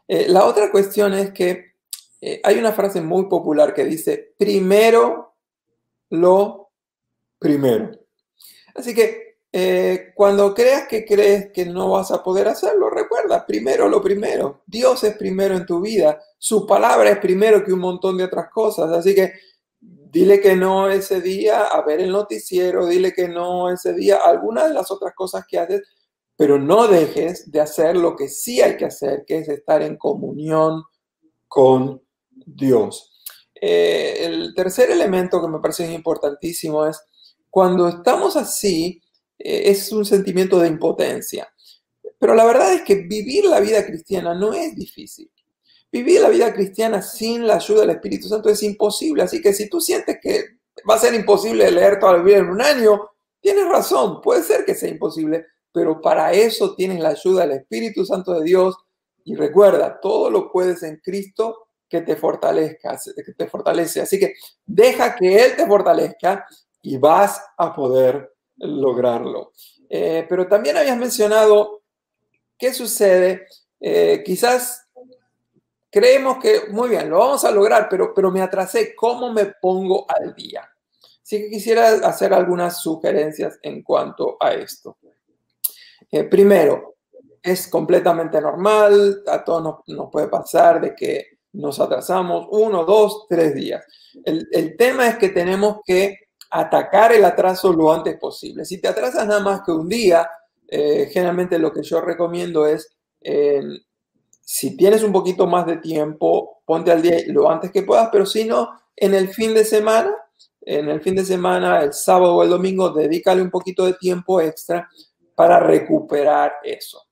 Eh, 0.09 0.27
la 0.29 0.45
otra 0.45 0.71
cuestión 0.71 1.15
es 1.15 1.33
que 1.33 1.73
eh, 2.21 2.41
hay 2.45 2.59
una 2.59 2.73
frase 2.73 3.01
muy 3.01 3.27
popular 3.27 3.75
que 3.75 3.85
dice, 3.85 4.35
primero 4.39 5.37
lo 6.11 6.71
primero. 7.39 7.91
Así 8.75 8.95
que 8.95 9.39
eh, 9.51 10.13
cuando 10.15 10.55
creas 10.55 10.89
que 10.89 11.05
crees 11.05 11.53
que 11.53 11.67
no 11.67 11.91
vas 11.91 12.11
a 12.11 12.23
poder 12.23 12.49
hacerlo, 12.49 12.91
recuerda, 12.91 13.45
primero 13.47 13.89
lo 13.89 14.03
primero. 14.03 14.63
Dios 14.67 15.05
es 15.05 15.17
primero 15.17 15.57
en 15.57 15.67
tu 15.67 15.81
vida 15.81 16.21
su 16.45 16.67
palabra 16.67 17.09
es 17.09 17.19
primero 17.19 17.63
que 17.65 17.73
un 17.73 17.79
montón 17.79 18.17
de 18.17 18.25
otras 18.25 18.51
cosas. 18.51 18.91
Así 18.91 19.15
que 19.15 19.33
dile 19.81 20.41
que 20.41 20.57
no 20.57 20.91
ese 20.91 21.21
día 21.21 21.67
a 21.67 21.83
ver 21.83 22.01
el 22.01 22.11
noticiero, 22.11 22.85
dile 22.89 23.13
que 23.13 23.29
no 23.29 23.71
ese 23.71 23.93
día 23.95 24.17
algunas 24.17 24.67
de 24.67 24.75
las 24.75 24.91
otras 24.91 25.15
cosas 25.15 25.47
que 25.47 25.61
haces, 25.61 25.83
pero 26.43 26.59
no 26.59 26.89
dejes 26.89 27.53
de 27.53 27.61
hacer 27.61 27.97
lo 27.97 28.17
que 28.17 28.29
sí 28.29 28.61
hay 28.61 28.77
que 28.77 28.87
hacer, 28.87 29.23
que 29.25 29.39
es 29.39 29.49
estar 29.49 29.81
en 29.81 29.97
comunión 29.97 30.83
con 31.47 32.03
Dios. 32.35 33.13
Eh, 33.55 34.25
el 34.25 34.53
tercer 34.53 34.91
elemento 34.91 35.41
que 35.41 35.47
me 35.47 35.61
parece 35.61 35.93
importantísimo 35.93 36.85
es 36.85 37.01
cuando 37.49 37.87
estamos 37.87 38.35
así, 38.35 39.01
eh, 39.39 39.71
es 39.71 39.93
un 39.93 40.05
sentimiento 40.05 40.59
de 40.59 40.67
impotencia. 40.67 41.49
Pero 42.19 42.35
la 42.35 42.45
verdad 42.45 42.75
es 42.75 42.83
que 42.83 42.97
vivir 42.97 43.45
la 43.45 43.61
vida 43.61 43.87
cristiana 43.87 44.35
no 44.35 44.53
es 44.53 44.75
difícil. 44.75 45.31
Vivir 45.93 46.23
la 46.23 46.29
vida 46.29 46.53
cristiana 46.53 47.03
sin 47.03 47.47
la 47.47 47.55
ayuda 47.55 47.83
del 47.83 47.91
Espíritu 47.91 48.27
Santo 48.27 48.49
es 48.49 48.65
imposible. 48.65 49.23
Así 49.23 49.41
que 49.41 49.53
si 49.53 49.71
tú 49.71 49.81
sientes 49.81 50.19
que 50.21 50.45
va 50.91 50.97
a 50.97 50.99
ser 50.99 51.15
imposible 51.15 51.71
leer 51.71 52.01
toda 52.01 52.15
la 52.15 52.19
Biblia 52.19 52.39
en 52.39 52.51
un 52.51 52.61
año, 52.61 53.11
tienes 53.41 53.69
razón, 53.69 54.21
puede 54.21 54.43
ser 54.43 54.65
que 54.65 54.75
sea 54.75 54.89
imposible, 54.89 55.47
pero 55.73 56.01
para 56.01 56.33
eso 56.33 56.75
tienes 56.75 57.01
la 57.01 57.11
ayuda 57.11 57.43
del 57.43 57.59
Espíritu 57.59 58.05
Santo 58.05 58.35
de 58.35 58.45
Dios. 58.45 58.77
Y 59.25 59.35
recuerda, 59.35 60.01
todo 60.01 60.31
lo 60.31 60.51
puedes 60.51 60.83
en 60.83 60.97
Cristo 60.97 61.69
que 61.89 62.01
te 62.01 62.17
fortalezca, 62.17 62.99
que 63.15 63.33
te 63.33 63.47
fortalece. 63.47 64.01
Así 64.01 64.19
que 64.19 64.35
deja 64.67 65.15
que 65.15 65.45
Él 65.45 65.57
te 65.57 65.67
fortalezca 65.67 66.47
y 66.83 66.99
vas 66.99 67.43
a 67.57 67.75
poder 67.75 68.33
lograrlo. 68.57 69.53
Eh, 69.89 70.27
pero 70.29 70.49
también 70.49 70.77
habías 70.77 70.97
mencionado 70.97 71.83
qué 72.59 72.73
sucede. 72.73 73.47
Eh, 73.81 74.23
quizás 74.25 74.89
creemos 75.91 76.39
que, 76.39 76.63
muy 76.71 76.89
bien, 76.89 77.11
lo 77.11 77.19
vamos 77.19 77.45
a 77.45 77.51
lograr, 77.51 77.89
pero, 77.89 78.15
pero 78.15 78.31
me 78.31 78.41
atrasé, 78.41 78.95
¿cómo 78.95 79.33
me 79.33 79.47
pongo 79.61 80.07
al 80.09 80.35
día? 80.35 80.69
Así 81.23 81.43
que 81.43 81.51
quisiera 81.51 81.89
hacer 82.07 82.33
algunas 82.33 82.81
sugerencias 82.83 83.59
en 83.63 83.83
cuanto 83.83 84.37
a 84.41 84.55
esto. 84.55 84.97
Eh, 86.13 86.25
primero, 86.25 86.97
es 87.43 87.69
completamente 87.69 88.39
normal, 88.39 89.23
a 89.27 89.43
todos 89.43 89.83
nos, 89.87 90.11
puede 90.11 90.29
pasar 90.29 90.81
de 90.81 90.95
que 90.95 91.39
nos 91.55 91.81
atrasamos 91.81 92.47
uno, 92.51 92.85
dos, 92.85 93.27
tres 93.29 93.55
días. 93.55 93.83
El, 94.25 94.77
tema 94.77 95.09
es 95.09 95.17
que 95.17 95.31
tenemos 95.31 95.79
que 95.85 96.19
atacar 96.51 97.13
el 97.13 97.25
atraso 97.25 97.73
lo 97.73 97.91
antes 97.91 98.19
posible. 98.19 98.67
Si 98.67 98.79
te 98.79 98.89
atrasas 98.89 99.27
nada 99.27 99.41
más 99.41 99.63
que 99.65 99.73
un 99.73 99.89
día, 99.89 100.31
eh, 100.69 101.09
generalmente 101.11 101.59
lo 101.59 101.73
que 101.73 101.83
yo 101.83 102.03
recomiendo 102.03 102.67
es 102.67 102.95
eh, 103.23 103.63
si 104.43 104.77
tienes 104.77 105.03
un 105.03 105.13
poquito 105.13 105.47
más 105.47 105.65
de 105.65 105.79
tiempo, 105.79 106.63
ponte 106.67 106.93
al 106.93 107.01
día 107.01 107.17
lo 107.29 107.51
antes 107.51 107.73
que 107.73 107.83
puedas, 107.83 108.11
pero 108.13 108.27
si 108.27 108.45
no, 108.45 108.69
en 108.95 109.15
el 109.15 109.29
fin 109.29 109.55
de 109.55 109.65
semana, 109.65 110.15
en 110.61 110.91
el 110.91 111.01
fin 111.01 111.17
de 111.17 111.25
semana, 111.25 111.83
el 111.83 111.95
sábado 111.95 112.37
o 112.37 112.43
el 112.43 112.51
domingo, 112.51 112.91
dedícale 112.91 113.41
un 113.41 113.51
poquito 113.51 113.87
de 113.87 113.95
tiempo 113.95 114.41
extra 114.41 114.89
para 115.43 115.59
recuperar 115.59 116.53
eso. 116.63 117.03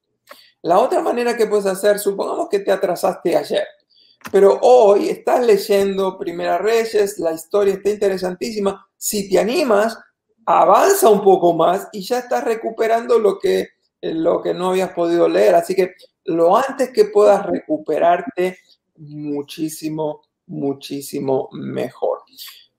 La 0.62 0.78
otra 0.78 1.00
manera 1.00 1.36
que 1.36 1.48
puedes 1.48 1.66
hacer, 1.66 1.98
supongamos 1.98 2.48
que 2.48 2.60
te 2.60 2.70
atrasaste 2.70 3.36
ayer, 3.36 3.66
pero 4.30 4.56
hoy 4.62 5.08
estás 5.08 5.44
leyendo 5.44 6.16
Primera 6.16 6.56
Reyes, 6.56 7.18
la 7.18 7.32
historia 7.32 7.74
está 7.74 7.90
interesantísima. 7.90 8.86
Si 8.96 9.28
te 9.28 9.40
animas, 9.40 9.98
avanza 10.46 11.08
un 11.08 11.24
poco 11.24 11.54
más 11.54 11.88
y 11.90 12.02
ya 12.02 12.20
estás 12.20 12.44
recuperando 12.44 13.18
lo 13.18 13.36
que, 13.36 13.70
lo 14.00 14.40
que 14.40 14.54
no 14.54 14.70
habías 14.70 14.92
podido 14.92 15.28
leer. 15.28 15.56
Así 15.56 15.74
que 15.74 15.94
lo 16.26 16.56
antes 16.56 16.90
que 16.90 17.06
puedas 17.06 17.44
recuperarte, 17.44 18.60
muchísimo, 18.94 20.22
muchísimo 20.46 21.48
mejor. 21.50 22.20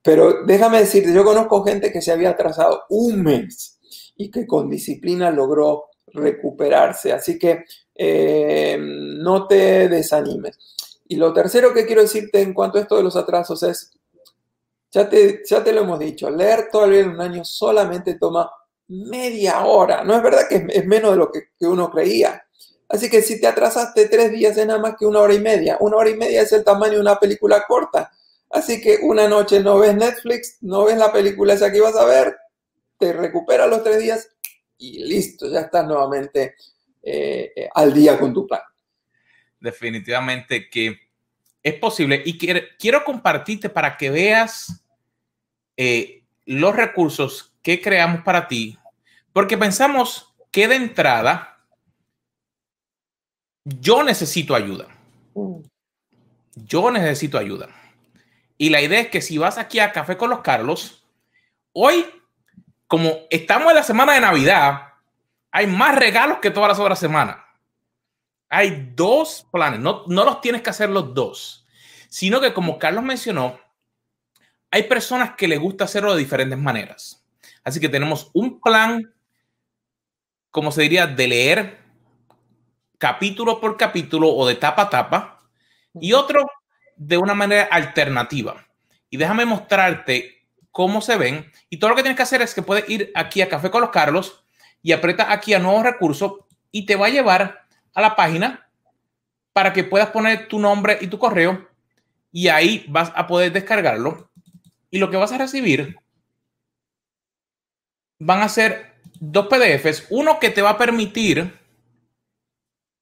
Pero 0.01 0.45
déjame 0.45 0.79
decirte, 0.79 1.13
yo 1.13 1.25
conozco 1.25 1.61
gente 1.61 1.91
que 1.91 2.01
se 2.01 2.13
había 2.13 2.29
atrasado 2.29 2.83
un 2.87 3.21
mes 3.21 3.80
y 4.21 4.29
que 4.29 4.45
con 4.45 4.69
disciplina 4.69 5.31
logró 5.31 5.85
recuperarse. 6.13 7.11
Así 7.11 7.39
que 7.39 7.65
eh, 7.95 8.77
no 8.79 9.47
te 9.47 9.89
desanimes. 9.89 10.59
Y 11.07 11.15
lo 11.15 11.33
tercero 11.33 11.73
que 11.73 11.87
quiero 11.87 12.03
decirte 12.03 12.41
en 12.41 12.53
cuanto 12.53 12.77
a 12.77 12.81
esto 12.81 12.97
de 12.97 13.03
los 13.03 13.15
atrasos 13.15 13.63
es, 13.63 13.91
ya 14.91 15.09
te, 15.09 15.41
ya 15.43 15.63
te 15.63 15.73
lo 15.73 15.81
hemos 15.81 15.99
dicho, 15.99 16.29
leer 16.29 16.69
todavía 16.71 16.99
en 16.99 17.09
un 17.09 17.21
año 17.21 17.43
solamente 17.43 18.15
toma 18.15 18.51
media 18.87 19.65
hora. 19.65 20.03
No 20.03 20.15
es 20.15 20.21
verdad 20.21 20.47
que 20.47 20.67
es, 20.69 20.85
menos 20.85 21.11
de 21.11 21.17
lo 21.17 21.31
que, 21.31 21.49
que 21.57 21.65
uno 21.65 21.89
creía. 21.89 22.43
Así 22.89 23.09
que 23.09 23.23
si 23.23 23.41
te 23.41 23.47
atrasaste 23.47 24.07
tres 24.07 24.31
días 24.31 24.55
es 24.55 24.67
nada 24.67 24.79
más 24.79 24.95
que 24.99 25.07
una 25.07 25.21
hora 25.21 25.33
y 25.33 25.39
media. 25.39 25.77
Una 25.79 25.97
hora 25.97 26.11
y 26.11 26.15
media 26.15 26.43
es 26.43 26.51
el 26.51 26.63
tamaño 26.63 26.93
de 26.93 27.01
una 27.01 27.19
película 27.19 27.63
corta. 27.67 28.11
Así 28.51 28.81
que 28.81 28.99
una 29.01 29.27
noche 29.27 29.61
no 29.61 29.79
ves 29.79 29.95
Netflix, 29.95 30.57
no 30.61 30.83
ves 30.83 30.97
la 30.97 31.11
película 31.11 31.53
esa 31.53 31.71
que 31.71 31.77
ibas 31.77 31.95
a 31.95 32.05
ver, 32.05 32.35
te 33.01 33.13
recuperas 33.13 33.67
los 33.67 33.83
tres 33.83 33.99
días 33.99 34.29
y 34.77 35.03
listo, 35.03 35.51
ya 35.51 35.61
estás 35.61 35.87
nuevamente 35.87 36.55
eh, 37.01 37.51
eh, 37.55 37.69
al 37.73 37.91
día 37.91 38.19
con 38.19 38.31
tu 38.31 38.45
plan. 38.45 38.61
Definitivamente 39.59 40.69
que 40.69 40.99
es 41.63 41.73
posible 41.75 42.21
y 42.23 42.37
quiero, 42.37 43.03
compartirte 43.03 43.69
para 43.69 43.97
que 43.97 44.11
veas 44.11 44.83
eh, 45.77 46.23
los 46.45 46.75
recursos 46.75 47.55
que 47.63 47.81
creamos 47.81 48.21
para 48.21 48.47
ti, 48.47 48.77
porque 49.33 49.57
pensamos 49.57 50.35
que 50.51 50.67
de 50.67 50.75
entrada 50.75 51.59
yo 53.63 54.03
necesito 54.03 54.53
ayuda. 54.53 54.87
Mm. 55.33 55.61
Yo 56.53 56.91
necesito 56.91 57.39
ayuda. 57.39 57.69
Y 58.59 58.69
la 58.69 58.79
idea 58.79 58.99
es 58.99 59.07
que 59.07 59.21
si 59.21 59.39
vas 59.39 59.57
aquí 59.57 59.79
a 59.79 59.91
Café 59.91 60.17
con 60.17 60.29
los 60.29 60.41
Carlos, 60.41 61.03
hoy, 61.73 62.05
como 62.91 63.19
estamos 63.29 63.69
en 63.69 63.75
la 63.75 63.83
semana 63.83 64.15
de 64.15 64.19
Navidad, 64.19 64.95
hay 65.49 65.65
más 65.65 65.95
regalos 65.95 66.39
que 66.39 66.51
todas 66.51 66.67
las 66.67 66.77
otras 66.77 66.99
semanas. 66.99 67.37
Hay 68.49 68.91
dos 68.93 69.47
planes, 69.49 69.79
no, 69.79 70.03
no 70.07 70.25
los 70.25 70.41
tienes 70.41 70.61
que 70.61 70.71
hacer 70.71 70.89
los 70.89 71.13
dos, 71.13 71.65
sino 72.09 72.41
que 72.41 72.53
como 72.53 72.77
Carlos 72.77 73.05
mencionó, 73.05 73.57
hay 74.69 74.83
personas 74.83 75.37
que 75.37 75.47
les 75.47 75.57
gusta 75.57 75.85
hacerlo 75.85 76.13
de 76.13 76.19
diferentes 76.19 76.59
maneras. 76.59 77.25
Así 77.63 77.79
que 77.79 77.87
tenemos 77.87 78.29
un 78.33 78.59
plan, 78.59 79.13
como 80.49 80.69
se 80.73 80.81
diría, 80.81 81.07
de 81.07 81.27
leer 81.29 81.79
capítulo 82.97 83.61
por 83.61 83.77
capítulo 83.77 84.27
o 84.35 84.45
de 84.45 84.55
tapa 84.55 84.81
a 84.81 84.89
tapa 84.89 85.39
y 85.93 86.11
otro 86.11 86.45
de 86.97 87.17
una 87.17 87.35
manera 87.35 87.69
alternativa. 87.71 88.67
Y 89.09 89.15
déjame 89.15 89.45
mostrarte 89.45 90.40
cómo 90.71 91.01
se 91.01 91.17
ven. 91.17 91.51
Y 91.69 91.77
todo 91.77 91.89
lo 91.89 91.95
que 91.95 92.03
tienes 92.03 92.17
que 92.17 92.23
hacer 92.23 92.41
es 92.41 92.53
que 92.53 92.61
puedes 92.61 92.89
ir 92.89 93.11
aquí 93.15 93.41
a 93.41 93.49
Café 93.49 93.69
con 93.69 93.81
los 93.81 93.91
Carlos 93.91 94.43
y 94.81 94.91
aprieta 94.91 95.31
aquí 95.31 95.53
a 95.53 95.59
nuevos 95.59 95.83
recursos 95.83 96.33
y 96.71 96.85
te 96.85 96.95
va 96.95 97.07
a 97.07 97.09
llevar 97.11 97.65
a 97.93 98.01
la 98.01 98.15
página 98.15 98.69
para 99.53 99.73
que 99.73 99.83
puedas 99.83 100.09
poner 100.09 100.47
tu 100.47 100.59
nombre 100.59 100.97
y 101.01 101.07
tu 101.07 101.19
correo 101.19 101.67
y 102.31 102.47
ahí 102.47 102.85
vas 102.87 103.11
a 103.15 103.27
poder 103.27 103.51
descargarlo. 103.51 104.31
Y 104.89 104.99
lo 104.99 105.09
que 105.09 105.17
vas 105.17 105.31
a 105.31 105.37
recibir 105.37 105.97
van 108.19 108.41
a 108.41 108.49
ser 108.49 108.95
dos 109.19 109.47
PDFs. 109.47 110.07
Uno 110.09 110.39
que 110.39 110.49
te 110.49 110.61
va 110.61 110.71
a 110.71 110.77
permitir 110.77 111.59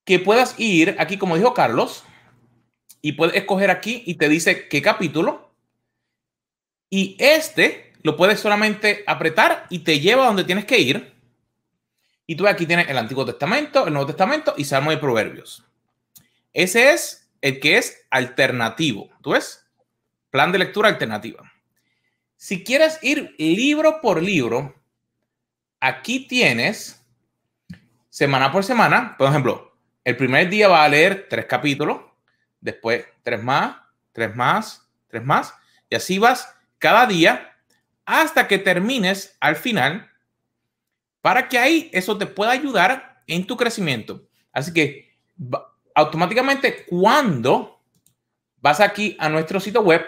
que 0.05 0.19
puedas 0.19 0.55
ir 0.59 0.95
aquí, 0.99 1.17
como 1.17 1.35
dijo 1.35 1.53
Carlos, 1.53 2.03
y 3.01 3.13
puedes 3.13 3.35
escoger 3.35 3.69
aquí 3.69 4.03
y 4.05 4.15
te 4.15 4.29
dice 4.29 4.67
qué 4.67 4.81
capítulo. 4.81 5.48
Y 6.89 7.15
este 7.19 7.93
lo 8.01 8.15
puedes 8.15 8.39
solamente 8.39 9.03
apretar 9.05 9.65
y 9.69 9.79
te 9.79 9.99
lleva 9.99 10.25
donde 10.25 10.43
tienes 10.43 10.65
que 10.65 10.79
ir. 10.79 11.13
Y 12.25 12.35
tú 12.35 12.47
aquí 12.47 12.65
tienes 12.65 12.87
el 12.89 12.97
Antiguo 12.97 13.25
Testamento, 13.25 13.85
el 13.87 13.93
Nuevo 13.93 14.07
Testamento 14.07 14.53
y 14.57 14.63
Salmo 14.63 14.91
y 14.91 14.97
Proverbios. 14.97 15.65
Ese 16.53 16.93
es 16.93 17.29
el 17.41 17.59
que 17.59 17.77
es 17.77 18.05
alternativo. 18.09 19.09
¿Tú 19.21 19.31
ves? 19.31 19.65
Plan 20.29 20.51
de 20.51 20.59
lectura 20.59 20.89
alternativa. 20.89 21.51
Si 22.37 22.63
quieres 22.63 22.99
ir 23.01 23.35
libro 23.37 23.99
por 24.01 24.21
libro, 24.21 24.75
aquí 25.79 26.27
tienes 26.27 27.03
semana 28.09 28.51
por 28.51 28.63
semana. 28.63 29.15
Por 29.17 29.29
ejemplo, 29.29 29.75
el 30.03 30.15
primer 30.15 30.49
día 30.49 30.67
va 30.67 30.83
a 30.83 30.89
leer 30.89 31.27
tres 31.29 31.45
capítulos, 31.45 32.01
después 32.61 33.05
tres 33.23 33.43
más, 33.43 33.77
tres 34.11 34.35
más, 34.35 34.87
tres 35.07 35.23
más, 35.23 35.53
y 35.89 35.95
así 35.95 36.17
vas 36.19 36.55
cada 36.79 37.05
día 37.05 37.55
hasta 38.05 38.47
que 38.47 38.57
termines 38.57 39.37
al 39.39 39.55
final 39.55 40.09
para 41.21 41.47
que 41.47 41.59
ahí 41.59 41.89
eso 41.93 42.17
te 42.17 42.25
pueda 42.25 42.51
ayudar 42.51 43.21
en 43.27 43.45
tu 43.45 43.55
crecimiento. 43.55 44.27
Así 44.51 44.73
que 44.73 45.15
automáticamente 45.93 46.85
cuando 46.85 47.81
vas 48.61 48.79
aquí 48.79 49.15
a 49.19 49.29
nuestro 49.29 49.59
sitio 49.59 49.81
web 49.81 50.03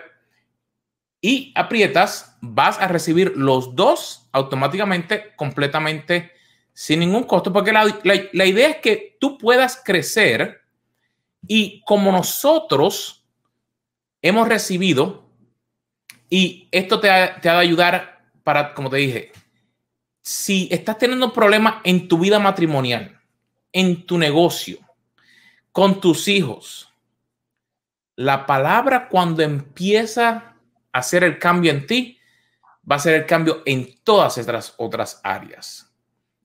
y 1.22 1.54
aprietas, 1.56 2.36
vas 2.42 2.80
a 2.80 2.88
recibir 2.88 3.34
los 3.36 3.76
dos 3.76 4.28
automáticamente, 4.32 5.36
completamente 5.36 6.32
sin 6.74 7.02
ningún 7.02 7.26
costo, 7.26 7.54
porque 7.54 7.72
la, 7.72 7.86
la, 8.04 8.46
idea 8.46 8.70
es 8.70 8.78
que 8.78 9.18
tú 9.20 9.38
puedas 9.38 9.82
crecer 9.84 10.62
y 11.48 11.82
como 11.86 12.12
nosotros 12.12 13.26
hemos 14.22 14.48
recibido, 14.48 15.30
y 16.34 16.70
esto 16.72 17.02
te 17.02 17.10
ha 17.10 17.40
de 17.42 17.50
ayudar 17.50 18.24
para, 18.44 18.74
como 18.74 18.90
te 18.90 18.96
dije, 18.96 19.34
si 20.22 20.70
estás 20.72 20.98
teniendo 20.98 21.34
problemas 21.34 21.76
en 21.84 22.08
tu 22.08 22.18
vida 22.20 22.40
matrimonial, 22.40 23.20
en 23.74 24.06
tu 24.06 24.18
negocio, 24.18 24.80
con 25.74 26.00
tus 26.00 26.30
hijos, 26.30 26.90
la 28.16 28.46
palabra 28.46 29.10
cuando 29.10 29.44
empieza 29.44 30.56
a 30.94 31.00
hacer 31.00 31.26
el 31.26 31.38
cambio 31.38 31.70
en 31.70 31.86
ti, 31.86 32.18
va 32.90 32.96
a 32.96 33.00
ser 33.00 33.16
el 33.16 33.26
cambio 33.26 33.62
en 33.66 34.00
todas 34.06 34.38
estas 34.38 34.74
otras 34.78 35.20
áreas. 35.26 35.92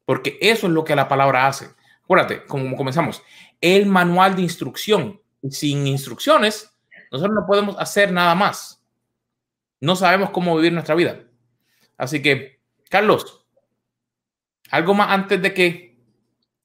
Porque 0.05 0.37
eso 0.41 0.67
es 0.67 0.73
lo 0.73 0.83
que 0.83 0.97
la 0.97 1.07
palabra 1.07 1.47
hace. 1.47 1.71
Acuérdate, 2.03 2.45
como 2.47 2.77
comenzamos, 2.77 3.23
el 3.61 3.87
manual 3.87 4.35
de 4.35 4.43
instrucción. 4.43 5.21
Sin 5.49 5.87
instrucciones, 5.87 6.77
nosotros 7.13 7.37
no 7.37 7.47
podemos 7.47 7.77
hacer 7.79 8.11
nada 8.11 8.35
más. 8.35 8.83
No 9.81 9.97
sabemos 9.97 10.31
cómo 10.31 10.57
vivir 10.57 10.73
nuestra 10.73 10.95
vida. 10.95 11.25
Así 11.97 12.23
que, 12.23 12.61
Carlos, 12.91 13.47
¿algo 14.71 14.95
más 14.95 15.11
antes 15.11 15.41
de 15.41 15.55
que 15.55 15.99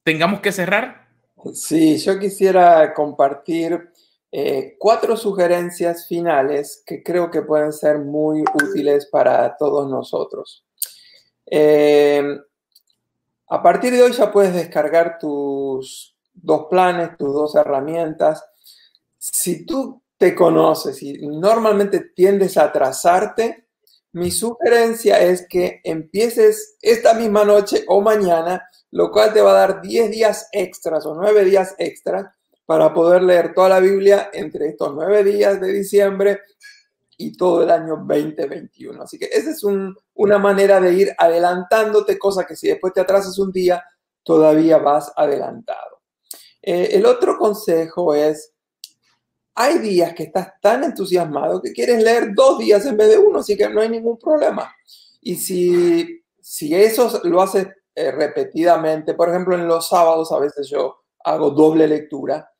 tengamos 0.02 0.40
que 0.40 0.52
cerrar? 0.52 1.08
Sí, 1.54 1.98
yo 1.98 2.18
quisiera 2.18 2.94
compartir 2.94 3.90
eh, 4.30 4.76
cuatro 4.78 5.16
sugerencias 5.16 6.06
finales 6.06 6.82
que 6.86 7.02
creo 7.02 7.30
que 7.30 7.42
pueden 7.42 7.72
ser 7.72 7.98
muy 7.98 8.42
útiles 8.54 9.06
para 9.06 9.56
todos 9.56 9.90
nosotros. 9.90 10.64
Eh, 11.46 12.22
a 13.48 13.62
partir 13.62 13.92
de 13.92 14.02
hoy 14.02 14.12
ya 14.12 14.32
puedes 14.32 14.54
descargar 14.54 15.18
tus 15.18 16.16
dos 16.32 16.66
planes, 16.70 17.16
tus 17.18 17.34
dos 17.34 17.54
herramientas. 17.54 18.42
Si 19.18 19.66
tú 19.66 20.02
te 20.22 20.36
conoces 20.36 21.02
y 21.02 21.14
normalmente 21.26 22.12
tiendes 22.14 22.56
a 22.56 22.66
atrasarte, 22.66 23.66
mi 24.12 24.30
sugerencia 24.30 25.20
es 25.20 25.48
que 25.48 25.80
empieces 25.82 26.76
esta 26.80 27.12
misma 27.14 27.44
noche 27.44 27.84
o 27.88 28.00
mañana, 28.00 28.62
lo 28.92 29.10
cual 29.10 29.32
te 29.32 29.40
va 29.40 29.50
a 29.50 29.66
dar 29.66 29.82
10 29.82 30.12
días 30.12 30.48
extras 30.52 31.06
o 31.06 31.16
9 31.16 31.44
días 31.44 31.74
extras 31.76 32.26
para 32.64 32.94
poder 32.94 33.24
leer 33.24 33.52
toda 33.52 33.70
la 33.70 33.80
Biblia 33.80 34.30
entre 34.32 34.68
estos 34.68 34.94
9 34.94 35.24
días 35.24 35.60
de 35.60 35.72
diciembre 35.72 36.38
y 37.16 37.36
todo 37.36 37.64
el 37.64 37.70
año 37.72 37.96
2021. 38.06 39.02
Así 39.02 39.18
que 39.18 39.24
esa 39.24 39.50
es 39.50 39.64
una 40.14 40.38
manera 40.38 40.80
de 40.80 40.92
ir 40.94 41.12
adelantándote, 41.18 42.16
cosa 42.16 42.46
que 42.46 42.54
si 42.54 42.68
después 42.68 42.92
te 42.92 43.00
atrasas 43.00 43.40
un 43.40 43.50
día, 43.50 43.82
todavía 44.22 44.78
vas 44.78 45.12
adelantado. 45.16 46.00
Eh, 46.62 46.90
el 46.92 47.06
otro 47.06 47.36
consejo 47.38 48.14
es 48.14 48.51
hay 49.54 49.78
días 49.78 50.14
que 50.14 50.24
estás 50.24 50.52
tan 50.60 50.84
entusiasmado 50.84 51.60
que 51.60 51.72
quieres 51.72 52.02
leer 52.02 52.34
dos 52.34 52.58
días 52.58 52.84
en 52.86 52.96
vez 52.96 53.08
de 53.08 53.18
uno, 53.18 53.40
así 53.40 53.56
que 53.56 53.68
no 53.68 53.80
hay 53.80 53.88
ningún 53.88 54.18
problema. 54.18 54.74
Y 55.20 55.36
si, 55.36 56.22
si 56.40 56.74
eso 56.74 57.20
lo 57.24 57.42
haces 57.42 57.68
eh, 57.94 58.10
repetidamente, 58.10 59.14
por 59.14 59.28
ejemplo, 59.28 59.54
en 59.54 59.68
los 59.68 59.88
sábados 59.88 60.32
a 60.32 60.38
veces 60.38 60.68
yo 60.68 60.96
hago 61.24 61.50
doble 61.50 61.86
lectura, 61.86 62.50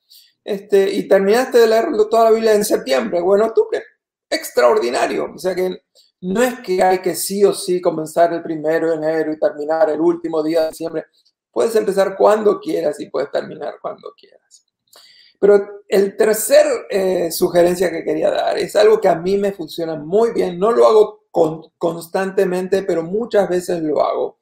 este, 0.45 0.93
y 0.93 1.07
terminaste 1.09 1.59
de 1.59 1.69
leer 1.69 1.87
toda 2.11 2.25
la 2.25 2.31
Biblia 2.31 2.55
en 2.55 2.65
septiembre, 2.65 3.21
bueno, 3.21 3.47
octubre, 3.47 3.83
extraordinario. 4.29 5.33
O 5.35 5.39
sea 5.39 5.55
que 5.55 5.83
no 6.23 6.43
es 6.43 6.61
que 6.61 6.83
hay 6.83 7.01
que 7.01 7.15
sí 7.15 7.45
o 7.45 7.53
sí 7.53 7.81
comenzar 7.81 8.33
el 8.33 8.43
primero 8.43 8.91
de 8.91 8.97
enero 8.97 9.33
y 9.33 9.39
terminar 9.39 9.91
el 9.91 10.01
último 10.01 10.43
día 10.43 10.63
de 10.63 10.69
diciembre. 10.69 11.07
Puedes 11.51 11.75
empezar 11.77 12.17
cuando 12.17 12.61
quieras 12.61 12.99
y 13.01 13.11
puedes 13.11 13.31
terminar 13.31 13.75
cuando 13.81 14.13
quieras. 14.17 14.62
Pero 15.43 15.83
el 15.89 16.17
tercer 16.17 16.65
eh, 16.89 17.33
sugerencia 17.33 17.91
que 17.91 18.05
quería 18.05 18.31
dar 18.31 18.57
es 18.57 18.77
algo 18.77 19.01
que 19.01 19.09
a 19.09 19.17
mí 19.17 19.37
me 19.37 19.51
funciona 19.51 19.97
muy 19.97 20.31
bien. 20.31 20.57
No 20.57 20.71
lo 20.71 20.87
hago 20.87 21.25
constantemente, 21.77 22.85
pero 22.85 23.03
muchas 23.03 23.49
veces 23.49 23.83
lo 23.83 24.05
hago. 24.05 24.39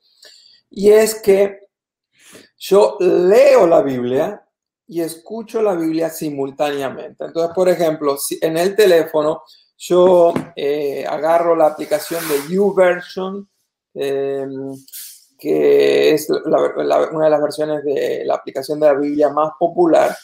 Y 0.68 0.90
es 0.90 1.14
que 1.14 1.58
yo 2.58 2.98
leo 3.00 3.66
la 3.66 3.80
Biblia 3.80 4.46
y 4.86 5.00
escucho 5.00 5.62
la 5.62 5.74
Biblia 5.74 6.10
simultáneamente. 6.10 7.24
Entonces, 7.24 7.54
por 7.54 7.70
ejemplo, 7.70 8.18
si 8.18 8.38
en 8.42 8.58
el 8.58 8.76
teléfono 8.76 9.42
yo 9.78 10.34
eh, 10.54 11.06
agarro 11.08 11.56
la 11.56 11.68
aplicación 11.68 12.22
de 12.28 12.54
YouVersion, 12.54 13.48
em, 13.94 14.74
que 15.38 16.12
es 16.12 16.28
una 16.28 17.24
de 17.24 17.30
las 17.30 17.40
versiones 17.40 17.84
de 17.84 18.22
la 18.26 18.34
aplicación 18.34 18.78
de 18.78 18.86
la 18.86 18.94
Biblia 18.98 19.30
más 19.30 19.52
popular, 19.58 20.14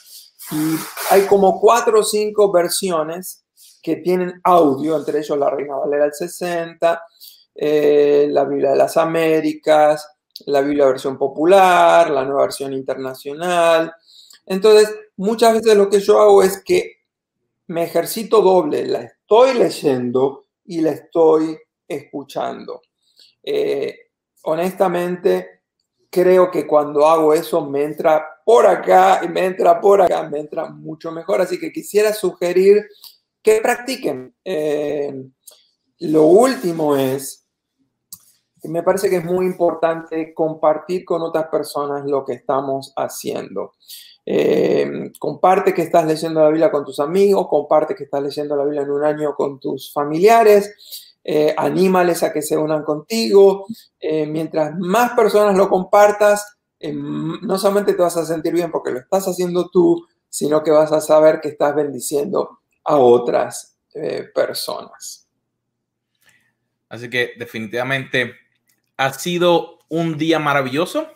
y 0.51 0.75
hay 1.11 1.25
como 1.25 1.59
cuatro 1.59 1.99
o 1.99 2.03
cinco 2.03 2.51
versiones 2.51 3.43
que 3.81 3.97
tienen 3.97 4.39
audio, 4.43 4.97
entre 4.97 5.19
ellos 5.19 5.37
la 5.37 5.49
Reina 5.49 5.75
Valera 5.75 6.03
del 6.05 6.13
60, 6.13 7.03
eh, 7.55 8.27
la 8.29 8.45
Biblia 8.45 8.71
de 8.71 8.77
las 8.77 8.97
Américas, 8.97 10.07
la 10.45 10.61
Biblia 10.61 10.85
versión 10.85 11.17
popular, 11.17 12.09
la 12.09 12.23
nueva 12.23 12.43
versión 12.43 12.73
internacional. 12.73 13.93
Entonces, 14.45 14.93
muchas 15.17 15.53
veces 15.53 15.75
lo 15.75 15.89
que 15.89 15.99
yo 15.99 16.21
hago 16.21 16.43
es 16.43 16.63
que 16.63 16.97
me 17.67 17.83
ejercito 17.83 18.41
doble, 18.41 18.85
la 18.85 19.01
estoy 19.01 19.55
leyendo 19.55 20.45
y 20.65 20.81
la 20.81 20.91
estoy 20.91 21.57
escuchando. 21.87 22.81
Eh, 23.43 24.09
honestamente, 24.43 25.61
creo 26.09 26.49
que 26.49 26.65
cuando 26.65 27.05
hago 27.05 27.33
eso 27.33 27.65
me 27.65 27.83
entra 27.83 28.36
por 28.47 28.65
acá 28.65 29.19
y 29.25 29.27
me 29.27 29.43
entra 29.43 29.81
por 29.81 30.01
acá, 30.01 30.23
me 30.23 30.39
entra 30.39 30.69
mucho 30.69 31.11
mejor. 31.11 31.41
Así 31.41 31.59
que 31.59 31.69
quisiera 31.69 32.13
sugerir 32.13 32.87
que 33.43 33.59
practiquen. 33.59 34.33
Eh, 34.45 35.13
lo 35.99 36.23
último 36.23 36.95
es, 36.95 37.45
me 38.63 38.83
parece 38.83 39.09
que 39.09 39.17
es 39.17 39.25
muy 39.25 39.45
importante 39.45 40.33
compartir 40.33 41.03
con 41.03 41.23
otras 41.23 41.49
personas 41.49 42.05
lo 42.05 42.23
que 42.23 42.35
estamos 42.35 42.93
haciendo. 42.95 43.73
Eh, 44.25 45.11
comparte 45.19 45.73
que 45.73 45.81
estás 45.81 46.05
leyendo 46.05 46.41
la 46.41 46.47
Biblia 46.47 46.71
con 46.71 46.85
tus 46.85 47.01
amigos, 47.01 47.49
comparte 47.49 47.95
que 47.95 48.05
estás 48.05 48.23
leyendo 48.23 48.55
la 48.55 48.63
Biblia 48.63 48.83
en 48.83 48.91
un 48.91 49.03
año 49.03 49.35
con 49.35 49.59
tus 49.59 49.91
familiares, 49.91 51.17
eh, 51.21 51.53
anímales 51.57 52.23
a 52.23 52.31
que 52.31 52.41
se 52.41 52.55
unan 52.55 52.85
contigo. 52.85 53.65
mientras 54.01 54.73
más 54.79 55.11
personas 55.11 55.57
lo 55.57 55.67
compartas, 55.67 56.56
no 56.79 57.57
solamente 57.57 57.93
te 57.93 58.01
vas 58.01 58.17
a 58.17 58.25
sentir 58.25 58.53
bien 58.53 58.71
porque 58.71 58.91
lo 58.91 58.99
estás 58.99 59.27
haciendo 59.27 59.69
tú, 59.69 60.07
sino 60.29 60.63
que 60.63 60.71
vas 60.71 60.91
a 60.91 61.01
saber 61.01 61.41
que 61.41 61.49
estás 61.49 61.75
bendiciendo 61.75 62.59
a 62.83 62.97
otras 62.97 63.77
eh, 63.93 64.29
personas. 64.33 65.27
Así 66.89 67.09
que 67.09 67.33
definitivamente 67.37 68.35
ha 68.97 69.13
sido 69.13 69.79
un 69.89 70.17
día 70.17 70.39
maravilloso. 70.39 71.07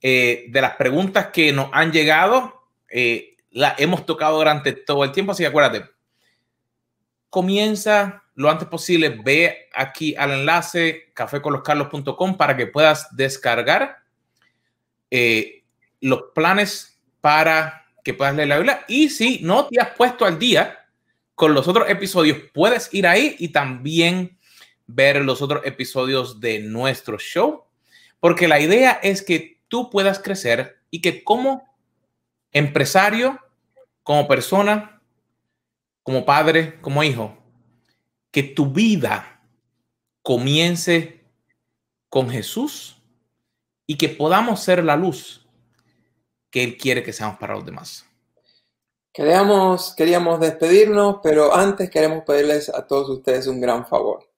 Eh, 0.00 0.46
de 0.50 0.60
las 0.60 0.76
preguntas 0.76 1.28
que 1.28 1.52
nos 1.52 1.70
han 1.72 1.90
llegado, 1.90 2.68
eh, 2.90 3.36
la 3.50 3.74
hemos 3.78 4.04
tocado 4.04 4.36
durante 4.36 4.72
todo 4.72 5.02
el 5.02 5.12
tiempo, 5.12 5.32
así 5.32 5.42
que 5.42 5.48
acuérdate, 5.48 5.88
comienza 7.30 8.22
lo 8.34 8.50
antes 8.50 8.68
posible, 8.68 9.08
ve 9.24 9.68
aquí 9.74 10.14
al 10.16 10.32
enlace 10.32 11.12
caféconloscarlos.com 11.14 12.36
para 12.36 12.56
que 12.56 12.66
puedas 12.66 13.14
descargar 13.16 14.03
eh, 15.16 15.62
los 16.00 16.24
planes 16.34 17.00
para 17.20 17.86
que 18.02 18.14
puedas 18.14 18.34
leer 18.34 18.48
la 18.48 18.56
Biblia. 18.56 18.84
Y 18.88 19.10
si 19.10 19.38
no 19.44 19.68
te 19.68 19.80
has 19.80 19.90
puesto 19.90 20.24
al 20.24 20.40
día 20.40 20.88
con 21.36 21.54
los 21.54 21.68
otros 21.68 21.88
episodios, 21.88 22.36
puedes 22.52 22.92
ir 22.92 23.06
ahí 23.06 23.36
y 23.38 23.50
también 23.50 24.36
ver 24.88 25.24
los 25.24 25.40
otros 25.40 25.64
episodios 25.64 26.40
de 26.40 26.58
nuestro 26.58 27.16
show, 27.20 27.62
porque 28.18 28.48
la 28.48 28.58
idea 28.58 28.98
es 29.04 29.22
que 29.22 29.60
tú 29.68 29.88
puedas 29.88 30.18
crecer 30.18 30.80
y 30.90 31.00
que 31.00 31.22
como 31.22 31.62
empresario, 32.50 33.38
como 34.02 34.26
persona, 34.26 35.00
como 36.02 36.24
padre, 36.24 36.80
como 36.80 37.04
hijo, 37.04 37.38
que 38.32 38.42
tu 38.42 38.66
vida 38.66 39.40
comience 40.22 41.24
con 42.08 42.28
Jesús 42.30 42.93
y 43.86 43.96
que 43.96 44.08
podamos 44.08 44.62
ser 44.62 44.84
la 44.84 44.96
luz 44.96 45.46
que 46.50 46.62
Él 46.62 46.76
quiere 46.76 47.02
que 47.02 47.12
seamos 47.12 47.38
para 47.38 47.54
los 47.54 47.64
demás. 47.64 48.04
Queríamos, 49.12 49.94
queríamos 49.94 50.40
despedirnos, 50.40 51.16
pero 51.22 51.54
antes 51.54 51.90
queremos 51.90 52.24
pedirles 52.24 52.68
a 52.68 52.86
todos 52.86 53.08
ustedes 53.10 53.46
un 53.46 53.60
gran 53.60 53.86
favor. 53.86 54.28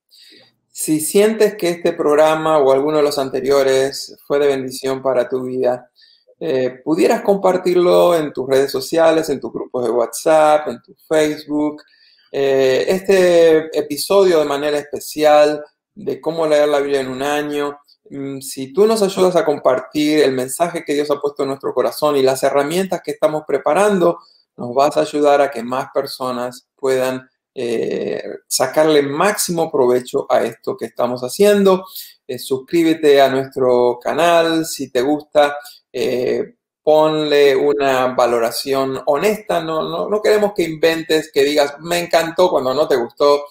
Si 0.71 1.01
sientes 1.01 1.55
que 1.55 1.71
este 1.71 1.93
programa 1.95 2.59
o 2.59 2.73
alguno 2.73 2.99
de 2.99 3.03
los 3.03 3.19
anteriores 3.19 4.17
fue 4.27 4.39
de 4.39 4.49
bendición 4.49 5.03
para 5.03 5.29
tu 5.29 5.45
vida, 5.45 5.91
eh, 6.39 6.83
pudieras 6.85 7.23
compartirlo 7.23 8.15
en 8.15 8.33
tus 8.33 8.47
redes 8.47 8.71
sociales, 8.71 9.31
en 9.31 9.41
tus 9.41 9.53
grupos 9.53 9.85
de 9.85 9.91
WhatsApp, 9.91 10.69
en 10.69 10.83
tu 10.83 10.95
Facebook. 11.09 11.83
Eh, 12.31 12.85
este 12.89 13.79
episodio 13.79 14.41
de 14.41 14.45
manera 14.45 14.79
especial 14.79 15.65
de 15.95 16.21
cómo 16.21 16.47
leer 16.47 16.69
la 16.69 16.81
Biblia 16.81 17.01
en 17.01 17.09
un 17.09 17.23
año. 17.23 17.79
Mm, 18.11 18.41
si 18.41 18.73
tú 18.73 18.87
nos 18.87 19.03
ayudas 19.03 19.37
a 19.37 19.45
compartir 19.45 20.21
el 20.21 20.33
mensaje 20.33 20.85
que 20.85 20.95
Dios 20.95 21.11
ha 21.11 21.21
puesto 21.21 21.43
en 21.43 21.49
nuestro 21.51 21.75
corazón 21.75 22.17
y 22.17 22.23
las 22.23 22.43
herramientas 22.43 23.01
que 23.05 23.13
estamos 23.13 23.45
preparando, 23.47 24.19
nos 24.57 24.75
vas 24.75 24.97
a 24.97 25.01
ayudar 25.01 25.41
a 25.41 25.51
que 25.51 25.63
más 25.63 25.89
personas 25.93 26.69
puedan 26.77 27.29
eh, 27.55 28.23
sacarle 28.47 29.03
máximo 29.03 29.71
provecho 29.71 30.27
a 30.31 30.43
esto 30.43 30.77
que 30.77 30.87
estamos 30.87 31.23
haciendo. 31.23 31.85
Eh, 32.27 32.39
suscríbete 32.39 33.21
a 33.21 33.29
nuestro 33.29 33.99
canal 34.03 34.67
si 34.67 34.91
te 34.91 35.01
gusta. 35.03 35.57
Eh, 35.93 36.55
ponle 36.83 37.57
una 37.57 38.09
valoración 38.15 39.01
honesta. 39.07 39.61
No, 39.61 39.83
no, 39.89 40.09
no 40.09 40.23
queremos 40.23 40.53
que 40.55 40.63
inventes, 40.65 41.31
que 41.33 41.43
digas, 41.45 41.77
me 41.81 41.99
encantó 41.99 42.49
cuando 42.51 42.73
no 42.75 42.87
te 42.87 42.97
gustó. 42.97 43.45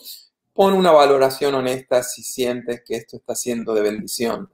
Pon 0.56 0.74
una 0.74 0.91
valoración 0.91 1.53
honesta 1.53 2.01
si 2.01 2.24
sientes 2.24 2.82
que 2.84 2.95
esto 2.95 3.18
está 3.18 3.36
siendo 3.36 3.76
de 3.76 3.82
bendición 3.82 4.49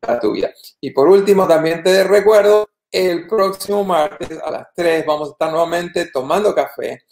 para 0.00 0.18
tu 0.18 0.32
vida. 0.32 0.50
Y 0.80 0.90
por 0.90 1.08
último, 1.08 1.46
también 1.46 1.82
te 1.82 2.02
recuerdo 2.02 2.68
el 2.90 3.26
próximo 3.26 3.84
martes 3.84 4.38
a 4.44 4.50
las 4.50 4.66
3 4.76 5.06
vamos 5.06 5.30
a 5.30 5.32
estar 5.32 5.50
nuevamente 5.50 6.10
tomando 6.12 6.54
café 6.54 7.04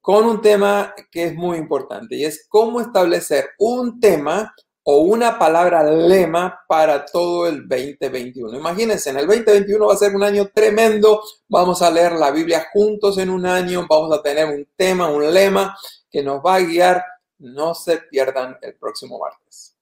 con 0.00 0.24
un 0.24 0.40
tema 0.40 0.94
que 1.12 1.26
es 1.26 1.34
muy 1.34 1.58
importante 1.58 2.16
y 2.16 2.24
es 2.24 2.46
cómo 2.48 2.80
establecer 2.80 3.50
un 3.58 4.00
tema 4.00 4.52
o 4.82 5.00
una 5.00 5.38
palabra 5.38 5.82
lema 5.84 6.60
para 6.66 7.04
todo 7.04 7.46
el 7.46 7.68
2021. 7.68 8.56
Imagínense, 8.56 9.10
en 9.10 9.18
el 9.18 9.26
2021 9.26 9.86
va 9.86 9.92
a 9.92 9.98
ser 9.98 10.16
un 10.16 10.22
año 10.24 10.48
tremendo, 10.52 11.22
vamos 11.46 11.82
a 11.82 11.90
leer 11.90 12.12
la 12.12 12.30
Biblia 12.30 12.68
juntos 12.72 13.18
en 13.18 13.28
un 13.28 13.44
año, 13.44 13.86
vamos 13.88 14.18
a 14.18 14.22
tener 14.22 14.46
un 14.46 14.66
tema, 14.74 15.08
un 15.10 15.32
lema 15.32 15.76
que 16.10 16.22
nos 16.22 16.40
va 16.40 16.54
a 16.54 16.60
guiar. 16.60 17.04
No 17.38 17.74
se 17.74 17.98
pierdan 17.98 18.58
el 18.62 18.74
próximo 18.74 19.18
martes. 19.18 19.76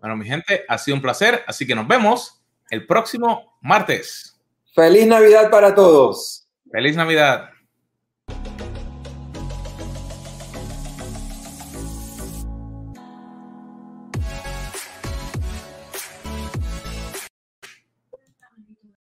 Bueno, 0.00 0.16
mi 0.16 0.26
gente, 0.26 0.64
ha 0.68 0.78
sido 0.78 0.96
un 0.96 1.02
placer, 1.02 1.44
así 1.46 1.66
que 1.66 1.74
nos 1.74 1.86
vemos 1.86 2.42
el 2.70 2.86
próximo 2.86 3.58
martes. 3.60 4.40
Feliz 4.74 5.06
Navidad 5.06 5.50
para 5.50 5.74
todos. 5.74 6.48
Feliz 6.70 6.96
Navidad. 6.96 7.51